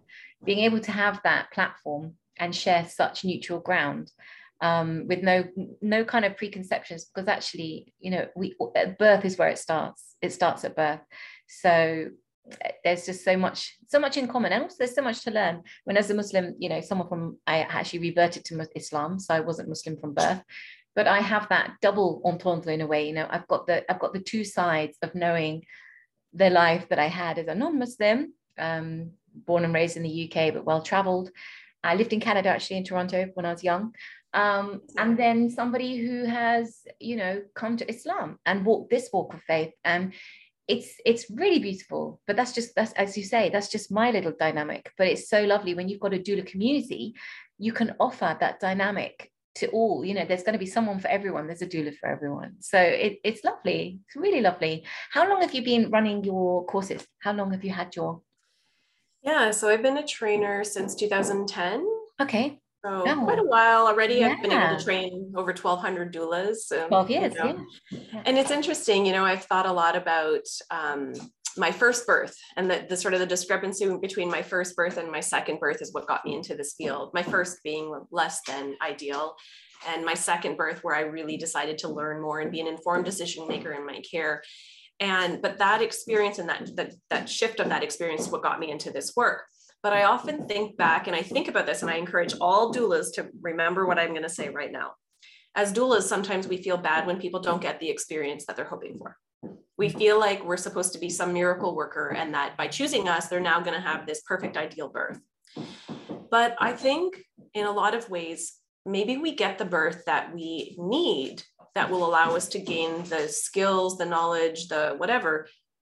being 0.44 0.60
able 0.60 0.80
to 0.80 0.92
have 0.92 1.20
that 1.24 1.50
platform 1.52 2.14
and 2.38 2.54
share 2.54 2.86
such 2.88 3.24
neutral 3.24 3.60
ground 3.60 4.10
um, 4.60 5.06
with 5.06 5.22
no 5.22 5.44
no 5.82 6.04
kind 6.04 6.24
of 6.24 6.36
preconceptions 6.36 7.04
because 7.04 7.28
actually 7.28 7.92
you 8.00 8.10
know 8.10 8.26
we 8.34 8.54
birth 8.98 9.24
is 9.24 9.36
where 9.36 9.48
it 9.48 9.58
starts. 9.58 10.16
It 10.22 10.32
starts 10.32 10.64
at 10.64 10.76
birth. 10.76 11.00
So 11.46 12.08
there's 12.84 13.06
just 13.06 13.24
so 13.24 13.36
much 13.36 13.76
so 13.88 13.98
much 13.98 14.16
in 14.16 14.28
common. 14.28 14.52
And 14.52 14.62
also 14.62 14.76
there's 14.78 14.94
so 14.94 15.02
much 15.02 15.22
to 15.24 15.30
learn. 15.30 15.62
When 15.84 15.96
as 15.96 16.10
a 16.10 16.14
muslim 16.14 16.54
you 16.58 16.68
know 16.68 16.80
someone 16.80 17.08
from 17.08 17.38
i 17.46 17.60
actually 17.60 18.00
reverted 18.00 18.44
to 18.46 18.66
islam 18.74 19.18
so 19.18 19.34
i 19.34 19.40
wasn't 19.40 19.68
muslim 19.68 19.96
from 19.98 20.14
birth 20.14 20.42
but 20.96 21.06
I 21.06 21.20
have 21.20 21.48
that 21.50 21.74
double 21.82 22.22
entendre 22.24 22.72
in 22.72 22.80
a 22.80 22.86
way. 22.86 23.06
You 23.06 23.12
know, 23.12 23.28
I've 23.30 23.46
got 23.46 23.66
the 23.66 23.88
I've 23.88 24.00
got 24.00 24.14
the 24.14 24.20
two 24.20 24.42
sides 24.42 24.96
of 25.02 25.14
knowing 25.14 25.64
the 26.32 26.50
life 26.50 26.88
that 26.88 26.98
I 26.98 27.06
had 27.06 27.38
as 27.38 27.46
a 27.46 27.54
non-Muslim, 27.54 28.32
um, 28.58 29.10
born 29.34 29.64
and 29.64 29.74
raised 29.74 29.96
in 29.96 30.02
the 30.02 30.24
UK, 30.24 30.54
but 30.54 30.64
well 30.64 30.82
traveled. 30.82 31.30
I 31.84 31.94
lived 31.94 32.12
in 32.12 32.20
Canada 32.20 32.48
actually 32.48 32.78
in 32.78 32.84
Toronto 32.84 33.30
when 33.34 33.46
I 33.46 33.52
was 33.52 33.62
young. 33.62 33.94
Um, 34.32 34.82
and 34.98 35.18
then 35.18 35.50
somebody 35.50 36.04
who 36.04 36.24
has, 36.24 36.82
you 36.98 37.16
know, 37.16 37.42
come 37.54 37.76
to 37.76 37.88
Islam 37.88 38.38
and 38.44 38.66
walked 38.66 38.90
this 38.90 39.08
walk 39.12 39.32
of 39.34 39.42
faith. 39.42 39.72
And 39.84 40.12
it's 40.66 40.94
it's 41.04 41.30
really 41.30 41.58
beautiful. 41.58 42.20
But 42.26 42.36
that's 42.36 42.52
just 42.52 42.74
that's 42.74 42.92
as 42.92 43.16
you 43.16 43.24
say, 43.24 43.50
that's 43.50 43.68
just 43.68 43.92
my 43.92 44.10
little 44.10 44.32
dynamic. 44.38 44.90
But 44.96 45.08
it's 45.08 45.28
so 45.28 45.44
lovely 45.44 45.74
when 45.74 45.88
you've 45.88 46.00
got 46.00 46.14
a 46.14 46.18
doula 46.18 46.46
community, 46.46 47.14
you 47.58 47.72
can 47.72 47.94
offer 48.00 48.36
that 48.40 48.60
dynamic 48.60 49.30
to 49.56 49.68
all 49.68 50.04
you 50.04 50.14
know 50.14 50.24
there's 50.24 50.42
going 50.42 50.52
to 50.52 50.58
be 50.58 50.66
someone 50.66 51.00
for 51.00 51.08
everyone 51.08 51.46
there's 51.46 51.62
a 51.62 51.66
doula 51.66 51.94
for 51.96 52.08
everyone 52.08 52.54
so 52.60 52.78
it, 52.78 53.18
it's 53.24 53.42
lovely 53.42 53.98
it's 54.06 54.16
really 54.16 54.40
lovely 54.40 54.84
how 55.10 55.28
long 55.28 55.40
have 55.40 55.54
you 55.54 55.62
been 55.62 55.90
running 55.90 56.22
your 56.22 56.64
courses 56.66 57.06
how 57.20 57.32
long 57.32 57.50
have 57.50 57.64
you 57.64 57.70
had 57.70 57.94
your 57.96 58.20
yeah 59.22 59.50
so 59.50 59.68
i've 59.68 59.82
been 59.82 59.96
a 59.96 60.06
trainer 60.06 60.62
since 60.62 60.94
2010 60.94 61.86
okay 62.20 62.60
so 62.84 63.02
oh. 63.06 63.24
quite 63.24 63.38
a 63.38 63.44
while 63.44 63.86
already 63.86 64.16
yeah. 64.16 64.28
i've 64.28 64.42
been 64.42 64.52
able 64.52 64.76
to 64.76 64.84
train 64.84 65.32
over 65.34 65.52
1200 65.52 66.12
doulas 66.12 66.56
so, 66.56 66.86
12 66.88 67.10
years 67.10 67.34
you 67.34 67.44
know. 67.44 67.66
yeah. 67.90 68.22
and 68.26 68.36
it's 68.36 68.50
interesting 68.50 69.06
you 69.06 69.12
know 69.12 69.24
i've 69.24 69.44
thought 69.44 69.66
a 69.66 69.72
lot 69.72 69.96
about 69.96 70.46
um, 70.70 71.14
my 71.56 71.72
first 71.72 72.06
birth 72.06 72.36
and 72.56 72.70
the, 72.70 72.86
the 72.88 72.96
sort 72.96 73.14
of 73.14 73.20
the 73.20 73.26
discrepancy 73.26 73.86
between 74.00 74.30
my 74.30 74.42
first 74.42 74.76
birth 74.76 74.96
and 74.96 75.10
my 75.10 75.20
second 75.20 75.58
birth 75.58 75.80
is 75.80 75.92
what 75.92 76.06
got 76.06 76.24
me 76.24 76.34
into 76.34 76.54
this 76.54 76.74
field. 76.76 77.10
My 77.14 77.22
first 77.22 77.62
being 77.62 77.92
less 78.10 78.40
than 78.46 78.76
ideal 78.82 79.34
and 79.88 80.04
my 80.04 80.14
second 80.14 80.56
birth 80.56 80.82
where 80.82 80.94
i 80.94 81.00
really 81.00 81.36
decided 81.36 81.78
to 81.78 81.88
learn 81.88 82.22
more 82.22 82.40
and 82.40 82.50
be 82.50 82.60
an 82.60 82.66
informed 82.66 83.04
decision 83.04 83.46
maker 83.46 83.72
in 83.72 83.86
my 83.86 84.00
care. 84.10 84.42
And 85.00 85.42
but 85.42 85.58
that 85.58 85.82
experience 85.82 86.38
and 86.38 86.48
that 86.48 86.70
that, 86.76 86.94
that 87.10 87.28
shift 87.28 87.60
of 87.60 87.68
that 87.68 87.82
experience 87.82 88.22
is 88.22 88.28
what 88.30 88.42
got 88.42 88.60
me 88.60 88.70
into 88.70 88.90
this 88.90 89.14
work. 89.16 89.42
But 89.82 89.92
i 89.92 90.04
often 90.04 90.46
think 90.46 90.76
back 90.76 91.06
and 91.06 91.16
i 91.16 91.22
think 91.22 91.48
about 91.48 91.66
this 91.66 91.82
and 91.82 91.90
i 91.90 91.96
encourage 91.96 92.34
all 92.40 92.72
doulas 92.72 93.12
to 93.14 93.28
remember 93.40 93.86
what 93.86 93.98
i'm 93.98 94.10
going 94.10 94.22
to 94.22 94.28
say 94.28 94.48
right 94.48 94.72
now. 94.72 94.92
As 95.54 95.72
doulas 95.72 96.02
sometimes 96.02 96.48
we 96.48 96.62
feel 96.62 96.76
bad 96.76 97.06
when 97.06 97.20
people 97.20 97.40
don't 97.40 97.62
get 97.62 97.80
the 97.80 97.90
experience 97.90 98.46
that 98.46 98.56
they're 98.56 98.64
hoping 98.64 98.98
for 98.98 99.16
we 99.78 99.88
feel 99.88 100.18
like 100.18 100.44
we're 100.44 100.56
supposed 100.56 100.92
to 100.94 100.98
be 100.98 101.10
some 101.10 101.32
miracle 101.32 101.74
worker 101.74 102.08
and 102.08 102.34
that 102.34 102.56
by 102.56 102.66
choosing 102.66 103.08
us, 103.08 103.28
they're 103.28 103.40
now 103.40 103.60
going 103.60 103.74
to 103.74 103.86
have 103.86 104.06
this 104.06 104.22
perfect 104.22 104.56
ideal 104.56 104.88
birth. 104.88 105.20
But 106.30 106.56
I 106.58 106.72
think 106.72 107.22
in 107.54 107.66
a 107.66 107.72
lot 107.72 107.94
of 107.94 108.08
ways, 108.08 108.54
maybe 108.84 109.16
we 109.16 109.34
get 109.34 109.58
the 109.58 109.64
birth 109.64 110.04
that 110.06 110.34
we 110.34 110.76
need 110.78 111.42
that 111.74 111.90
will 111.90 112.06
allow 112.06 112.34
us 112.34 112.48
to 112.48 112.58
gain 112.58 113.04
the 113.04 113.28
skills, 113.28 113.98
the 113.98 114.06
knowledge, 114.06 114.68
the 114.68 114.94
whatever 114.96 115.46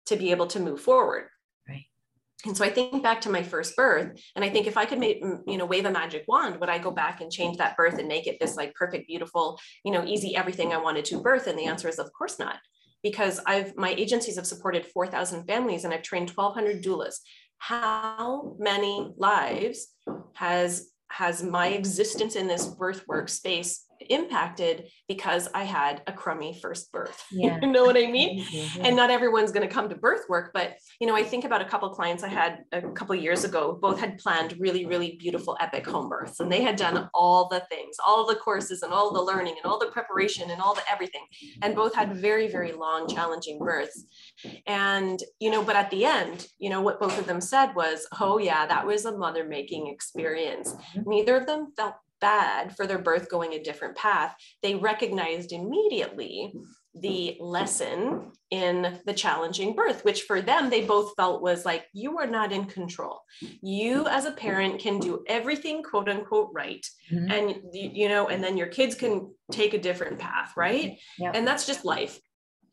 to 0.07 0.17
be 0.17 0.31
able 0.31 0.47
to 0.47 0.61
move 0.61 0.81
forward. 0.81 1.27
Right. 1.69 1.85
And 2.45 2.57
so 2.57 2.65
I 2.65 2.71
think 2.71 3.03
back 3.03 3.21
to 3.23 3.31
my 3.31 3.43
first 3.43 3.75
birth, 3.75 4.21
and 4.37 4.45
I 4.45 4.49
think 4.49 4.69
if 4.69 4.77
I 4.77 4.85
could 4.85 5.01
make, 5.01 5.23
mm, 5.23 5.41
you 5.47 5.59
know, 5.59 5.67
wave 5.67 5.85
a 5.85 5.91
magic 5.91 6.25
wand, 6.29 6.61
would 6.61 6.69
I 6.69 6.79
go 6.79 6.93
back 6.93 7.21
and 7.21 7.33
change 7.33 7.57
that 7.57 7.77
birth 7.77 7.99
and 7.99 8.07
make 8.07 8.29
it 8.29 8.39
this 8.39 8.57
like 8.57 8.75
perfect, 8.75 9.09
beautiful, 9.09 9.59
you 9.85 9.93
know, 9.93 10.05
easy 10.05 10.37
everything 10.37 10.73
I 10.73 10.77
wanted 10.77 11.05
to 11.07 11.21
birth? 11.21 11.49
And 11.49 11.59
the 11.59 11.67
answer 11.67 11.89
is, 11.89 11.99
of 11.99 12.13
course 12.13 12.39
not, 12.39 12.59
because 13.03 13.41
I've 13.47 13.77
my 13.77 13.91
agencies 13.91 14.37
have 14.37 14.47
supported 14.47 14.87
4,000 14.87 15.47
families 15.47 15.85
and 15.85 15.93
I've 15.93 16.03
trained 16.03 16.31
1,200 16.31 16.83
doulas. 16.83 17.17
How 17.59 18.57
many 18.59 19.13
lives 19.17 19.89
has 20.35 20.91
has 21.11 21.43
my 21.43 21.69
existence 21.69 22.37
in 22.37 22.47
this 22.47 22.67
birth 22.67 23.07
work 23.07 23.29
space 23.29 23.87
impacted 24.11 24.89
because 25.09 25.49
I 25.55 25.65
had 25.65 26.03
a 26.07 26.13
crummy 26.13 26.59
first 26.61 26.91
birth. 26.93 27.23
Yeah. 27.33 27.59
you 27.63 27.73
know 27.73 27.85
what 27.85 27.97
I 27.97 28.07
mean? 28.11 28.45
Yeah. 28.51 28.67
And 28.83 28.95
not 28.97 29.11
everyone's 29.11 29.53
going 29.53 29.67
to 29.67 29.73
come 29.75 29.89
to 29.89 29.97
birth 29.97 30.25
work, 30.29 30.51
but 30.55 30.77
you 31.01 31.07
know, 31.07 31.17
I 31.17 31.25
think 31.25 31.45
about 31.45 31.61
a 31.61 31.65
couple 31.65 31.89
clients 31.91 32.23
I 32.23 32.29
had 32.29 32.59
a 32.73 32.83
couple 32.93 33.15
years 33.17 33.43
ago. 33.45 33.79
Both 33.81 33.99
had 33.99 34.19
planned 34.19 34.55
really, 34.61 34.87
really 34.87 35.17
beautiful 35.19 35.57
epic 35.61 35.87
home 35.87 36.09
births, 36.09 36.41
and 36.41 36.53
they 36.53 36.63
had 36.63 36.77
done 36.77 37.09
all 37.15 37.49
the 37.49 37.61
things, 37.69 37.97
all 38.07 38.27
the 38.27 38.37
courses, 38.37 38.83
and 38.83 38.93
all 38.93 39.13
the 39.13 39.21
learning, 39.23 39.57
and 39.63 39.71
all 39.71 39.79
the 39.79 39.87
preparation, 39.87 40.51
and 40.51 40.61
all 40.61 40.75
the 40.75 40.83
everything, 40.91 41.23
and 41.63 41.75
both 41.75 41.95
had 41.95 42.15
very, 42.17 42.49
very 42.49 42.73
long, 42.73 43.09
challenging 43.09 43.59
births. 43.59 44.05
And 44.67 45.19
you 45.41 45.51
know, 45.51 45.63
but 45.65 45.77
at 45.77 45.91
the 45.91 46.05
end, 46.05 46.47
you 46.59 46.71
know, 46.71 46.81
what 46.81 47.01
both 47.01 47.19
of 47.19 47.27
them 47.27 47.41
said 47.41 47.75
was, 47.75 48.07
"Oh 48.21 48.39
yeah, 48.39 48.67
that 48.67 48.87
was 48.87 49.05
a 49.05 49.17
mother 49.17 49.45
making 49.45 49.89
experience." 49.89 50.75
Mhm. 50.97 51.07
Neither 51.07 51.37
of 51.37 51.47
them 51.47 51.73
felt 51.77 51.95
bad 52.23 52.75
for 52.77 52.87
their 52.87 52.99
birth 52.99 53.29
going 53.29 53.53
a 53.53 53.63
different 53.63 53.97
path, 53.97 54.35
they 54.63 54.75
recognized 54.77 55.53
immediately 55.53 56.55
the 56.95 57.37
lesson 57.41 58.33
in 58.51 58.99
the 59.07 59.15
challenging 59.15 59.75
birth, 59.75 60.05
which 60.05 60.23
for 60.23 60.43
them, 60.43 60.69
they 60.69 60.85
both 60.85 61.15
felt 61.17 61.43
was 61.43 61.65
like, 61.65 61.87
you 61.95 62.19
are 62.19 62.27
not 62.27 62.53
in 62.53 62.67
control. 62.67 63.21
You, 63.63 64.07
as 64.09 64.27
a 64.27 64.33
parent, 64.33 64.79
can 64.79 64.99
do 64.99 65.25
everything, 65.27 65.83
quote 65.83 66.09
unquote, 66.09 66.51
right. 66.53 66.85
Mhm. 67.11 67.33
And, 67.33 67.47
you 67.73 68.09
know, 68.09 68.29
and 68.29 68.45
then 68.45 68.59
your 68.59 68.67
kids 68.67 68.95
can 68.95 69.35
take 69.51 69.73
a 69.75 69.79
different 69.79 70.19
path, 70.19 70.53
right? 70.57 70.99
Yeah. 71.19 71.33
And 71.35 71.47
that's 71.47 71.67
just 71.67 71.85
life 71.85 72.21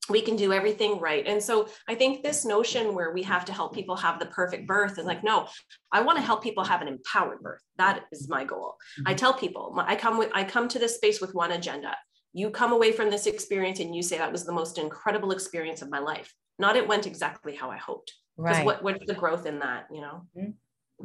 we 0.10 0.22
can 0.22 0.36
do 0.36 0.54
everything 0.54 1.00
right. 1.00 1.26
And 1.28 1.42
so 1.42 1.70
I 1.88 1.96
think 1.96 2.24
this 2.24 2.46
notion 2.46 2.94
where 2.94 3.14
we 3.14 3.24
have 3.24 3.46
to 3.46 3.54
help 3.54 3.74
people 3.74 3.96
have 3.96 4.20
the 4.20 4.26
perfect 4.28 4.68
birth 4.68 4.98
is 4.98 5.06
like, 5.06 5.24
no, 5.24 5.48
I 5.92 6.02
want 6.02 6.18
to 6.18 6.24
help 6.24 6.44
people 6.44 6.64
have 6.64 6.82
an 6.82 6.88
empowered 6.88 7.42
birth. 7.42 7.62
That 7.78 8.06
is 8.12 8.30
my 8.30 8.44
goal. 8.44 8.76
I 9.06 9.12
mm-hmm. 9.12 9.18
tell 9.18 9.34
people, 9.34 9.76
I 9.78 9.96
come 9.96 10.18
with, 10.18 10.32
I 10.34 10.44
come 10.44 10.68
to 10.70 10.80
this 10.80 10.96
space 10.96 11.22
with 11.22 11.34
one 11.34 11.52
agenda. 11.52 11.96
You 12.34 12.50
come 12.50 12.74
away 12.74 12.92
from 12.92 13.10
this 13.10 13.26
experience 13.26 13.80
and 13.80 13.96
you 13.96 14.04
say 14.04 14.18
that 14.18 14.32
was 14.32 14.46
the 14.46 14.52
most 14.52 14.78
incredible 14.78 15.32
experience 15.32 15.82
of 15.82 15.90
my 15.90 16.00
life. 16.00 16.34
Not 16.60 16.76
it 16.76 16.88
went 16.88 17.08
exactly 17.08 17.56
how 17.56 17.72
I 17.72 17.78
hoped. 17.78 18.14
Right. 18.38 18.66
what, 18.66 18.84
what's 18.84 19.06
the 19.06 19.14
growth 19.14 19.46
in 19.46 19.60
that, 19.60 19.88
you 19.92 20.02
know? 20.02 20.26
Mm-hmm. 20.38 20.52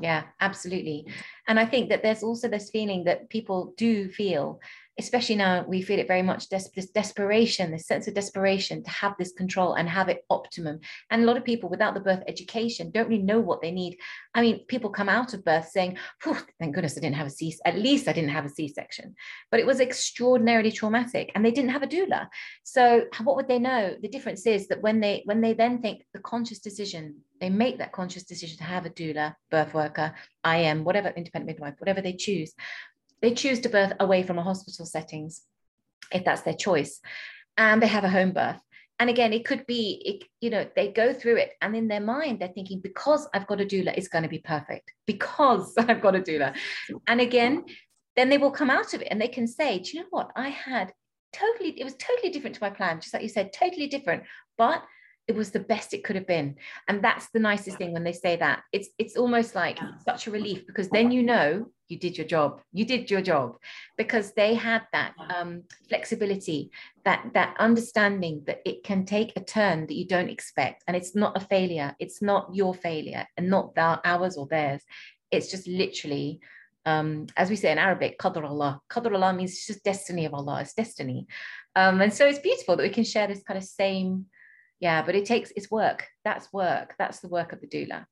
Yeah, 0.01 0.25
absolutely. 0.41 1.07
And 1.47 1.59
I 1.59 1.67
think 1.67 1.89
that 1.89 2.03
there's 2.03 2.23
also 2.23 2.49
this 2.49 2.71
feeling 2.71 3.05
that 3.05 3.31
people 3.31 3.75
do 3.77 4.09
feel, 4.09 4.61
especially 4.99 5.35
now 5.35 5.65
we 5.67 5.83
feel 5.83 5.99
it 5.99 6.07
very 6.07 6.23
much, 6.23 6.49
des- 6.49 6.71
this 6.75 6.91
desperation, 6.91 7.71
this 7.71 7.87
sense 7.87 8.07
of 8.07 8.15
desperation 8.15 8.83
to 8.85 8.91
have 8.91 9.15
this 9.19 9.33
control 9.33 9.75
and 9.75 9.89
have 9.89 10.09
it 10.09 10.25
optimum. 10.31 10.79
And 11.11 11.23
a 11.23 11.27
lot 11.27 11.37
of 11.37 11.45
people 11.45 11.69
without 11.69 11.95
the 11.95 12.01
birth 12.01 12.23
education 12.29 12.91
don't 12.91 13.09
really 13.09 13.23
know 13.23 13.41
what 13.41 13.61
they 13.61 13.73
need. 13.73 13.99
I 14.35 14.41
mean, 14.41 14.65
people 14.67 14.91
come 14.91 15.09
out 15.09 15.35
of 15.35 15.45
birth 15.45 15.69
saying, 15.69 15.99
thank 16.23 16.75
goodness 16.75 16.97
I 16.97 17.01
didn't 17.01 17.17
have 17.17 17.27
a 17.27 17.31
C, 17.31 17.55
at 17.65 17.79
least 17.79 18.09
I 18.09 18.13
didn't 18.13 18.31
have 18.31 18.45
a 18.45 18.49
C-section. 18.49 19.17
But 19.51 19.61
it 19.61 19.67
was 19.67 19.81
extraordinarily 19.81 20.71
traumatic 20.71 21.33
and 21.35 21.45
they 21.45 21.51
didn't 21.51 21.71
have 21.71 21.83
a 21.83 21.89
doula. 21.89 22.29
So 22.63 23.07
what 23.23 23.37
would 23.37 23.49
they 23.49 23.59
know? 23.59 23.97
The 24.01 24.09
difference 24.09 24.47
is 24.47 24.69
that 24.69 24.83
when 24.83 25.01
they 25.01 25.23
when 25.25 25.41
they 25.41 25.55
then 25.55 25.83
think 25.83 26.05
the 26.13 26.21
conscious 26.21 26.61
decision, 26.61 27.17
they 27.41 27.51
make 27.51 27.79
that 27.79 27.93
conscious 27.93 28.25
decision 28.25 28.59
to 28.59 28.65
have 28.65 28.87
a 28.87 28.91
doula, 28.91 29.35
birth 29.51 29.75
worker, 29.75 30.15
IM, 30.47 30.85
whatever, 30.85 31.09
independent 31.09 31.47
midwife, 31.47 31.75
whatever 31.79 32.01
they 32.01 32.13
choose, 32.13 32.55
they 33.25 33.35
choose 33.35 33.61
to 33.61 33.69
birth 33.69 33.93
away 34.01 34.23
from 34.23 34.39
a 34.39 34.43
hospital 34.43 34.85
settings, 34.85 35.43
if 36.13 36.25
that's 36.25 36.43
their 36.43 36.55
choice, 36.55 37.01
and 37.57 37.83
they 37.83 37.87
have 37.87 38.05
a 38.05 38.11
home 38.11 38.33
birth. 38.33 38.61
And 39.01 39.11
again, 39.11 39.33
it 39.33 39.45
could 39.45 39.67
be, 39.67 40.03
it, 40.05 40.29
you 40.41 40.51
know, 40.51 40.67
they 40.77 40.93
go 40.93 41.13
through 41.13 41.37
it, 41.37 41.53
and 41.63 41.75
in 41.75 41.89
their 41.89 42.01
mind, 42.01 42.39
they're 42.39 42.49
thinking, 42.49 42.81
because 42.81 43.27
I've 43.35 43.47
got 43.47 43.61
a 43.61 43.65
doula, 43.65 43.97
it's 43.97 44.09
going 44.09 44.25
to 44.25 44.29
be 44.29 44.39
perfect. 44.39 44.93
Because 45.07 45.75
I've 45.79 46.03
got 46.03 46.15
a 46.15 46.21
doula, 46.21 46.55
and 47.07 47.21
again, 47.21 47.65
then 48.15 48.29
they 48.29 48.39
will 48.39 48.51
come 48.51 48.71
out 48.71 48.95
of 48.95 49.01
it, 49.01 49.09
and 49.11 49.21
they 49.21 49.29
can 49.29 49.47
say, 49.47 49.79
do 49.79 49.91
you 49.93 50.01
know 50.01 50.09
what? 50.11 50.31
I 50.37 50.51
had 50.51 50.93
totally, 51.33 51.71
it 51.81 51.85
was 51.85 51.97
totally 51.97 52.31
different 52.31 52.57
to 52.57 52.63
my 52.63 52.71
plan, 52.71 53.01
just 53.01 53.15
like 53.15 53.23
you 53.23 53.29
said, 53.29 53.53
totally 53.53 53.89
different, 53.89 54.25
but 54.59 54.83
it 55.27 55.35
was 55.35 55.51
the 55.51 55.61
best 55.61 55.95
it 55.95 56.05
could 56.05 56.17
have 56.17 56.27
been 56.27 56.57
and 56.89 57.03
that's 57.03 57.29
the 57.31 57.39
nicest 57.39 57.79
thing 57.79 57.93
when 57.93 58.05
they 58.05 58.13
say 58.13 58.37
that 58.37 58.63
it's 58.73 58.89
it's 58.99 59.17
almost 59.17 59.55
like 59.55 59.79
Yeah. 59.79 59.91
such 60.05 60.27
a 60.27 60.31
relief 60.31 60.67
because 60.67 60.89
then 60.91 61.11
you 61.11 61.23
know 61.23 61.67
you 61.89 61.99
did 61.99 62.17
your 62.19 62.27
job 62.27 62.61
you 62.73 62.85
did 62.85 63.11
your 63.11 63.23
job 63.23 63.57
because 63.97 64.33
they 64.33 64.55
had 64.55 64.83
that 64.93 65.13
um, 65.35 65.63
flexibility 65.89 66.71
that 67.05 67.25
that 67.35 67.55
understanding 67.59 68.43
that 68.47 68.61
it 68.65 68.85
can 68.85 69.05
take 69.05 69.33
a 69.37 69.45
turn 69.45 69.87
that 69.87 69.95
you 69.95 70.07
don't 70.07 70.31
expect 70.31 70.83
and 70.87 70.97
it's 70.97 71.15
not 71.15 71.37
a 71.37 71.41
failure 71.41 71.95
it's 71.99 72.21
not 72.23 72.49
your 72.55 72.75
failure 72.75 73.27
and 73.37 73.49
not 73.49 73.75
their, 73.75 74.01
ours 74.05 74.37
or 74.37 74.47
theirs 74.47 74.83
it's 75.31 75.51
just 75.51 75.67
literally 75.67 76.41
um, 76.87 77.27
as 77.37 77.49
we 77.49 77.57
say 77.57 77.73
in 77.73 77.79
Arabic, 77.79 78.19
qadr 78.19 78.45
Allah. 78.45 78.81
Qadr 78.91 79.15
Allah 79.15 79.33
means 79.33 79.67
just 79.67 79.83
destiny 79.85 80.27
of 80.27 80.35
Allah. 80.35 80.61
It's 80.61 80.75
destiny. 80.75 81.27
Um, 81.75 82.01
and 82.03 82.13
so 82.13 82.27
it's 82.27 82.39
beautiful 82.39 82.77
that 82.77 82.83
we 82.83 82.91
can 82.91 83.05
share 83.05 83.27
this 83.27 83.43
kind 83.43 83.57
of 83.57 83.65
same, 83.65 84.27
yeah, 84.81 85.03
but 85.03 85.15
it 85.15 85.25
takes, 85.25 85.53
it's 85.57 85.71
work. 85.71 86.07
That's 86.25 86.53
work. 86.53 86.95
That's 86.99 87.21
the 87.21 87.29
work 87.29 87.53
of 87.53 87.61
the 87.61 87.69
doula. 87.69 88.07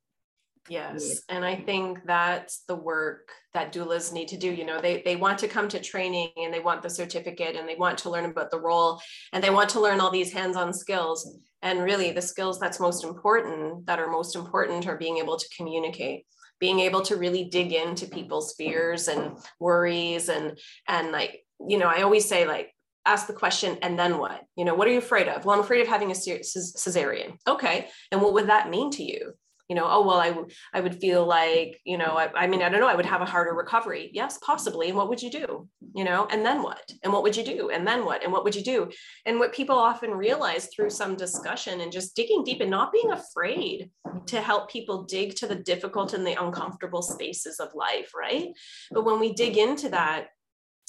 Yes. 0.68 1.22
And 1.29 1.44
I 1.44 1.57
think 1.57 1.98
that's 2.07 2.62
the 2.68 2.77
work 2.77 3.31
that 3.53 3.72
doulas 3.72 4.12
need 4.12 4.29
to 4.29 4.37
do. 4.37 4.53
You 4.53 4.64
know, 4.64 4.81
they, 4.81 5.03
they 5.05 5.16
want 5.16 5.38
to 5.40 5.48
come 5.48 5.68
to 5.68 5.81
training 5.81 6.31
and 6.37 6.55
they 6.55 6.61
want 6.61 6.83
the 6.83 6.90
certificate 6.90 7.57
and 7.57 7.68
they 7.68 7.75
want 7.75 7.98
to 7.98 8.11
learn 8.11 8.27
about 8.27 8.53
the 8.53 8.61
role 8.61 9.01
and 9.33 9.42
they 9.42 9.51
want 9.51 9.70
to 9.70 9.81
learn 9.81 10.01
all 10.01 10.11
these 10.11 10.33
hands-on 10.33 10.72
skills. 10.72 11.37
And 11.62 11.83
really 11.83 12.12
the 12.12 12.22
skills 12.22 12.61
that's 12.61 12.81
most 12.81 13.05
important, 13.05 13.87
that 13.87 13.98
are 13.98 14.11
most 14.11 14.37
important 14.37 14.87
are 14.87 14.96
being 14.96 15.18
able 15.18 15.37
to 15.37 15.48
communicate, 15.57 16.27
being 16.61 16.79
able 16.79 17.03
to 17.03 17.16
really 17.16 17.44
dig 17.44 17.72
into 17.72 18.07
people's 18.07 18.55
fears 18.57 19.09
and 19.09 19.37
worries 19.59 20.29
and, 20.29 20.59
and 20.88 21.11
like, 21.11 21.44
you 21.68 21.79
know, 21.79 21.88
I 21.88 22.03
always 22.03 22.29
say 22.29 22.46
like, 22.46 22.72
ask 23.05 23.27
the 23.27 23.33
question 23.33 23.79
and 23.83 23.99
then 23.99 24.19
what? 24.19 24.43
You 24.57 24.65
know 24.65 24.75
what 24.75 24.87
are 24.88 24.93
you 24.93 24.99
afraid 24.99 25.29
of? 25.29 25.45
Well 25.45 25.55
i'm 25.55 25.65
afraid 25.65 25.81
of 25.83 25.88
having 25.88 26.11
a 26.11 26.15
ces- 26.15 26.75
cesarean. 26.77 27.37
Okay 27.47 27.88
and 28.11 28.21
what 28.23 28.33
would 28.35 28.49
that 28.49 28.71
mean 28.71 28.91
to 28.93 29.03
you? 29.03 29.33
You 29.69 29.77
know 29.77 29.87
oh 29.88 30.07
well 30.07 30.19
i, 30.19 30.29
w- 30.29 30.49
I 30.75 30.81
would 30.81 31.01
feel 31.01 31.25
like 31.27 31.81
you 31.85 31.97
know 31.97 32.17
I, 32.19 32.31
I 32.43 32.47
mean 32.47 32.62
i 32.62 32.69
don't 32.69 32.81
know 32.81 32.88
i 32.88 32.95
would 32.95 33.07
have 33.07 33.23
a 33.23 33.27
harder 33.27 33.55
recovery. 33.55 34.11
Yes 34.12 34.38
possibly 34.45 34.88
and 34.88 34.97
what 34.97 35.09
would 35.09 35.23
you 35.23 35.31
do? 35.31 35.69
You 35.95 36.05
know 36.05 36.27
and 36.31 36.45
then 36.45 36.62
what? 36.62 36.91
And 37.03 37.12
what 37.12 37.23
would 37.23 37.37
you 37.37 37.45
do? 37.45 37.71
And 37.71 37.87
then 37.87 38.05
what? 38.05 38.23
And 38.23 38.33
what 38.33 38.45
would 38.45 38.55
you 38.55 38.62
do? 38.62 38.91
And 39.27 39.38
what 39.38 39.55
people 39.55 39.77
often 39.77 40.11
realize 40.11 40.67
through 40.69 40.91
some 40.91 41.17
discussion 41.17 41.81
and 41.81 41.91
just 41.91 42.15
digging 42.15 42.45
deep 42.45 42.61
and 42.61 42.71
not 42.71 42.93
being 42.93 43.11
afraid 43.11 43.91
to 44.27 44.41
help 44.41 44.71
people 44.71 45.05
dig 45.05 45.35
to 45.37 45.47
the 45.47 45.57
difficult 45.57 46.12
and 46.12 46.27
the 46.27 46.41
uncomfortable 46.41 47.03
spaces 47.03 47.59
of 47.59 47.75
life 47.75 48.11
right? 48.15 48.49
But 48.91 49.05
when 49.05 49.19
we 49.19 49.33
dig 49.33 49.57
into 49.57 49.88
that 49.88 50.29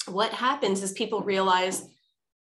what 0.08 0.32
happens 0.32 0.82
is 0.82 0.92
people 0.92 1.20
realize 1.22 1.86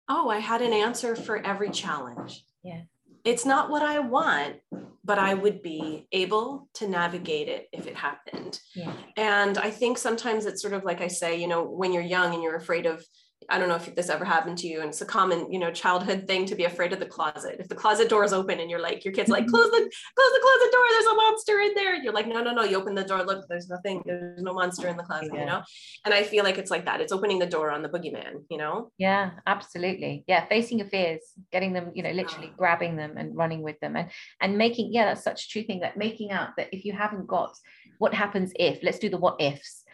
oh, 0.08 0.28
I 0.28 0.38
had 0.38 0.62
an 0.62 0.72
answer 0.72 1.16
for 1.16 1.44
every 1.44 1.70
challenge. 1.70 2.44
Yeah. 2.62 2.82
It's 3.24 3.46
not 3.46 3.70
what 3.70 3.82
I 3.82 4.00
want, 4.00 4.56
but 5.04 5.18
I 5.18 5.34
would 5.34 5.62
be 5.62 6.08
able 6.12 6.68
to 6.74 6.88
navigate 6.88 7.48
it 7.48 7.68
if 7.72 7.86
it 7.86 7.96
happened. 7.96 8.60
Yeah. 8.74 8.92
And 9.16 9.58
I 9.58 9.70
think 9.70 9.98
sometimes 9.98 10.46
it's 10.46 10.60
sort 10.60 10.74
of 10.74 10.84
like 10.84 11.00
I 11.00 11.08
say, 11.08 11.40
you 11.40 11.46
know, 11.46 11.62
when 11.62 11.92
you're 11.92 12.02
young 12.02 12.34
and 12.34 12.42
you're 12.42 12.56
afraid 12.56 12.86
of, 12.86 13.04
I 13.52 13.58
don't 13.58 13.68
know 13.68 13.76
if 13.76 13.94
this 13.94 14.08
ever 14.08 14.24
happened 14.24 14.56
to 14.58 14.66
you, 14.66 14.80
and 14.80 14.88
it's 14.88 15.02
a 15.02 15.06
common, 15.06 15.52
you 15.52 15.58
know, 15.58 15.70
childhood 15.70 16.26
thing 16.26 16.46
to 16.46 16.54
be 16.54 16.64
afraid 16.64 16.94
of 16.94 17.00
the 17.00 17.06
closet. 17.06 17.56
If 17.60 17.68
the 17.68 17.74
closet 17.74 18.08
door 18.08 18.24
is 18.24 18.32
open 18.32 18.60
and 18.60 18.70
you're 18.70 18.80
like, 18.80 19.04
your 19.04 19.12
kid's 19.12 19.28
like, 19.28 19.44
mm-hmm. 19.44 19.54
close 19.54 19.70
the, 19.70 19.76
close 19.76 20.32
the 20.32 20.40
closet 20.42 20.72
door, 20.72 20.86
there's 20.90 21.06
a 21.06 21.14
monster 21.14 21.60
in 21.60 21.74
there. 21.74 21.94
You're 21.96 22.14
like, 22.14 22.26
no, 22.26 22.42
no, 22.42 22.54
no, 22.54 22.64
you 22.64 22.78
open 22.78 22.94
the 22.94 23.04
door, 23.04 23.22
look, 23.24 23.44
there's 23.50 23.68
nothing, 23.68 24.02
there's 24.06 24.42
no 24.42 24.54
monster 24.54 24.88
in 24.88 24.96
the 24.96 25.02
closet, 25.02 25.32
Yeah. 25.34 25.40
you 25.40 25.46
know? 25.46 25.62
And 26.06 26.14
I 26.14 26.22
feel 26.22 26.44
like 26.44 26.56
it's 26.56 26.70
like 26.70 26.86
that. 26.86 27.02
It's 27.02 27.12
opening 27.12 27.38
the 27.38 27.46
door 27.46 27.70
on 27.70 27.82
the 27.82 27.90
boogeyman, 27.90 28.44
you 28.50 28.56
know? 28.56 28.90
Yeah, 28.96 29.32
absolutely. 29.46 30.24
Yeah, 30.26 30.46
facing 30.46 30.78
your 30.78 30.88
fears, 30.88 31.20
getting 31.52 31.74
them, 31.74 31.92
you 31.94 32.02
know, 32.02 32.10
literally 32.12 32.46
Yeah. 32.46 32.56
grabbing 32.56 32.96
them 32.96 33.18
and 33.18 33.36
running 33.36 33.62
with 33.62 33.78
them 33.80 33.96
and 33.96 34.10
and 34.40 34.56
making, 34.56 34.94
yeah, 34.94 35.04
that's 35.04 35.22
such 35.22 35.44
a 35.44 35.48
true 35.48 35.62
thing 35.62 35.80
that 35.80 35.98
making 35.98 36.30
out 36.30 36.56
that 36.56 36.68
if 36.72 36.86
you 36.86 36.94
haven't 36.94 37.26
got 37.26 37.54
what 37.98 38.14
happens 38.14 38.50
if, 38.56 38.82
let's 38.82 38.98
do 38.98 39.10
the 39.10 39.18
what 39.18 39.40
ifs 39.40 39.84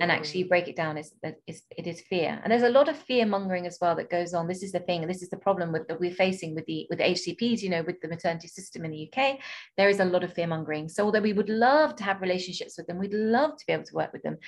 and 0.00 0.10
Mhm. 0.10 0.14
actually 0.14 0.44
break 0.44 0.68
it 0.68 0.76
down 0.76 0.98
is 0.98 1.14
is 1.46 1.62
it 1.76 1.86
is 1.86 2.00
fear. 2.00 2.40
And 2.42 2.50
there's 2.50 2.62
a 2.62 2.68
lot 2.78 2.88
of 2.88 2.96
fear 2.96 3.24
mongering 3.26 3.66
as 3.66 3.78
well 3.80 3.94
that 3.96 4.10
goes 4.10 4.34
on. 4.34 4.48
This 4.48 4.62
is 4.62 4.72
the 4.72 4.80
thing, 4.80 5.02
and 5.02 5.10
this 5.10 5.22
is 5.22 5.30
the 5.30 5.36
problem 5.36 5.72
with 5.72 5.86
that 5.88 6.00
we're 6.00 6.14
facing 6.14 6.54
with 6.54 6.66
the 6.66 6.86
with 6.90 6.98
the 6.98 7.04
HCPs, 7.08 7.62
you 7.62 7.70
know, 7.70 7.82
with 7.82 8.00
the 8.00 8.08
maternity 8.08 8.48
system 8.48 8.84
in 8.84 8.90
the 8.90 9.08
UK. 9.08 9.38
There 9.76 9.88
is 9.88 10.00
a 10.00 10.04
lot 10.04 10.24
of 10.24 10.32
fear 10.32 10.46
mongering. 10.46 10.88
So 10.88 11.04
although 11.04 11.20
we 11.20 11.32
would 11.32 11.48
love 11.48 11.96
to 11.96 12.04
have 12.04 12.20
relationships 12.20 12.76
with 12.76 12.86
them, 12.86 12.98
we'd 12.98 13.14
love 13.14 13.56
to 13.56 13.66
be 13.66 13.72
able 13.72 13.84
to 13.84 13.94
work 13.94 14.12
with 14.12 14.22
them 14.22 14.38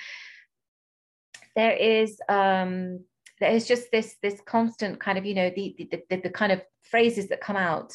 there 1.55 1.71
is 1.71 2.19
um 2.29 2.99
there 3.39 3.51
is 3.51 3.67
just 3.67 3.91
this 3.91 4.17
this 4.21 4.39
constant 4.45 4.99
kind 4.99 5.17
of 5.17 5.25
you 5.25 5.33
know 5.33 5.49
the 5.55 5.75
the, 5.77 6.03
the, 6.09 6.21
the 6.21 6.29
kind 6.29 6.51
of 6.51 6.61
phrases 6.83 7.27
that 7.29 7.41
come 7.41 7.55
out 7.55 7.93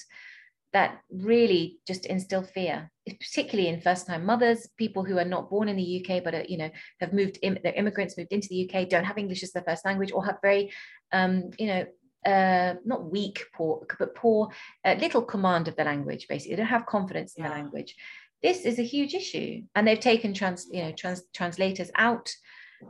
that 0.73 1.01
really 1.11 1.79
just 1.87 2.07
instill 2.07 2.43
fear 2.43 2.91
particularly 3.07 3.69
in 3.69 3.81
first 3.81 4.07
time 4.07 4.25
mothers 4.25 4.69
people 4.77 5.05
who 5.05 5.19
are 5.19 5.25
not 5.25 5.51
born 5.51 5.69
in 5.69 5.77
the 5.77 6.01
uk 6.01 6.23
but 6.23 6.35
are, 6.35 6.45
you 6.49 6.57
know 6.57 6.71
have 7.01 7.13
moved 7.13 7.39
in 7.43 7.59
they're 7.63 7.73
immigrants 7.73 8.17
moved 8.17 8.33
into 8.33 8.49
the 8.49 8.71
uk 8.71 8.89
don't 8.89 9.05
have 9.05 9.19
english 9.19 9.43
as 9.43 9.51
their 9.51 9.65
first 9.65 9.85
language 9.85 10.13
or 10.13 10.25
have 10.25 10.39
very 10.43 10.71
um, 11.13 11.51
you 11.59 11.67
know 11.67 11.85
uh, 12.27 12.75
not 12.85 13.11
weak 13.11 13.45
poor 13.55 13.87
but 13.99 14.15
poor 14.15 14.51
uh, 14.85 14.95
little 14.99 15.23
command 15.23 15.69
of 15.69 15.77
the 15.77 15.85
language 15.85 16.27
basically. 16.29 16.55
They 16.55 16.63
don't 16.63 16.71
have 16.71 16.87
confidence 16.87 17.35
in 17.35 17.45
yeah. 17.45 17.51
the 17.51 17.55
language. 17.55 17.97
This 18.43 18.65
is 18.65 18.79
a 18.79 18.83
huge 18.83 19.15
issue 19.15 19.63
and 19.75 19.87
they've 19.87 19.99
taken 20.01 20.35
trans 20.35 20.67
you 20.71 20.83
know 20.83 20.93
trans 20.93 21.23
translators 21.35 21.91
out. 21.95 22.31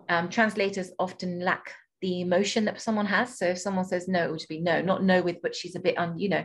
Um, 0.08 0.28
translators 0.28 0.92
often 0.98 1.40
lack 1.40 1.72
the 2.00 2.20
emotion 2.20 2.64
that 2.64 2.80
someone 2.80 3.06
has. 3.06 3.38
So 3.38 3.46
if 3.46 3.58
someone 3.58 3.84
says 3.84 4.08
no 4.08 4.24
it 4.24 4.30
would 4.32 4.44
be 4.48 4.60
no 4.60 4.80
not 4.80 5.04
no 5.04 5.22
with 5.22 5.40
but 5.42 5.54
she's 5.54 5.76
a 5.76 5.80
bit 5.80 5.98
un 5.98 6.18
you 6.18 6.28
know 6.28 6.44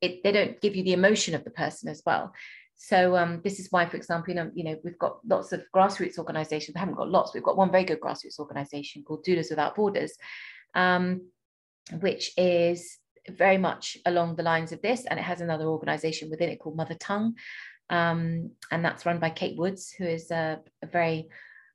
it, 0.00 0.22
they 0.22 0.32
don't 0.32 0.60
give 0.60 0.76
you 0.76 0.82
the 0.82 0.92
emotion 0.92 1.34
of 1.34 1.44
the 1.44 1.50
person 1.50 1.88
as 1.88 2.02
well 2.04 2.32
so 2.82 3.14
um, 3.14 3.42
this 3.44 3.60
is 3.60 3.70
why, 3.70 3.84
for 3.84 3.98
example, 3.98 4.30
you 4.30 4.36
know, 4.36 4.50
you 4.54 4.64
know, 4.64 4.76
we've 4.82 4.98
got 4.98 5.18
lots 5.28 5.52
of 5.52 5.62
grassroots 5.76 6.16
organisations. 6.16 6.74
We 6.74 6.80
haven't 6.80 6.94
got 6.96 7.10
lots. 7.10 7.34
We've 7.34 7.42
got 7.42 7.58
one 7.58 7.70
very 7.70 7.84
good 7.84 8.00
grassroots 8.00 8.38
organisation 8.38 9.02
called 9.02 9.22
Doulas 9.22 9.50
Without 9.50 9.76
Borders, 9.76 10.14
um, 10.74 11.28
which 12.00 12.32
is 12.38 12.96
very 13.28 13.58
much 13.58 13.98
along 14.06 14.36
the 14.36 14.42
lines 14.42 14.72
of 14.72 14.80
this, 14.80 15.04
and 15.04 15.18
it 15.18 15.24
has 15.24 15.42
another 15.42 15.66
organisation 15.66 16.30
within 16.30 16.48
it 16.48 16.58
called 16.58 16.78
Mother 16.78 16.94
Tongue, 16.94 17.34
um, 17.90 18.52
and 18.70 18.82
that's 18.82 19.04
run 19.04 19.18
by 19.18 19.28
Kate 19.28 19.58
Woods, 19.58 19.92
who 19.92 20.04
is 20.04 20.30
a, 20.30 20.60
a 20.82 20.86
very 20.86 21.28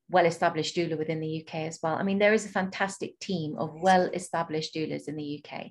well-established 0.09 0.75
doula 0.75 0.97
within 0.97 1.19
the 1.19 1.45
UK 1.45 1.67
as 1.67 1.77
well. 1.83 1.93
I 1.93 2.01
mean, 2.01 2.17
there 2.17 2.33
is 2.33 2.47
a 2.47 2.49
fantastic 2.49 3.19
team 3.19 3.57
of 3.59 3.79
well-established 3.79 4.73
doulas 4.73 5.07
in 5.07 5.15
the 5.15 5.43
UK 5.45 5.67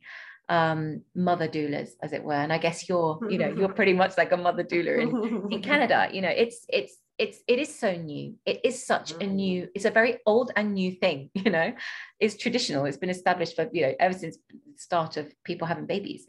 um, 0.49 1.03
mother 1.15 1.49
doulas, 1.49 1.91
as 2.03 2.13
it 2.13 2.23
were. 2.23 2.35
And 2.35 2.53
I 2.53 2.59
guess 2.59 2.89
you're, 2.89 3.19
you 3.31 3.39
know, 3.39 3.49
you're 3.49 3.73
pretty 3.73 3.93
much 3.93 4.17
like 4.19 4.33
a 4.33 4.37
mother 4.37 4.65
doula 4.65 5.01
in, 5.01 5.53
in 5.53 5.63
Canada. 5.71 6.09
You 6.13 6.23
know, 6.23 6.29
it's 6.29 6.67
it's 6.69 6.97
it's 7.19 7.39
it 7.47 7.59
is 7.59 7.79
so 7.79 7.95
new. 7.95 8.35
It 8.45 8.61
is 8.65 8.85
such 8.85 9.13
a 9.13 9.15
mm. 9.15 9.33
new, 9.33 9.69
it's 9.75 9.85
a 9.85 9.91
very 9.91 10.19
old 10.27 10.51
and 10.57 10.75
new 10.75 10.93
thing, 10.93 11.31
you 11.35 11.51
know. 11.51 11.73
It's 12.21 12.37
traditional, 12.37 12.87
it's 12.87 12.97
been 12.97 13.11
established 13.11 13.57
for, 13.57 13.69
you 13.73 13.83
know, 13.83 13.95
ever 14.01 14.17
since 14.17 14.37
the 14.49 14.59
start 14.77 15.17
of 15.17 15.33
people 15.45 15.67
having 15.67 15.87
babies. 15.87 16.27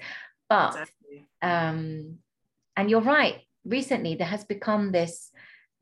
But 0.50 0.70
exactly. 0.70 1.28
um, 1.42 2.20
and 2.78 2.90
you're 2.90 3.02
right, 3.02 3.42
recently 3.64 4.16
there 4.16 4.28
has 4.28 4.44
become 4.44 4.92
this 4.92 5.32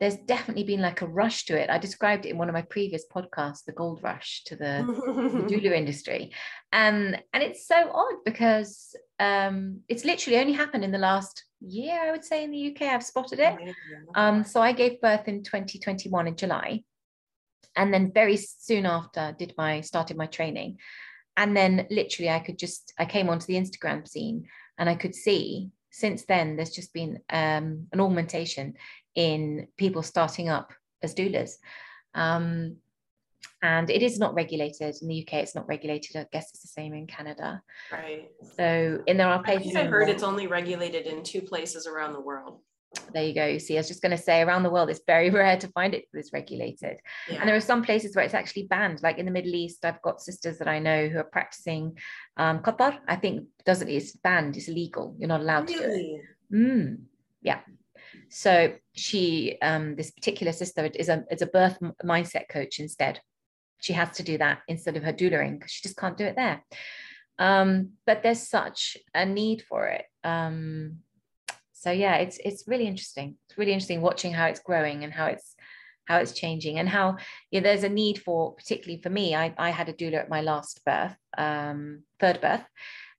there's 0.04 0.18
definitely 0.18 0.66
been 0.66 0.82
like 0.82 1.02
a 1.02 1.08
rush 1.08 1.46
to 1.46 1.58
it. 1.58 1.70
I 1.70 1.78
described 1.78 2.26
it 2.26 2.32
in 2.32 2.38
one 2.38 2.50
of 2.50 2.54
my 2.54 2.64
previous 2.64 3.06
podcasts, 3.08 3.64
the 3.64 3.72
gold 3.72 4.02
rush 4.04 4.44
to 4.48 4.56
the, 4.58 4.84
the 4.86 5.44
doula 5.50 5.72
industry. 5.72 6.34
Um, 6.74 7.16
and 7.32 7.42
it's 7.42 7.66
so 7.66 7.90
odd 7.90 8.16
because 8.26 8.98
um, 9.20 9.80
it's 9.88 10.04
literally 10.04 10.40
only 10.40 10.52
happened 10.52 10.84
in 10.84 10.92
the 10.92 10.98
last 10.98 11.46
year, 11.62 11.98
I 11.98 12.12
would 12.12 12.26
say, 12.26 12.44
in 12.44 12.52
the 12.52 12.76
UK. 12.76 12.82
I've 12.82 13.02
spotted 13.02 13.40
it. 13.40 13.58
Um, 14.14 14.44
so 14.44 14.62
I 14.62 14.74
gave 14.74 15.00
birth 15.00 15.30
in 15.30 15.42
2021 15.42 16.28
in 16.28 16.36
July. 16.36 16.84
And 17.78 17.94
then 17.94 18.12
very 18.14 18.36
soon 18.36 18.86
after 18.86 19.34
did 19.40 19.54
my 19.58 19.80
started 19.80 20.18
my 20.18 20.26
training. 20.26 20.80
And 21.38 21.56
then 21.56 21.88
literally 21.90 22.30
I 22.30 22.40
could 22.40 22.60
just 22.60 22.94
I 23.00 23.06
came 23.06 23.30
onto 23.30 23.46
the 23.46 23.56
Instagram 23.56 24.06
scene 24.06 24.50
and 24.78 24.90
I 24.90 24.96
could 24.96 25.16
see 25.16 25.72
since 25.94 26.26
then 26.26 26.56
there's 26.56 26.72
just 26.72 26.92
been 26.92 27.20
um, 27.30 27.88
an 27.94 28.02
augmentation 28.02 28.74
in 29.16 29.68
people 29.78 30.04
starting 30.04 30.50
up 30.50 30.74
as 31.02 31.14
doulas. 31.14 31.54
Um, 32.16 32.78
and 33.62 33.90
it 33.90 34.04
is 34.04 34.20
not 34.20 34.34
regulated 34.34 34.96
in 35.02 35.08
the 35.08 35.26
UK. 35.26 35.36
It's 35.36 35.56
not 35.56 35.68
regulated. 35.68 36.18
I 36.18 36.26
guess 36.32 36.50
it's 36.50 36.62
the 36.62 36.68
same 36.68 36.94
in 36.94 37.08
Canada. 37.08 37.62
Right. 37.92 38.30
So, 38.58 39.02
and 39.08 39.20
there 39.20 39.28
are 39.28 39.42
places. 39.42 39.76
I, 39.76 39.84
I 39.84 39.86
heard 39.86 40.10
it's 40.10 40.24
only 40.24 40.48
regulated 40.48 41.08
in 41.08 41.24
two 41.24 41.42
places 41.42 41.88
around 41.88 42.14
the 42.14 42.20
world. 42.20 42.60
There 43.14 43.24
you 43.24 43.34
go. 43.34 43.46
You 43.46 43.60
see, 43.60 43.76
I 43.76 43.80
was 43.80 43.88
just 43.88 44.02
going 44.02 44.16
to 44.16 44.22
say, 44.22 44.42
around 44.42 44.64
the 44.64 44.70
world, 44.70 44.90
it's 44.90 45.02
very 45.08 45.30
rare 45.32 45.58
to 45.58 45.68
find 45.70 45.94
it 45.94 46.06
that's 46.14 46.34
regulated. 46.34 46.98
Yeah. 47.30 47.40
And 47.40 47.48
there 47.48 47.56
are 47.56 47.62
some 47.62 47.84
places 47.84 48.16
where 48.16 48.26
it's 48.26 48.34
actually 48.34 48.64
banned. 48.64 49.02
Like 49.02 49.18
in 49.18 49.26
the 49.26 49.32
Middle 49.32 49.56
East, 49.56 49.86
I've 49.86 50.02
got 50.02 50.22
sisters 50.22 50.58
that 50.60 50.68
I 50.68 50.80
know 50.80 51.08
who 51.08 51.20
are 51.20 51.24
practicing 51.24 51.98
um, 52.38 52.60
Qatar. 52.60 52.98
I 53.08 53.16
think 53.16 53.48
doesn't 53.66 53.90
it's 53.90 54.12
banned. 54.12 54.58
It's 54.58 54.68
illegal. 54.68 55.16
You're 55.18 55.30
not 55.30 55.42
allowed 55.42 55.70
really? 55.70 55.80
to 55.80 55.88
do 55.88 55.94
it. 55.94 56.56
Mm, 56.56 56.98
yeah. 57.42 57.60
So 58.36 58.74
she, 58.96 59.58
um, 59.62 59.96
this 59.96 60.10
particular 60.10 60.54
sister, 60.54 60.90
is 60.96 61.08
a 61.08 61.24
is 61.30 61.44
a 61.44 61.48
birth 61.48 61.78
mindset 62.04 62.50
coach 62.50 62.80
instead. 62.80 63.22
She 63.80 63.94
has 63.94 64.18
to 64.18 64.24
do 64.24 64.40
that 64.40 64.62
instead 64.68 64.98
of 64.98 65.04
her 65.04 65.14
doulaing 65.14 65.60
because 65.60 65.72
she 65.72 65.84
just 65.84 65.98
can't 65.98 66.18
do 66.18 66.26
it 66.26 66.36
there. 66.36 66.64
Um, 67.38 67.92
but 68.08 68.24
there's 68.24 68.50
such 68.50 68.98
a 69.14 69.24
need 69.24 69.62
for 69.62 69.86
it. 69.86 70.06
Um, 70.24 70.98
so 71.74 71.92
yeah, 71.92 72.16
it's 72.16 72.40
it's 72.44 72.68
really 72.68 72.88
interesting. 72.88 73.38
It's 73.48 73.58
really 73.58 73.74
interesting 73.74 74.02
watching 74.02 74.34
how 74.34 74.48
it's 74.48 74.62
growing 74.62 75.04
and 75.04 75.14
how 75.14 75.28
it's 75.28 75.56
how 76.06 76.18
it's 76.18 76.34
changing 76.34 76.80
and 76.80 76.90
how 76.90 77.18
yeah, 77.52 77.60
there's 77.60 77.84
a 77.84 77.90
need 77.90 78.18
for 78.20 78.56
particularly 78.56 79.00
for 79.00 79.12
me. 79.12 79.36
I 79.36 79.54
I 79.60 79.70
had 79.70 79.90
a 79.90 79.94
doula 79.94 80.16
at 80.16 80.30
my 80.30 80.42
last 80.42 80.84
birth, 80.84 81.16
um, 81.38 82.02
third 82.20 82.42
birth, 82.42 82.66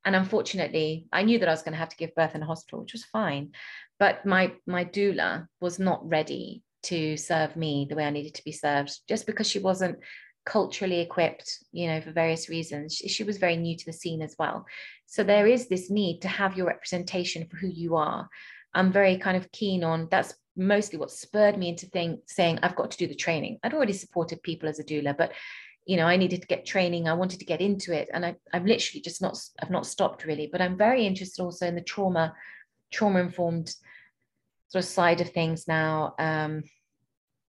and 0.05 0.15
unfortunately, 0.15 1.07
I 1.13 1.23
knew 1.23 1.39
that 1.39 1.49
I 1.49 1.53
was 1.53 1.63
going 1.63 1.73
to 1.73 1.79
have 1.79 1.89
to 1.89 1.97
give 1.97 2.15
birth 2.15 2.35
in 2.35 2.43
a 2.43 2.47
hospital, 2.47 2.81
which 2.81 2.93
was 2.93 3.05
fine. 3.05 3.53
But 3.99 4.27
my 4.27 4.53
my 4.67 4.85
doula 4.85 5.47
was 5.61 5.79
not 5.79 6.07
ready 6.09 6.63
to 6.85 7.17
serve 7.17 7.57
me 7.57 7.87
the 7.89 7.97
way 7.97 8.05
I 8.05 8.11
needed 8.11 8.35
to 8.35 8.45
be 8.45 8.53
served 8.53 8.99
just 9.09 9.27
because 9.27 9.49
she 9.49 9.59
wasn't 9.59 9.99
culturally 10.45 11.01
equipped 11.01 11.65
you 11.73 11.87
know 11.87 12.01
for 12.01 12.13
various 12.13 12.49
reasons. 12.49 12.95
She, 12.97 13.09
she, 13.09 13.25
was 13.25 13.39
very 13.39 13.57
new 13.57 13.77
to 13.77 13.87
the 13.87 13.93
scene 13.93 14.21
as 14.21 14.37
well. 14.39 14.67
So 15.07 15.25
there 15.25 15.47
is 15.47 15.69
this 15.69 15.91
need 15.91 16.21
to 16.21 16.29
have 16.29 16.57
your 16.57 16.67
representation 16.67 17.47
for 17.47 17.57
who 17.57 17.69
you 17.69 17.97
are. 17.97 18.29
I'm 18.75 18.93
very 18.93 19.17
kind 19.17 19.37
of 19.37 19.51
keen 19.53 19.85
on 19.85 20.09
that's 20.11 20.35
mostly 20.57 20.99
what 20.99 21.11
spurred 21.11 21.57
me 21.57 21.69
into 21.71 21.87
think, 21.87 22.21
saying 22.27 22.59
i've 22.63 22.77
got 22.77 22.91
to 22.91 22.99
do 22.99 23.07
the 23.07 23.15
training. 23.15 23.59
I'd 23.63 23.75
already 23.75 23.95
supported 23.95 24.43
people 24.43 24.69
as 24.69 24.79
a 24.79 24.85
doula 24.85 25.17
but 25.17 25.33
you 25.87 25.97
know 25.97 26.07
i 26.07 26.17
needed 26.17 26.41
to 26.41 26.47
get 26.47 26.67
training 26.67 27.09
i 27.09 27.13
wanted 27.13 27.39
to 27.39 27.45
get 27.45 27.61
into 27.61 27.93
it 27.93 28.09
and 28.13 28.25
I, 28.25 28.37
i'm 28.53 28.67
literally 28.67 29.03
just 29.03 29.21
not 29.21 29.39
i've 29.63 29.71
not 29.71 29.87
stopped 29.87 30.25
really 30.25 30.49
but 30.51 30.61
i'm 30.61 30.77
very 30.77 31.07
interested 31.07 31.43
also 31.43 31.67
in 31.67 31.75
the 31.75 31.83
trauma 31.83 32.35
trauma 32.93 33.21
informed 33.21 33.75
sort 34.69 34.85
of 34.85 34.91
side 34.91 35.21
of 35.21 35.31
things 35.31 35.69
now 35.69 36.15
um, 36.19 36.63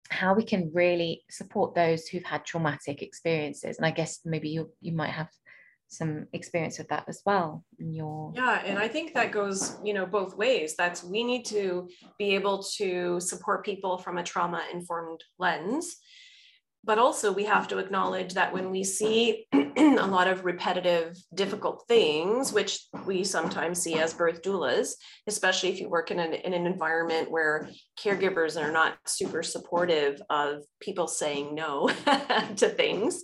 how 0.09 0.33
we 0.33 0.43
can 0.43 0.71
really 0.73 1.23
support 1.29 1.73
those 1.73 2.07
who've 2.07 2.23
had 2.23 2.45
traumatic 2.45 3.01
experiences 3.01 3.77
and 3.77 3.85
i 3.85 3.91
guess 3.91 4.19
maybe 4.25 4.49
you 4.49 4.71
you 4.81 4.91
might 4.91 5.11
have 5.11 5.29
some 5.87 6.25
experience 6.33 6.79
with 6.79 6.87
that 6.89 7.05
as 7.07 7.21
well 7.25 7.63
in 7.79 7.93
your 7.93 8.31
yeah 8.35 8.61
and 8.65 8.79
i 8.79 8.87
think 8.87 9.13
that 9.13 9.31
goes 9.31 9.77
you 9.83 9.93
know 9.93 10.05
both 10.05 10.35
ways 10.35 10.75
that's 10.75 11.03
we 11.03 11.23
need 11.23 11.45
to 11.45 11.87
be 12.17 12.33
able 12.33 12.63
to 12.63 13.19
support 13.19 13.63
people 13.63 13.97
from 13.97 14.17
a 14.17 14.23
trauma 14.23 14.63
informed 14.73 15.23
lens 15.37 15.97
but 16.85 16.99
also 16.99 17.31
we 17.31 17.43
have 17.43 17.67
to 17.67 17.79
acknowledge 17.79 18.33
that 18.33 18.53
when 18.53 18.69
we 18.69 18.83
see 18.83 19.47
a 19.53 20.07
lot 20.07 20.27
of 20.27 20.45
repetitive 20.45 21.17
difficult 21.33 21.83
things 21.87 22.53
which 22.53 22.85
we 23.05 23.23
sometimes 23.23 23.81
see 23.81 23.95
as 23.95 24.13
birth 24.13 24.41
doulas 24.41 24.93
especially 25.27 25.69
if 25.69 25.79
you 25.79 25.89
work 25.89 26.11
in 26.11 26.19
an, 26.19 26.33
in 26.33 26.53
an 26.53 26.65
environment 26.65 27.29
where 27.29 27.69
caregivers 27.99 28.61
are 28.61 28.71
not 28.71 28.97
super 29.05 29.43
supportive 29.43 30.21
of 30.29 30.63
people 30.79 31.07
saying 31.07 31.55
no 31.55 31.87
to 32.55 32.69
things 32.69 33.23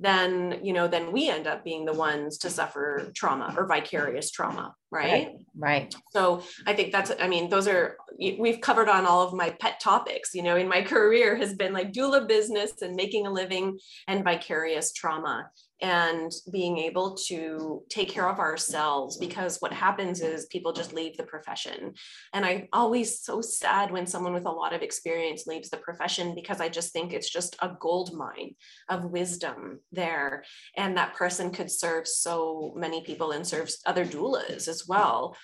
then 0.00 0.58
you 0.62 0.72
know 0.72 0.88
then 0.88 1.12
we 1.12 1.28
end 1.28 1.46
up 1.46 1.62
being 1.62 1.84
the 1.84 1.92
ones 1.92 2.38
to 2.38 2.50
suffer 2.50 3.10
trauma 3.14 3.54
or 3.56 3.66
vicarious 3.66 4.30
trauma 4.30 4.74
right 4.90 5.10
right, 5.12 5.36
right. 5.56 5.94
so 6.10 6.42
i 6.66 6.72
think 6.72 6.90
that's 6.90 7.12
i 7.20 7.28
mean 7.28 7.48
those 7.50 7.68
are 7.68 7.96
we've 8.18 8.60
covered 8.60 8.88
on 8.88 9.06
all 9.06 9.20
of 9.20 9.34
my 9.34 9.50
pet 9.60 9.78
topics 9.78 10.34
you 10.34 10.42
know 10.42 10.56
in 10.56 10.66
my 10.66 10.82
career 10.94 11.36
has 11.36 11.54
been 11.54 11.72
like 11.72 11.92
doula 11.92 12.26
business 12.26 12.80
and 12.82 12.96
making 12.96 13.26
a 13.26 13.30
living 13.30 13.78
and 14.08 14.24
vicarious 14.24 14.92
trauma 14.92 15.48
and 15.82 16.32
being 16.52 16.78
able 16.78 17.14
to 17.14 17.82
take 17.88 18.08
care 18.08 18.28
of 18.28 18.38
ourselves 18.38 19.16
because 19.16 19.58
what 19.60 19.72
happens 19.72 20.20
is 20.20 20.46
people 20.46 20.72
just 20.72 20.92
leave 20.92 21.16
the 21.16 21.22
profession. 21.24 21.94
And 22.32 22.44
i'm 22.44 22.68
always 22.72 23.20
so 23.20 23.40
sad 23.40 23.90
when 23.90 24.06
someone 24.06 24.34
with 24.34 24.46
a 24.46 24.50
lot 24.50 24.72
of 24.72 24.82
experience 24.82 25.46
leaves 25.46 25.70
the 25.70 25.76
profession 25.78 26.34
because 26.34 26.60
i 26.60 26.68
just 26.68 26.92
think 26.92 27.12
it's 27.12 27.30
just 27.30 27.56
a 27.60 27.76
gold 27.80 28.12
mine 28.14 28.54
of 28.88 29.04
wisdom 29.04 29.80
there. 29.92 30.44
And 30.76 30.96
that 30.96 31.14
person 31.14 31.50
could 31.50 31.70
serve 31.70 32.06
so 32.06 32.72
many 32.76 33.02
people 33.02 33.32
and 33.32 33.46
serve 33.46 33.70
other 33.86 34.04
doulas 34.04 34.68
as 34.68 34.84
well. 34.86 35.36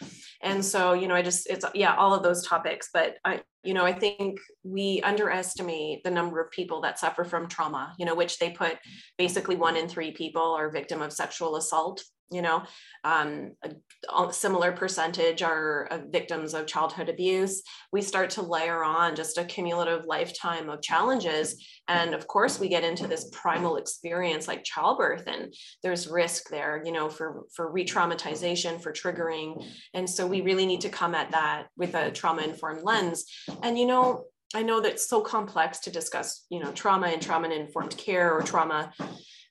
And 0.43 0.65
so 0.65 0.93
you 0.93 1.09
know 1.09 1.15
i 1.15 1.23
just 1.23 1.49
it's 1.49 1.65
yeah 1.75 1.95
all 1.95 2.15
of 2.15 2.23
those 2.23 2.47
topics 2.47 2.91
but 2.93 3.17
i 3.25 3.43
you 3.65 3.75
know 3.75 3.85
i 3.85 3.93
think 3.93 4.39
we 4.63 5.01
underestimate 5.03 6.03
the 6.05 6.11
number 6.11 6.41
of 6.41 6.51
people 6.51 6.81
that 6.81 6.99
suffer 6.99 7.25
from 7.25 7.49
trauma 7.49 7.95
you 7.99 8.07
know 8.07 8.15
which 8.15 8.39
they 8.39 8.51
put 8.51 8.77
basically 9.19 9.57
one 9.57 9.77
in 9.77 9.89
three 9.89 10.13
people 10.13 10.55
are 10.55 10.71
victim 10.71 11.03
of 11.03 11.13
sexual 11.13 11.57
assault 11.57 12.03
you 12.31 12.43
know 12.43 12.63
um, 13.05 13.53
a, 13.63 14.33
similar 14.33 14.73
percentage 14.73 15.43
are 15.43 15.87
uh, 15.91 15.99
victims 16.11 16.55
of 16.55 16.67
childhood 16.67 17.09
abuse. 17.09 17.63
We 17.93 18.03
start 18.03 18.31
to 18.31 18.43
layer 18.43 18.85
on 18.85 19.17
just 19.17 19.39
a 19.39 19.45
cumulative 19.45 20.05
lifetime 20.07 20.69
of 20.69 20.83
challenges. 20.83 21.65
And 21.89 22.15
of 22.15 22.27
course 22.27 22.59
we 22.59 22.69
get 22.69 22.85
into 22.85 23.07
this 23.07 23.31
primal 23.33 23.77
experience 23.77 24.49
like 24.49 24.65
childbirth 24.65 25.27
and 25.27 25.55
there's 25.83 26.09
risk 26.09 26.49
there 26.51 26.83
you 26.85 26.93
know 26.93 27.09
for 27.09 27.45
for 27.55 27.71
re-traumatization 27.71 28.81
for 28.81 28.93
triggering. 28.93 29.65
And 29.95 30.09
so 30.09 30.27
we 30.27 30.41
really 30.41 30.67
need 30.67 30.81
to 30.83 30.89
come 30.89 31.15
at 31.15 31.31
that 31.33 31.67
with 31.77 31.95
a 31.95 32.11
trauma 32.11 32.43
informed 32.43 32.83
lens. 32.83 33.25
And 33.63 33.79
you 33.79 33.87
know 33.87 34.25
I 34.55 34.63
know 34.63 34.81
that 34.81 34.93
it's 34.93 35.09
so 35.09 35.21
complex 35.21 35.81
to 35.81 35.91
discuss, 35.91 36.47
you 36.51 36.61
know, 36.61 36.71
trauma 36.73 37.09
and 37.09 37.21
trauma 37.21 37.49
informed 37.49 37.97
care 37.97 38.33
or 38.33 38.43
trauma 38.43 38.93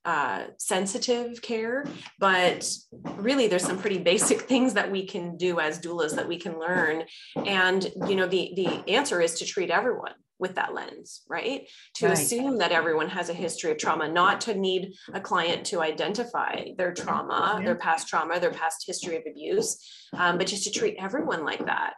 uh, 0.06 0.46
sensitive 0.58 1.41
care, 1.41 1.84
but 2.20 2.72
really 3.15 3.48
there's 3.48 3.65
some 3.65 3.80
pretty 3.80 3.98
basic 3.98 4.41
things 4.52 4.74
that 4.74 4.91
we 4.91 5.06
can 5.06 5.36
do 5.36 5.60
as 5.60 5.80
doulas 5.80 6.15
that 6.15 6.28
we 6.28 6.38
can 6.38 6.60
learn. 6.60 7.04
And, 7.36 7.91
you 8.08 8.15
know, 8.15 8.28
the, 8.28 8.54
the 8.56 8.84
answer 8.88 9.20
is 9.22 9.39
to 9.39 9.46
treat 9.46 9.72
everyone 9.72 10.13
with 10.38 10.56
that 10.56 10.74
lens, 10.74 11.22
right? 11.30 11.68
To 11.96 12.08
right. 12.08 12.13
assume 12.13 12.58
that 12.58 12.72
everyone 12.72 13.10
has 13.10 13.30
a 13.30 13.34
history 13.34 13.72
of 13.72 13.78
trauma, 13.78 14.08
not 14.08 14.41
to 14.41 14.54
need 14.54 14.94
a 15.13 15.20
client 15.20 15.65
to 15.68 15.82
identify 15.82 16.65
their 16.78 16.94
trauma, 16.94 17.62
their 17.63 17.76
past 17.76 18.08
trauma, 18.08 18.39
their 18.39 18.52
past 18.52 18.84
history 18.86 19.15
of 19.15 19.24
abuse, 19.30 19.80
um, 20.13 20.38
but 20.38 20.48
just 20.48 20.65
to 20.65 20.72
treat 20.72 20.98
everyone 21.00 21.46
like 21.46 21.65
that 21.65 21.94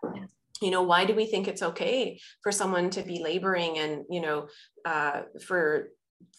you 0.62 0.72
know 0.72 0.82
why 0.82 1.06
do 1.06 1.14
we 1.14 1.26
think 1.26 1.48
it's 1.48 1.62
okay 1.62 2.20
for 2.42 2.52
someone 2.52 2.90
to 2.90 3.04
be 3.04 3.22
laboring 3.22 3.78
and 3.78 4.06
you 4.10 4.22
know 4.22 4.48
uh, 4.86 5.22
for 5.46 5.90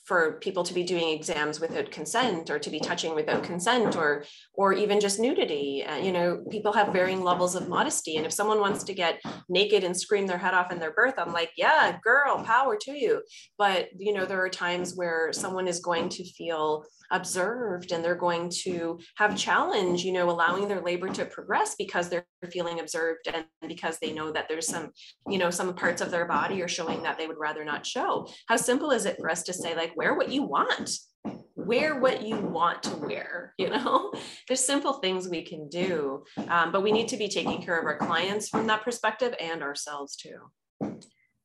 for 0.09 0.39
people 0.41 0.65
to 0.65 0.73
be 0.73 0.83
doing 0.83 1.11
exams 1.11 1.61
without 1.61 1.91
consent 1.91 2.49
or 2.49 2.59
to 2.59 2.71
be 2.71 2.81
touching 2.81 3.15
without 3.15 3.43
consent 3.43 3.95
or 3.95 4.25
or 4.55 4.73
even 4.73 5.01
just 5.01 5.21
nudity. 5.21 5.85
Uh, 5.85 5.97
you 5.97 6.13
know 6.13 6.43
people 6.51 6.73
have 6.73 6.95
varying 6.95 7.23
levels 7.23 7.55
of 7.55 7.69
modesty. 7.69 8.17
And 8.17 8.25
if 8.25 8.33
someone 8.33 8.59
wants 8.59 8.83
to 8.85 8.95
get 8.95 9.21
naked 9.51 9.85
and 9.85 9.95
scream 9.95 10.27
their 10.27 10.39
head 10.39 10.55
off 10.55 10.73
in 10.73 10.79
their 10.79 10.93
birth 10.93 11.15
i'm 11.19 11.33
like 11.33 11.51
yeah 11.59 11.99
girl 12.03 12.43
power 12.43 12.77
to 12.81 12.93
you. 12.93 13.23
But 13.59 13.91
you 13.99 14.15
know 14.15 14.25
there 14.25 14.43
are 14.43 14.49
times 14.49 14.95
where 14.97 15.31
someone 15.33 15.69
is 15.69 15.81
going 15.81 16.09
to 16.11 16.25
feel 16.25 16.85
observed 17.11 17.93
and 17.93 18.05
they're 18.05 18.15
going 18.15 18.51
to 18.51 18.99
have 19.17 19.37
challenge 19.37 20.05
you 20.05 20.13
know 20.13 20.29
allowing 20.31 20.69
their 20.69 20.83
labor 20.83 21.09
to 21.09 21.25
progress 21.25 21.75
because 21.79 22.09
they're 22.09 22.27
feeling 22.51 22.81
observed 22.81 23.27
and 23.33 23.47
because 23.67 23.99
they 23.99 24.13
know 24.13 24.31
that 24.31 24.47
there's 24.49 24.67
some 24.67 24.91
you 25.29 25.39
know 25.39 25.51
some 25.51 25.75
parts 25.75 26.01
of 26.01 26.11
their 26.11 26.27
body 26.27 26.63
are 26.63 26.69
showing 26.69 27.03
that 27.03 27.19
they 27.19 27.27
would 27.27 27.39
rather 27.39 27.65
not 27.65 27.85
show. 27.85 28.27
How 28.47 28.57
simple 28.57 28.91
is 28.91 29.05
it 29.05 29.17
for 29.21 29.31
us 29.31 29.43
to 29.45 29.53
say 29.53 29.68
like 29.75 29.97
wear 29.97 30.15
what 30.15 30.31
you 30.31 30.43
want. 30.43 30.91
Wear 31.57 32.01
what 32.01 32.23
you 32.23 32.37
want 32.37 32.83
to 32.85 32.97
wear 32.97 33.39
you 33.59 33.69
know? 33.69 34.13
There's 34.49 34.65
simple 34.65 34.95
things 34.95 35.29
we 35.29 35.43
can 35.43 35.69
do 35.69 36.25
um, 36.49 36.73
but 36.73 36.83
we 36.83 36.93
need 36.93 37.09
to 37.09 37.17
be 37.17 37.29
taking 37.29 37.61
care 37.61 37.79
of 37.79 37.85
our 37.85 37.99
clients 37.99 38.49
from 38.49 38.67
that 38.69 38.83
perspective 38.83 39.35
and 39.39 39.63
ourselves 39.63 40.17
too. 40.17 40.39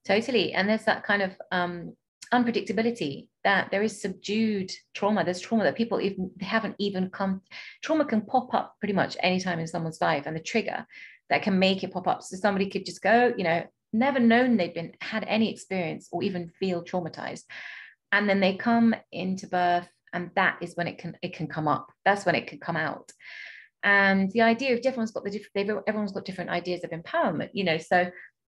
Totally. 0.06 0.54
And 0.54 0.70
there's 0.70 0.86
that 0.86 1.04
kind 1.04 1.22
of 1.22 1.32
um, 1.52 1.96
unpredictability 2.34 3.28
that 3.44 3.72
there 3.72 3.84
is 3.84 4.02
subdued 4.02 4.72
trauma. 4.94 5.24
There's 5.24 5.40
trauma 5.40 5.64
that 5.64 5.76
people 5.76 6.00
even 6.02 6.32
haven't 6.42 6.76
even 6.78 7.10
come 7.10 7.42
trauma 7.82 8.06
can 8.06 8.22
pop 8.22 8.54
up 8.54 8.76
pretty 8.80 8.94
much 8.94 9.18
anytime 9.22 9.60
in 9.60 9.68
someone's 9.68 10.02
life 10.02 10.24
and 10.26 10.36
the 10.36 10.42
trigger 10.42 10.86
that 11.30 11.42
can 11.42 11.58
make 11.58 11.84
it 11.84 11.92
pop 11.92 12.08
up. 12.08 12.22
So 12.22 12.36
somebody 12.38 12.70
could 12.70 12.86
just 12.86 13.02
go 13.02 13.34
you 13.38 13.44
know 13.44 13.64
never 13.94 14.20
known 14.20 14.58
they've 14.58 14.74
been 14.74 14.94
had 15.02 15.24
any 15.28 15.52
experience 15.52 16.10
or 16.12 16.24
even 16.24 16.50
feel 16.60 16.84
traumatized 16.84 17.44
and 18.14 18.30
then 18.30 18.40
they 18.40 18.54
come 18.54 18.96
into 19.12 19.48
birth 19.48 19.90
and 20.14 20.30
that 20.36 20.58
is 20.62 20.76
when 20.76 20.88
it 20.88 21.00
can 21.00 21.18
it 21.22 21.34
can 21.34 21.48
come 21.48 21.68
up. 21.68 21.92
That's 22.06 22.26
when 22.26 22.36
it 22.36 22.48
can 22.48 22.60
come 22.60 22.78
out. 22.78 23.12
And 23.84 24.32
the 24.32 24.44
idea 24.44 24.74
of 24.74 24.80
everyone's 24.86 25.12
got 25.12 25.26
the 25.26 25.32
different 25.32 25.84
everyone's 25.88 26.14
got 26.14 26.24
different 26.24 26.52
ideas 26.52 26.86
of 26.86 26.92
empowerment 26.92 27.50
you 27.54 27.66
know 27.66 27.78
so 27.78 28.10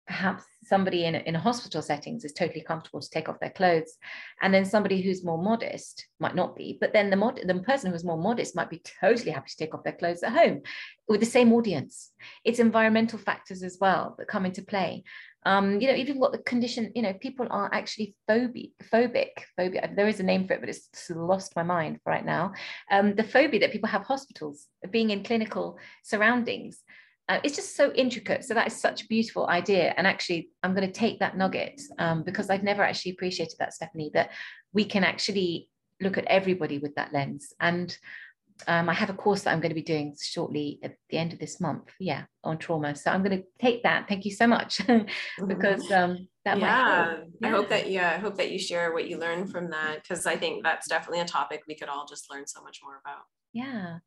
perhaps 0.09 0.45
somebody 0.65 1.05
in 1.05 1.15
a, 1.15 1.19
in 1.19 1.37
a 1.37 1.39
hospital 1.39 1.81
settings 1.81 2.25
is 2.25 2.33
totally 2.33 2.63
comfortable 2.63 3.01
to 3.01 3.11
take 3.11 3.29
off 3.29 3.39
their 3.39 3.51
clothes. 3.51 3.97
And 4.43 4.53
then 4.53 4.65
somebody 4.65 5.03
who's 5.03 5.23
more 5.23 5.41
modest 5.41 6.07
might 6.19 6.35
not 6.35 6.57
be 6.57 6.79
but 6.81 6.95
then 6.95 7.11
the 7.11 7.17
mod 7.17 7.41
the 7.45 7.55
person 7.61 7.93
who's 7.93 8.03
more 8.03 8.19
modest 8.19 8.57
might 8.57 8.71
be 8.71 8.83
totally 9.01 9.31
happy 9.31 9.51
to 9.51 9.57
take 9.57 9.75
off 9.75 9.85
their 9.85 9.93
clothes 9.93 10.23
at 10.23 10.33
home 10.33 10.63
with 11.07 11.21
the 11.21 11.27
same 11.27 11.53
audience. 11.53 12.11
It's 12.45 12.59
environmental 12.59 13.19
factors 13.19 13.63
as 13.63 13.77
well 13.79 14.17
that 14.19 14.27
come 14.27 14.47
into 14.47 14.63
play 14.63 15.05
um, 15.45 15.81
you 15.81 15.89
know, 15.89 15.95
even 15.95 16.19
what 16.19 16.33
the 16.33 16.39
condition, 16.39 16.93
you 16.95 17.03
know, 17.03 17.15
people 17.15 17.47
are 17.51 17.73
actually 17.73 18.15
phobic, 18.29 18.73
phobic, 18.93 19.31
phobia. 19.57 19.91
There 19.95 20.09
is 20.09 20.21
a 20.21 20.25
name 20.25 20.47
for 20.47 20.55
it, 20.55 20.61
but 20.61 20.69
it's 20.69 20.89
lost 21.11 21.57
my 21.57 21.63
mind 21.63 21.99
right 22.05 22.25
now. 22.25 22.53
Um, 22.91 23.15
the 23.15 23.25
phobia 23.25 23.61
that 23.61 23.73
people 23.73 23.89
have 23.89 24.03
hospitals, 24.03 24.67
being 24.91 25.11
in 25.11 25.25
clinical 25.25 25.79
surroundings. 26.03 26.83
Uh, 27.29 27.39
it's 27.45 27.57
just 27.57 27.77
so 27.77 27.93
intricate. 27.93 28.45
So 28.45 28.55
that 28.55 28.67
is 28.67 28.79
such 28.79 29.03
a 29.03 29.07
beautiful 29.07 29.47
idea. 29.49 29.95
And 29.97 30.07
actually, 30.07 30.51
I'm 30.63 30.75
going 30.75 30.87
to 30.87 30.93
take 30.93 31.21
that 31.21 31.37
nugget 31.37 31.81
um, 31.99 32.23
because 32.25 32.51
I've 32.51 32.65
never 32.65 32.83
actually 32.83 33.13
appreciated 33.13 33.55
that, 33.61 33.73
Stefanie, 33.73 34.13
that 34.13 34.31
we 34.73 34.85
can 34.85 35.05
actually 35.05 35.69
look 36.01 36.19
at 36.19 36.25
everybody 36.25 36.79
with 36.79 36.95
that 36.97 37.13
lens. 37.13 37.53
And 37.61 37.97
um, 38.67 38.89
I 38.89 38.95
have 38.95 39.11
a 39.11 39.15
course 39.15 39.43
that 39.43 39.53
I'm 39.53 39.61
going 39.61 39.71
to 39.71 39.75
be 39.75 39.83
doing 39.83 40.17
shortly 40.21 40.79
at 40.83 40.97
the 41.09 41.19
end 41.19 41.33
of 41.33 41.39
this 41.39 41.61
month. 41.61 41.91
Yeah, 41.99 42.25
on 42.45 42.59
trauma. 42.59 42.95
So 42.95 43.11
I'm 43.11 43.23
going 43.23 43.39
to 43.39 43.45
take 43.61 43.83
that. 43.83 44.09
Thank 44.09 44.25
you 44.25 44.31
so 44.31 44.47
much 44.47 44.81
because 45.47 45.91
um, 45.91 46.29
that 46.45 46.59
yeah, 46.59 47.17
yeah. 47.41 47.49
I 47.49 47.51
hope 47.51 47.69
that 47.69 47.91
yeah, 47.91 48.11
I 48.11 48.19
hope 48.19 48.37
that 48.37 48.51
you 48.51 48.59
share 48.59 48.93
what 48.93 49.09
you 49.09 49.19
learned 49.19 49.51
from 49.51 49.71
that 49.71 50.03
because 50.03 50.27
I 50.27 50.37
think 50.37 50.65
that's 50.65 50.89
definitely 50.89 51.21
a 51.21 51.27
topic 51.27 51.63
we 51.69 51.77
could 51.77 51.89
all 51.89 52.07
just 52.07 52.31
learn 52.31 52.47
so 52.47 52.63
much 52.63 52.81
more 52.83 53.01
about. 53.05 53.23
Yeah. 53.53 53.99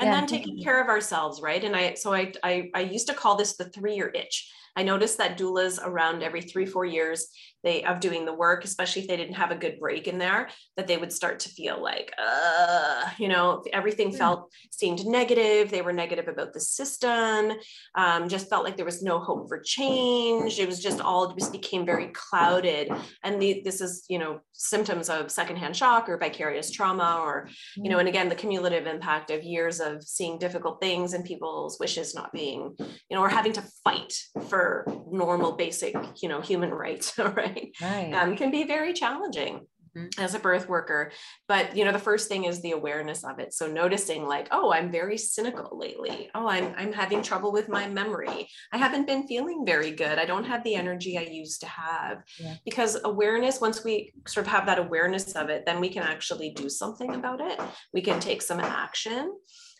And 0.00 0.08
yeah, 0.08 0.12
then 0.12 0.26
taking 0.26 0.62
care 0.62 0.80
of 0.80 0.88
ourselves, 0.88 1.40
right? 1.40 1.62
And 1.62 1.74
I 1.74 1.94
so 1.94 2.12
I, 2.12 2.32
I 2.42 2.70
I 2.74 2.80
used 2.80 3.08
to 3.08 3.14
call 3.14 3.36
this 3.36 3.56
the 3.56 3.68
three-year 3.70 4.12
itch. 4.14 4.52
I 4.78 4.84
noticed 4.84 5.18
that 5.18 5.36
doulas 5.36 5.84
around 5.84 6.22
every 6.22 6.40
three, 6.40 6.64
four 6.64 6.84
years 6.84 7.26
they 7.64 7.82
of 7.82 7.98
doing 7.98 8.24
the 8.24 8.32
work, 8.32 8.64
especially 8.64 9.02
if 9.02 9.08
they 9.08 9.16
didn't 9.16 9.34
have 9.34 9.50
a 9.50 9.56
good 9.56 9.80
break 9.80 10.06
in 10.06 10.18
there, 10.18 10.48
that 10.76 10.86
they 10.86 10.96
would 10.96 11.12
start 11.12 11.40
to 11.40 11.48
feel 11.48 11.82
like, 11.82 12.12
uh, 12.16 13.10
you 13.18 13.26
know, 13.26 13.64
everything 13.72 14.10
hmm. 14.10 14.16
felt 14.16 14.52
seemed 14.70 15.04
negative. 15.04 15.68
They 15.68 15.82
were 15.82 15.92
negative 15.92 16.28
about 16.28 16.52
the 16.52 16.60
system. 16.60 17.54
Um, 17.96 18.28
just 18.28 18.48
felt 18.48 18.62
like 18.62 18.76
there 18.76 18.84
was 18.84 19.02
no 19.02 19.18
hope 19.18 19.48
for 19.48 19.58
change. 19.58 20.60
It 20.60 20.68
was 20.68 20.80
just 20.80 21.00
all 21.00 21.34
just 21.34 21.50
became 21.50 21.84
very 21.84 22.12
clouded. 22.14 22.88
And 23.24 23.42
the, 23.42 23.62
this 23.64 23.80
is, 23.80 24.04
you 24.08 24.20
know, 24.20 24.38
symptoms 24.52 25.10
of 25.10 25.32
secondhand 25.32 25.76
shock 25.76 26.08
or 26.08 26.18
vicarious 26.18 26.70
trauma, 26.70 27.20
or 27.20 27.48
you 27.74 27.90
know, 27.90 27.96
hmm. 27.96 28.00
and 28.00 28.08
again, 28.08 28.28
the 28.28 28.36
cumulative 28.36 28.86
impact 28.86 29.32
of 29.32 29.42
years 29.42 29.80
of 29.80 30.04
seeing 30.04 30.38
difficult 30.38 30.80
things 30.80 31.14
and 31.14 31.24
people's 31.24 31.80
wishes 31.80 32.14
not 32.14 32.32
being, 32.32 32.76
you 32.78 33.16
know, 33.16 33.20
or 33.20 33.28
having 33.28 33.52
to 33.54 33.64
fight 33.82 34.14
for 34.48 34.67
normal, 35.10 35.52
basic, 35.52 35.94
you 36.22 36.28
know, 36.28 36.40
human 36.40 36.70
rights. 36.70 37.12
Right 37.28 37.74
right? 37.82 38.12
Um, 38.12 38.36
can 38.36 38.50
be 38.50 38.64
very 38.64 38.92
challenging 38.92 39.66
mm-hmm. 39.96 40.22
as 40.22 40.34
a 40.34 40.38
birth 40.38 40.68
worker 40.68 41.12
but 41.46 41.76
you 41.76 41.84
know 41.84 41.92
the 41.92 41.98
first 41.98 42.28
thing 42.28 42.44
is 42.44 42.60
the 42.60 42.72
awareness 42.72 43.24
of 43.24 43.38
it 43.38 43.52
so 43.52 43.66
noticing 43.66 44.24
like 44.24 44.48
oh 44.50 44.72
i'm 44.72 44.90
very 44.90 45.18
cynical 45.18 45.78
lately 45.78 46.30
oh 46.34 46.48
i'm 46.48 46.74
i'm 46.76 46.92
having 46.92 47.22
trouble 47.22 47.52
with 47.52 47.68
my 47.68 47.86
memory 47.88 48.48
i 48.72 48.76
haven't 48.76 49.06
been 49.06 49.26
feeling 49.26 49.64
very 49.66 49.90
good 49.90 50.18
i 50.18 50.24
don't 50.24 50.44
have 50.44 50.64
the 50.64 50.74
energy 50.74 51.18
i 51.18 51.22
used 51.22 51.60
to 51.60 51.68
have 51.68 52.18
yeah. 52.38 52.54
because 52.64 52.98
awareness 53.04 53.60
once 53.60 53.84
we 53.84 54.12
sort 54.26 54.46
of 54.46 54.52
have 54.52 54.66
that 54.66 54.78
awareness 54.78 55.32
of 55.32 55.48
it 55.48 55.64
then 55.66 55.80
we 55.80 55.88
can 55.88 56.02
actually 56.02 56.50
do 56.50 56.68
something 56.68 57.14
about 57.14 57.40
it 57.40 57.60
we 57.92 58.00
can 58.00 58.20
take 58.20 58.42
some 58.42 58.60
action 58.60 59.32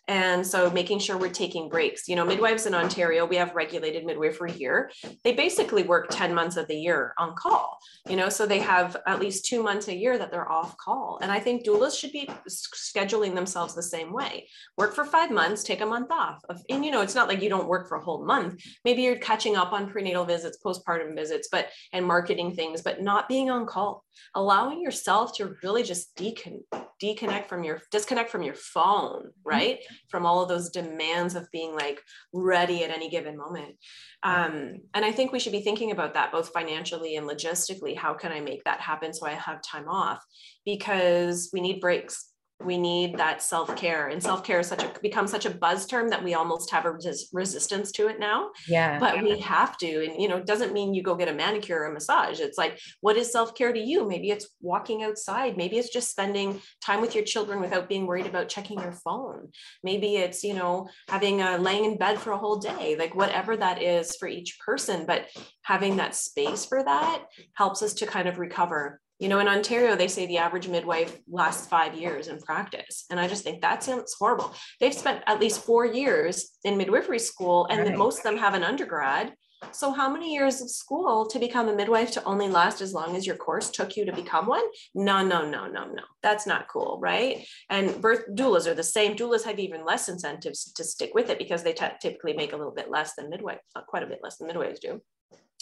and 0.09 0.45
so 0.45 0.71
making 0.71 0.99
sure 0.99 1.19
we're 1.19 1.29
taking 1.29 1.69
breaks. 1.69 2.09
You 2.09 2.17
know, 2.17 2.25
midwives 2.25 2.67
in 2.67 2.75
Ontario, 2.75 3.27
we 3.27 3.37
have 3.37 3.55
regulated 3.55 4.05
midwifery 4.05 4.51
here. 4.51 4.91
They 5.23 5.33
basically 5.33 5.83
work 5.83 6.09
10 6.11 6.35
months 6.35 6.57
of 6.57 6.67
the 6.67 6.77
year 6.77 7.13
on 7.19 7.37
call, 7.37 7.79
you 8.09 8.17
know, 8.17 8.31
so 8.31 8.47
they 8.47 8.59
have 8.61 8.97
at 9.07 9.21
least 9.21 9.45
two 9.45 9.63
months 9.63 9.89
a 9.89 9.95
year 9.95 10.17
that 10.19 10.31
they're 10.31 10.51
off 10.51 10.77
call. 10.79 11.19
And 11.23 11.31
I 11.31 11.39
think 11.39 11.65
doulas 11.65 11.99
should 11.99 12.13
be 12.13 12.29
scheduling 12.49 13.35
themselves 13.35 13.75
the 13.75 13.83
same 13.83 14.13
way. 14.13 14.49
Work 14.79 14.95
for 14.95 15.05
five 15.05 15.31
months, 15.31 15.63
take 15.63 15.83
a 15.83 15.87
month 15.87 16.11
off. 16.11 16.43
And, 16.71 16.85
you 16.85 16.91
know, 16.91 17.03
it's 17.03 17.15
not 17.15 17.29
like 17.29 17.43
you 17.43 17.51
don't 17.51 17.69
work 17.69 17.89
for 17.89 17.99
a 17.99 18.05
whole 18.05 18.25
month. 18.25 18.63
Maybe 18.85 19.03
you're 19.03 19.17
catching 19.17 19.57
up 19.57 19.73
on 19.73 19.91
prenatal 19.91 20.25
visits, 20.25 20.59
postpartum 20.65 21.15
visits, 21.15 21.49
but 21.53 21.69
and 21.93 22.07
marketing 22.07 22.55
things, 22.55 22.81
but 22.81 23.03
not 23.03 23.29
being 23.29 23.51
on 23.51 23.67
call. 23.67 24.05
Allowing 24.35 24.83
yourself 24.83 25.37
to 25.37 25.55
really 25.63 25.83
just 25.83 26.15
decon- 26.17 26.63
deconnect 27.03 27.47
from 27.47 27.65
your 27.65 27.81
disconnect 27.91 28.31
from 28.31 28.43
your 28.43 28.55
phone, 28.55 29.31
right? 29.45 29.79
from 30.09 30.27
all 30.27 30.43
of 30.43 30.49
those 30.49 30.71
demands 30.71 31.35
of 31.35 31.51
being 31.53 31.75
like 31.75 32.03
ready 32.33 32.85
at 32.85 32.91
any 32.91 33.09
given 33.09 33.37
moment. 33.37 33.77
Um, 34.23 34.81
and 34.95 35.05
I 35.05 35.13
think 35.13 35.33
we 35.33 35.39
should 35.39 35.53
be 35.53 35.63
thinking 35.63 35.91
about 35.91 36.15
that 36.15 36.33
both 36.33 36.51
financially 36.51 37.17
and 37.17 37.29
logistically. 37.29 37.97
How 37.97 38.15
can 38.15 38.33
I 38.33 38.41
make 38.41 38.65
that 38.65 38.81
happen 38.81 39.13
so 39.13 39.27
I 39.27 39.33
have 39.33 39.61
time 39.63 39.89
off? 39.89 40.25
Because 40.65 41.51
we 41.53 41.61
need 41.61 41.81
breaks 41.81 42.28
we 42.65 42.77
need 42.77 43.17
that 43.19 43.41
self-care 43.41 44.09
and 44.09 44.21
self-care 44.21 44.59
is 44.59 44.67
such 44.67 44.83
a 44.83 44.93
becomes 45.01 45.31
such 45.31 45.47
a 45.47 45.51
buzz 45.51 45.87
term 45.87 46.09
that 46.09 46.23
we 46.23 46.35
almost 46.35 46.71
have 46.71 46.87
a 46.87 46.93
res- 46.93 47.29
resistance 47.33 47.93
to 47.93 48.09
it 48.09 48.19
now. 48.19 48.51
Yeah. 48.67 48.99
But 48.99 49.23
we 49.23 49.39
have 49.41 49.77
to 49.79 50.05
and 50.05 50.21
you 50.21 50.29
know 50.29 50.39
it 50.39 50.47
doesn't 50.47 50.73
mean 50.73 50.93
you 50.93 51.03
go 51.03 51.15
get 51.15 51.29
a 51.29 51.33
manicure 51.33 51.81
or 51.81 51.87
a 51.87 51.93
massage. 51.93 52.41
It's 52.41 52.59
like 52.59 52.81
what 53.01 53.17
is 53.17 53.31
self-care 53.31 53.73
to 53.73 53.79
you? 53.79 54.09
Maybe 54.09 54.31
it's 54.31 54.49
walking 54.61 55.05
outside. 55.05 55.57
Maybe 55.57 55.79
it's 55.79 55.93
just 55.93 56.11
spending 56.11 56.61
time 56.85 57.01
with 57.01 57.15
your 57.15 57.25
children 57.25 57.61
without 57.61 57.89
being 57.89 58.07
worried 58.07 58.27
about 58.27 58.49
checking 58.49 58.81
your 58.81 58.93
phone. 58.93 59.51
Maybe 59.85 60.17
it's 60.17 60.43
you 60.43 60.55
know 60.55 60.89
having 61.09 61.41
a 61.41 61.59
laying 61.59 61.85
in 61.85 61.97
bed 61.97 62.19
for 62.19 62.33
a 62.33 62.39
whole 62.39 62.59
day 62.59 62.97
like 62.99 63.15
whatever 63.15 63.57
that 63.57 63.83
is 63.83 64.17
for 64.17 64.27
each 64.27 64.59
person. 64.59 65.07
But 65.07 65.27
having 65.63 65.97
that 65.99 66.17
space 66.17 66.65
for 66.65 66.83
that 66.83 67.25
helps 67.55 67.83
us 67.83 67.95
to 67.95 68.07
kind 68.07 68.27
of 68.27 68.39
recover 68.39 69.01
you 69.19 69.29
know, 69.29 69.41
in 69.41 69.49
Ontario, 69.49 69.97
they 69.97 70.09
say 70.09 70.27
the 70.27 70.39
average 70.39 70.69
midwife 70.69 71.19
lasts 71.29 71.67
five 71.67 71.95
years 71.95 72.29
in 72.29 72.39
practice. 72.39 73.05
And 73.11 73.19
I 73.19 73.27
just 73.27 73.43
think 73.43 73.61
that 73.63 73.83
sounds 73.83 74.15
horrible. 74.19 74.55
They've 74.81 74.95
spent 74.95 75.25
at 75.27 75.41
least 75.41 75.65
four 75.65 75.85
years 75.85 76.51
in 76.65 76.77
midwifery 76.77 77.19
school, 77.19 77.67
and 77.67 77.81
right. 77.81 77.99
most 77.99 78.19
of 78.19 78.25
them 78.25 78.39
have 78.39 78.55
an 78.55 78.63
undergrad. 78.63 79.35
So, 79.73 79.91
how 79.91 80.09
many 80.09 80.33
years 80.33 80.61
of 80.61 80.71
school 80.71 81.27
to 81.27 81.39
become 81.41 81.69
a 81.69 81.75
midwife 81.75 82.13
to 82.13 82.23
only 82.23 82.49
last 82.49 82.81
as 82.81 82.95
long 82.95 83.17
as 83.17 83.27
your 83.27 83.35
course 83.35 83.71
took 83.71 83.97
you 83.97 84.05
to 84.05 84.13
become 84.13 84.47
one? 84.47 84.63
No, 84.95 85.25
no, 85.25 85.51
no, 85.51 85.67
no, 85.67 85.85
no. 85.85 86.03
That's 86.23 86.47
not 86.47 86.69
cool, 86.69 87.01
right? 87.03 87.45
And 87.69 88.01
birth 88.01 88.23
doulas 88.35 88.69
are 88.69 88.75
the 88.75 88.85
same. 88.85 89.17
Doulas 89.17 89.45
have 89.45 89.59
even 89.59 89.85
less 89.85 90.09
incentives 90.09 90.73
to 90.75 90.85
stick 90.85 91.11
with 91.13 91.29
it 91.29 91.39
because 91.39 91.65
they 91.65 91.73
t- 91.73 91.87
typically 92.01 92.35
make 92.35 92.53
a 92.53 92.57
little 92.57 92.73
bit 92.73 92.89
less 92.89 93.17
than 93.17 93.31
midwives, 93.31 93.63
uh, 93.75 93.81
quite 93.89 94.05
a 94.05 94.07
bit 94.07 94.21
less 94.23 94.37
than 94.37 94.47
midwives 94.47 94.79
do. 94.79 95.03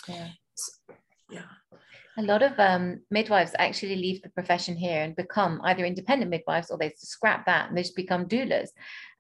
Yeah. 0.07 0.29
So, 0.55 0.95
yeah 1.31 1.43
a 2.19 2.23
lot 2.23 2.43
of 2.43 2.59
um, 2.59 3.01
midwives 3.11 3.55
actually 3.59 3.97
leave 3.97 4.23
the 4.23 4.31
profession 4.31 4.75
here 4.77 5.03
and 5.03 5.15
become 5.15 5.61
either 5.65 5.85
independent 5.85 6.31
midwives 6.31 6.71
or 6.71 6.79
they 6.79 6.93
scrap 6.97 7.45
that 7.47 7.69
and 7.69 7.77
they 7.77 7.83
just 7.83 7.97
become 7.97 8.27
doulas. 8.27 8.69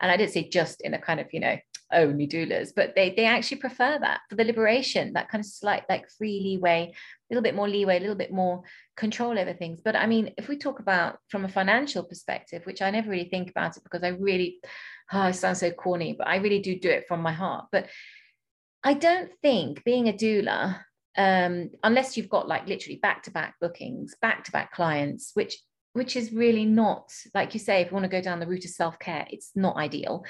And 0.01 0.11
I 0.11 0.17
didn't 0.17 0.33
say 0.33 0.49
just 0.49 0.81
in 0.81 0.95
a 0.95 0.99
kind 0.99 1.21
of, 1.21 1.27
you 1.33 1.41
know, 1.41 1.57
only 1.93 2.27
doulas, 2.27 2.71
but 2.75 2.95
they, 2.97 3.15
they 3.15 3.27
actually 3.27 3.59
prefer 3.59 3.99
that 4.01 4.21
for 4.29 4.37
the 4.37 4.45
liberation, 4.45 5.13
that 5.13 5.29
kind 5.29 5.45
of 5.45 5.47
slight, 5.47 5.85
like 5.89 6.11
free 6.11 6.41
leeway, 6.43 6.93
a 6.93 7.35
little 7.35 7.43
bit 7.43 7.55
more 7.55 7.69
leeway, 7.69 7.99
a 7.99 8.01
little 8.01 8.17
bit 8.17 8.33
more 8.33 8.63
control 8.97 9.39
over 9.39 9.53
things. 9.53 9.81
But 9.85 9.95
I 9.95 10.07
mean, 10.07 10.33
if 10.39 10.49
we 10.49 10.57
talk 10.57 10.81
about 10.81 11.19
from 11.29 11.45
a 11.45 11.49
financial 11.49 12.03
perspective, 12.03 12.63
which 12.65 12.83
I 12.83 12.91
never 12.91 13.11
really 13.11 13.29
think 13.29 13.51
about 13.51 13.77
it 13.77 13.85
because 13.85 14.03
I 14.03 14.09
really, 14.09 14.59
oh, 15.13 15.21
I 15.21 15.31
sound 15.33 15.59
so 15.59 15.71
corny, 15.71 16.15
but 16.19 16.27
I 16.27 16.37
really 16.37 16.61
do 16.61 16.79
do 16.79 16.91
it 16.91 17.07
from 17.07 17.21
my 17.21 17.33
heart. 17.33 17.67
But 17.71 17.89
I 18.83 18.95
don't 18.95 19.31
think 19.43 19.85
being 19.85 20.09
a 20.09 20.13
doula 20.13 20.81
um, 21.17 21.71
unless 21.83 22.17
you've 22.17 22.29
got 22.29 22.49
like 22.49 22.67
literally 22.67 22.97
back 22.97 23.23
to 23.25 23.31
back 23.31 23.55
bookings, 23.61 24.15
back 24.21 24.45
to 24.45 24.53
back 24.53 24.73
clients, 24.73 25.33
which 25.35 25.59
which 25.93 26.15
is 26.15 26.31
really 26.31 26.67
not 26.67 27.11
like 27.35 27.55
you 27.55 27.61
say 27.61 27.81
if 27.81 27.87
you 27.87 27.95
want 27.95 28.05
to 28.05 28.09
go 28.11 28.21
down 28.21 28.39
the 28.39 28.47
route 28.47 28.67
of 28.67 28.71
self-care 28.71 29.27
it's 29.31 29.53
not 29.55 29.77
ideal. 29.77 30.25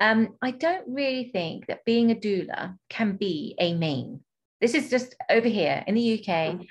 Um, 0.00 0.30
i 0.42 0.50
don't 0.50 0.84
really 0.88 1.30
think 1.32 1.66
that 1.66 1.84
being 1.84 2.10
a 2.10 2.16
doula 2.16 2.76
can 2.90 3.16
be 3.16 3.54
a 3.60 3.72
main. 3.74 4.20
This 4.60 4.74
is 4.74 4.90
just 4.90 5.14
over 5.30 5.48
here 5.48 5.84
in 5.86 5.94
the 5.94 6.14
uk 6.14 6.26
mm. 6.26 6.66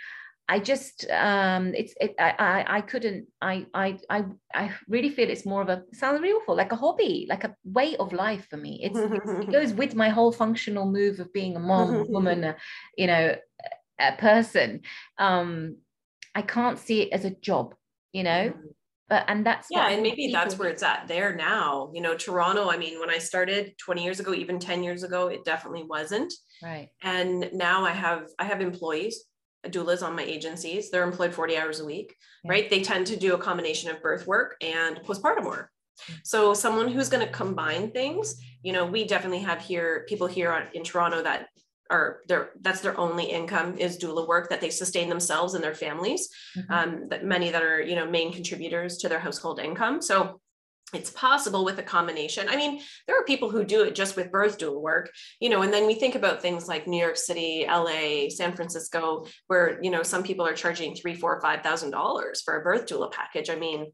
I 0.51 0.59
just 0.59 1.09
um 1.09 1.73
it's 1.73 1.93
it 2.01 2.13
I, 2.19 2.33
I 2.37 2.77
I 2.77 2.81
couldn't 2.81 3.27
I 3.41 3.65
I 3.73 3.97
I 4.09 4.25
I 4.53 4.71
really 4.89 5.09
feel 5.09 5.29
it's 5.29 5.45
more 5.45 5.61
of 5.61 5.69
a 5.69 5.83
sounds 5.93 6.19
really 6.19 6.33
awful 6.33 6.57
like 6.57 6.73
a 6.73 6.75
hobby 6.75 7.25
like 7.29 7.45
a 7.45 7.55
way 7.63 7.95
of 7.95 8.11
life 8.11 8.47
for 8.49 8.57
me. 8.57 8.81
It's, 8.83 8.99
it's 8.99 9.31
it 9.43 9.49
goes 9.49 9.71
with 9.71 9.95
my 9.95 10.09
whole 10.09 10.33
functional 10.33 10.91
move 10.91 11.21
of 11.21 11.31
being 11.31 11.55
a 11.55 11.59
mom 11.59 12.11
woman 12.15 12.43
a, 12.43 12.57
you 12.97 13.07
know 13.07 13.37
a 13.97 14.11
person. 14.17 14.81
Um 15.17 15.77
I 16.35 16.41
can't 16.41 16.77
see 16.77 17.03
it 17.03 17.13
as 17.13 17.23
a 17.23 17.37
job 17.49 17.73
you 18.11 18.23
know? 18.23 18.49
Mm-hmm. 18.49 18.67
but 19.07 19.23
and 19.29 19.45
that's 19.45 19.67
yeah 19.71 19.87
and 19.87 20.03
maybe 20.03 20.33
that's 20.33 20.59
where 20.59 20.67
it's 20.67 20.83
at 20.83 21.07
there 21.07 21.33
now. 21.33 21.91
You 21.93 22.01
know 22.01 22.17
Toronto 22.17 22.69
I 22.69 22.75
mean 22.75 22.99
when 22.99 23.09
I 23.09 23.19
started 23.19 23.77
20 23.77 24.03
years 24.03 24.19
ago 24.19 24.33
even 24.33 24.59
10 24.59 24.83
years 24.83 25.03
ago 25.03 25.29
it 25.29 25.45
definitely 25.45 25.83
wasn't. 25.83 26.33
Right. 26.61 26.89
And 27.01 27.49
now 27.53 27.85
I 27.85 27.91
have 27.91 28.27
I 28.37 28.43
have 28.43 28.59
employees 28.59 29.30
doulas 29.67 30.03
on 30.03 30.15
my 30.15 30.23
agencies. 30.23 30.89
They're 30.89 31.03
employed 31.03 31.33
40 31.33 31.57
hours 31.57 31.79
a 31.79 31.85
week, 31.85 32.15
yeah. 32.43 32.51
right? 32.51 32.69
They 32.69 32.81
tend 32.81 33.07
to 33.07 33.17
do 33.17 33.35
a 33.35 33.37
combination 33.37 33.89
of 33.91 34.01
birth 34.01 34.27
work 34.27 34.55
and 34.61 34.97
postpartum 34.97 35.45
work. 35.45 35.69
Mm. 36.09 36.19
So 36.23 36.53
someone 36.53 36.87
who's 36.87 37.09
going 37.09 37.25
to 37.25 37.31
combine 37.31 37.91
things, 37.91 38.41
you 38.63 38.73
know, 38.73 38.85
we 38.85 39.05
definitely 39.05 39.39
have 39.39 39.61
here 39.61 40.05
people 40.07 40.27
here 40.27 40.69
in 40.73 40.83
Toronto 40.83 41.21
that 41.23 41.47
are 41.91 42.21
their 42.27 42.51
that's 42.61 42.79
their 42.79 42.97
only 42.97 43.25
income 43.25 43.77
is 43.77 43.97
doula 43.97 44.25
work 44.25 44.49
that 44.49 44.61
they 44.61 44.69
sustain 44.69 45.09
themselves 45.09 45.53
and 45.53 45.63
their 45.63 45.75
families. 45.75 46.29
Mm-hmm. 46.57 46.73
Um, 46.73 47.07
that 47.09 47.25
many 47.25 47.51
that 47.51 47.61
are 47.61 47.81
you 47.81 47.95
know 47.95 48.09
main 48.09 48.31
contributors 48.31 48.97
to 48.99 49.09
their 49.09 49.19
household 49.19 49.59
income. 49.59 50.01
So 50.01 50.39
it's 50.93 51.09
possible 51.11 51.63
with 51.63 51.79
a 51.79 51.83
combination. 51.83 52.49
I 52.49 52.55
mean, 52.55 52.81
there 53.07 53.19
are 53.19 53.23
people 53.23 53.49
who 53.49 53.63
do 53.63 53.83
it 53.83 53.95
just 53.95 54.15
with 54.15 54.31
birth 54.31 54.57
doula 54.57 54.81
work, 54.81 55.11
you 55.39 55.49
know, 55.49 55.61
and 55.61 55.71
then 55.71 55.87
we 55.87 55.95
think 55.95 56.15
about 56.15 56.41
things 56.41 56.67
like 56.67 56.87
New 56.87 56.99
York 56.99 57.17
City, 57.17 57.65
LA, 57.67 58.29
San 58.29 58.53
Francisco, 58.53 59.25
where, 59.47 59.79
you 59.81 59.89
know, 59.89 60.03
some 60.03 60.23
people 60.23 60.45
are 60.45 60.53
charging 60.53 60.93
three, 60.93 61.15
four, 61.15 61.39
five 61.41 61.61
thousand 61.61 61.91
dollars 61.91 62.41
for 62.41 62.59
a 62.59 62.63
birth 62.63 62.87
doula 62.87 63.11
package. 63.11 63.49
I 63.49 63.55
mean, 63.55 63.91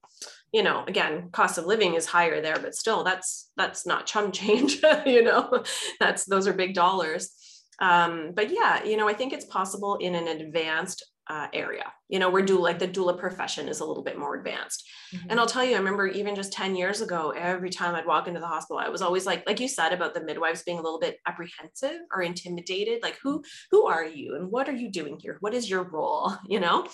you 0.52 0.64
know, 0.64 0.84
again, 0.88 1.30
cost 1.32 1.58
of 1.58 1.66
living 1.66 1.94
is 1.94 2.06
higher 2.06 2.42
there, 2.42 2.58
but 2.60 2.76
still 2.76 3.04
that's 3.04 3.52
that's 3.58 3.86
not 3.86 4.06
chum 4.06 4.32
change, 4.32 4.82
you 5.06 5.24
know, 5.24 5.64
that's 6.00 6.26
those 6.26 6.48
are 6.48 6.54
big 6.54 6.74
dollars. 6.74 7.32
Um, 7.80 8.32
but 8.34 8.52
yeah, 8.52 8.84
you 8.84 8.98
know, 8.98 9.08
I 9.08 9.14
think 9.14 9.34
it's 9.34 9.46
possible 9.46 9.98
in 9.98 10.16
an 10.16 10.28
advanced 10.28 11.06
uh, 11.30 11.48
area. 11.54 11.92
You 12.10 12.20
know, 12.20 12.30
where 12.30 12.46
doula, 12.46 12.62
like 12.62 12.80
the 12.80 12.88
doula 12.88 13.18
profession 13.18 13.68
is 13.68 13.82
a 13.82 13.86
little 13.86 14.04
bit 14.04 14.18
more 14.18 14.36
advanced. 14.36 14.88
Mm-hmm. 15.14 15.30
And 15.30 15.40
I'll 15.40 15.48
tell 15.48 15.64
you, 15.64 15.76
I 15.76 15.80
remember 15.80 16.08
even 16.08 16.36
just 16.36 16.54
10 16.54 16.76
years 16.76 17.02
ago, 17.02 17.34
every 17.36 17.70
time 17.70 17.96
I'd 17.96 18.06
walk 18.06 18.28
into 18.28 18.40
the 18.40 18.48
hospital, 18.48 18.80
I 18.80 18.90
was 18.90 19.02
always 19.02 19.26
like, 19.26 19.46
like 19.46 19.60
you 19.60 19.68
said 19.68 19.92
about 19.92 20.14
the 20.14 20.24
midwives 20.24 20.64
being 20.64 20.80
a 20.80 20.82
little 20.82 21.00
bit 21.00 21.18
apprehensive 21.26 22.00
or 22.14 22.22
intimidated, 22.22 23.04
like 23.04 23.18
who, 23.22 23.44
who 23.72 23.88
are 23.88 24.06
you 24.06 24.36
and 24.36 24.50
what 24.50 24.70
are 24.70 24.76
you 24.76 24.90
doing 24.90 25.20
here? 25.20 25.38
What 25.42 25.54
is 25.54 25.70
your 25.70 25.84
role? 25.84 26.34
You 26.48 26.62
know? 26.62 26.88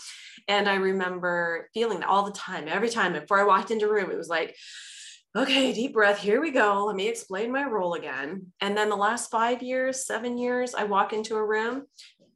And 0.48 0.67
I 0.67 0.76
remember 0.76 1.69
feeling 1.74 2.00
that 2.00 2.10
all 2.10 2.24
the 2.24 2.32
time, 2.32 2.65
every 2.67 2.89
time 2.89 3.13
before 3.13 3.39
I 3.39 3.43
walked 3.43 3.72
into 3.72 3.88
a 3.88 3.93
room, 3.93 4.10
it 4.10 4.17
was 4.17 4.28
like, 4.28 4.56
okay, 5.36 5.74
deep 5.74 5.93
breath, 5.93 6.19
here 6.19 6.39
we 6.39 6.52
go. 6.52 6.86
Let 6.86 6.96
me 6.96 7.08
explain 7.08 7.52
my 7.52 7.63
role 7.63 7.96
again. 7.96 8.48
And 8.62 8.78
then 8.78 8.89
the 8.89 8.96
last 8.96 9.32
five 9.32 9.63
years, 9.63 10.06
seven 10.06 10.38
years, 10.38 10.76
I 10.76 10.84
walk 10.84 11.12
into 11.12 11.36
a 11.36 11.46
room 11.46 11.88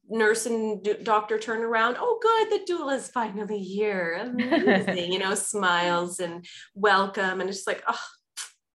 nurse 0.09 0.45
and 0.45 0.83
do- 0.83 0.97
doctor 1.03 1.37
turn 1.37 1.61
around 1.61 1.97
oh 1.99 2.19
good 2.21 2.49
the 2.49 2.71
doula 2.71 2.95
is 2.95 3.09
finally 3.09 3.59
here 3.59 4.17
amazing 4.21 5.11
you 5.11 5.19
know 5.19 5.35
smiles 5.35 6.19
and 6.19 6.45
welcome 6.75 7.41
and 7.41 7.49
it's 7.49 7.59
just 7.59 7.67
like 7.67 7.83
oh 7.87 7.99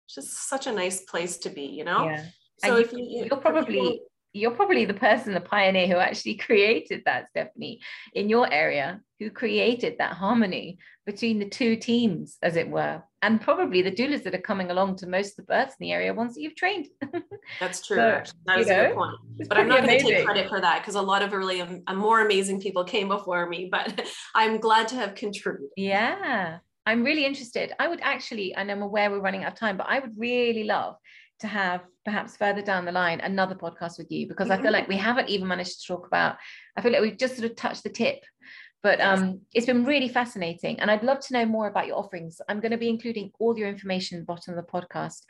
just 0.09 0.49
such 0.49 0.67
a 0.67 0.71
nice 0.71 1.01
place 1.01 1.37
to 1.37 1.49
be 1.49 1.63
you 1.63 1.85
know 1.85 2.03
yeah. 2.03 2.25
so 2.57 2.75
and 2.75 2.85
if 2.85 2.91
you, 2.91 3.25
you're 3.29 3.37
probably 3.37 4.01
you're 4.33 4.51
probably 4.51 4.85
the 4.85 4.93
person, 4.93 5.33
the 5.33 5.41
pioneer 5.41 5.87
who 5.87 5.95
actually 5.95 6.35
created 6.35 7.03
that, 7.05 7.27
Stefanie, 7.35 7.79
in 8.13 8.29
your 8.29 8.51
area, 8.51 9.01
who 9.19 9.29
created 9.29 9.97
that 9.97 10.13
harmony 10.13 10.79
between 11.05 11.39
the 11.39 11.49
two 11.49 11.75
teams, 11.75 12.37
as 12.41 12.55
it 12.55 12.69
were, 12.69 13.03
and 13.21 13.41
probably 13.41 13.81
the 13.81 13.91
doulas 13.91 14.23
that 14.23 14.35
are 14.35 14.41
coming 14.41 14.71
along 14.71 14.95
to 14.95 15.07
most 15.07 15.31
of 15.31 15.45
the 15.45 15.53
births 15.53 15.75
in 15.79 15.85
the 15.85 15.91
area 15.91 16.13
once 16.13 16.37
you've 16.37 16.55
trained. 16.55 16.87
That's 17.59 17.85
true. 17.85 17.97
So, 17.97 18.23
that 18.45 18.59
is 18.59 18.67
know, 18.67 18.81
a 18.81 18.87
good 18.87 18.95
point. 18.95 19.15
But 19.49 19.57
I'm 19.57 19.67
not 19.67 19.83
going 19.83 19.99
to 19.99 20.03
take 20.03 20.25
credit 20.25 20.49
for 20.49 20.61
that 20.61 20.81
because 20.81 20.95
a 20.95 21.01
lot 21.01 21.21
of 21.21 21.33
really 21.33 21.61
um, 21.61 21.83
more 21.95 22.21
amazing 22.21 22.61
people 22.61 22.83
came 22.83 23.07
before 23.07 23.47
me. 23.47 23.67
But 23.71 24.07
I'm 24.35 24.59
glad 24.59 24.87
to 24.89 24.95
have 24.95 25.15
contributed. 25.15 25.69
Yeah. 25.75 26.59
I'm 26.85 27.03
really 27.03 27.25
interested. 27.25 27.73
I 27.79 27.87
would 27.87 27.99
actually, 28.01 28.55
and 28.55 28.71
I'm 28.71 28.81
aware 28.81 29.11
we're 29.11 29.19
running 29.19 29.43
out 29.43 29.53
of 29.53 29.59
time, 29.59 29.77
but 29.77 29.87
I 29.87 29.99
would 29.99 30.13
really 30.17 30.63
love 30.63 30.95
to 31.41 31.47
have 31.47 31.81
perhaps 32.05 32.37
further 32.37 32.61
down 32.61 32.85
the 32.85 32.91
line 32.91 33.19
another 33.19 33.55
podcast 33.55 33.97
with 33.97 34.11
you 34.11 34.27
because 34.27 34.47
mm-hmm. 34.47 34.59
I 34.59 34.63
feel 34.63 34.71
like 34.71 34.87
we 34.87 34.97
haven't 34.97 35.29
even 35.29 35.47
managed 35.47 35.81
to 35.81 35.87
talk 35.87 36.07
about, 36.07 36.37
I 36.75 36.81
feel 36.81 36.91
like 36.91 37.01
we've 37.01 37.17
just 37.17 37.37
sort 37.37 37.49
of 37.49 37.55
touched 37.55 37.83
the 37.83 37.89
tip. 37.89 38.23
But 38.83 38.99
um, 38.99 39.41
it's 39.53 39.67
been 39.67 39.85
really 39.85 40.07
fascinating. 40.07 40.79
And 40.79 40.89
I'd 40.89 41.03
love 41.03 41.19
to 41.19 41.33
know 41.33 41.45
more 41.45 41.67
about 41.67 41.85
your 41.85 41.97
offerings. 41.97 42.41
I'm 42.49 42.59
going 42.59 42.71
to 42.71 42.79
be 42.79 42.89
including 42.89 43.29
all 43.39 43.55
your 43.55 43.69
information 43.69 44.17
at 44.17 44.21
the 44.21 44.25
bottom 44.25 44.57
of 44.57 44.65
the 44.65 44.71
podcast. 44.71 45.21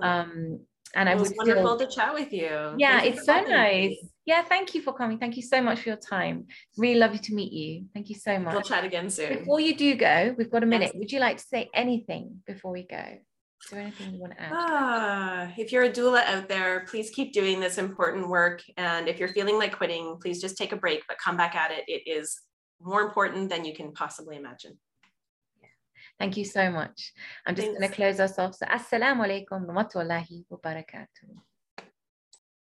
Um, 0.00 0.60
and 0.94 1.08
it 1.08 1.18
was 1.18 1.34
wonderful 1.36 1.76
to 1.76 1.86
chat 1.86 2.14
with 2.14 2.32
you. 2.32 2.74
Yeah, 2.78 3.02
it's 3.02 3.26
so 3.26 3.42
nice. 3.42 3.90
Me. 3.90 4.10
Yeah, 4.24 4.42
thank 4.42 4.74
you 4.74 4.80
for 4.80 4.94
coming. 4.94 5.18
Thank 5.18 5.36
you 5.36 5.42
so 5.42 5.60
much 5.60 5.80
for 5.80 5.90
your 5.90 5.98
time. 5.98 6.46
Really 6.78 6.98
lovely 6.98 7.18
to 7.18 7.34
meet 7.34 7.52
you. 7.52 7.86
Thank 7.92 8.08
you 8.08 8.14
so 8.14 8.38
much. 8.38 8.54
We'll 8.54 8.62
chat 8.62 8.84
again 8.84 9.10
soon. 9.10 9.38
Before 9.40 9.60
you 9.60 9.76
do 9.76 9.96
go, 9.96 10.34
we've 10.38 10.50
got 10.50 10.62
a 10.62 10.66
minute. 10.66 10.92
Yes. 10.94 10.98
Would 10.98 11.12
you 11.12 11.20
like 11.20 11.36
to 11.36 11.44
say 11.44 11.68
anything 11.74 12.42
before 12.46 12.72
we 12.72 12.86
go? 12.86 13.04
Is 13.64 13.70
there 13.70 13.80
anything 13.80 14.12
you 14.12 14.20
want 14.20 14.34
to 14.34 14.42
add? 14.42 14.52
Ah, 14.52 15.52
if 15.56 15.72
you're 15.72 15.84
a 15.84 15.90
doula 15.90 16.22
out 16.24 16.48
there, 16.48 16.84
please 16.86 17.08
keep 17.10 17.32
doing 17.32 17.60
this 17.60 17.78
important 17.78 18.28
work. 18.28 18.62
And 18.76 19.08
if 19.08 19.18
you're 19.18 19.30
feeling 19.30 19.58
like 19.58 19.74
quitting, 19.74 20.18
please 20.20 20.38
just 20.38 20.58
take 20.58 20.72
a 20.72 20.76
break, 20.76 21.02
but 21.08 21.16
come 21.16 21.38
back 21.38 21.54
at 21.54 21.70
it. 21.70 21.84
It 21.88 22.02
is 22.06 22.42
more 22.78 23.00
important 23.00 23.48
than 23.48 23.64
you 23.64 23.74
can 23.74 23.92
possibly 23.92 24.36
imagine. 24.36 24.78
Thank 26.18 26.36
you 26.36 26.44
so 26.44 26.70
much. 26.70 27.12
I'm 27.46 27.54
just 27.54 27.68
going 27.68 27.80
to 27.80 27.88
close 27.88 28.20
us 28.20 28.38
off. 28.38 28.54
So, 28.54 28.66
Assalamu 28.66 29.26
alaikum 29.26 29.66
wa 29.66 29.82
rahmatullahi 29.82 30.44
wa 30.50 30.58
barakatuh. 30.58 31.34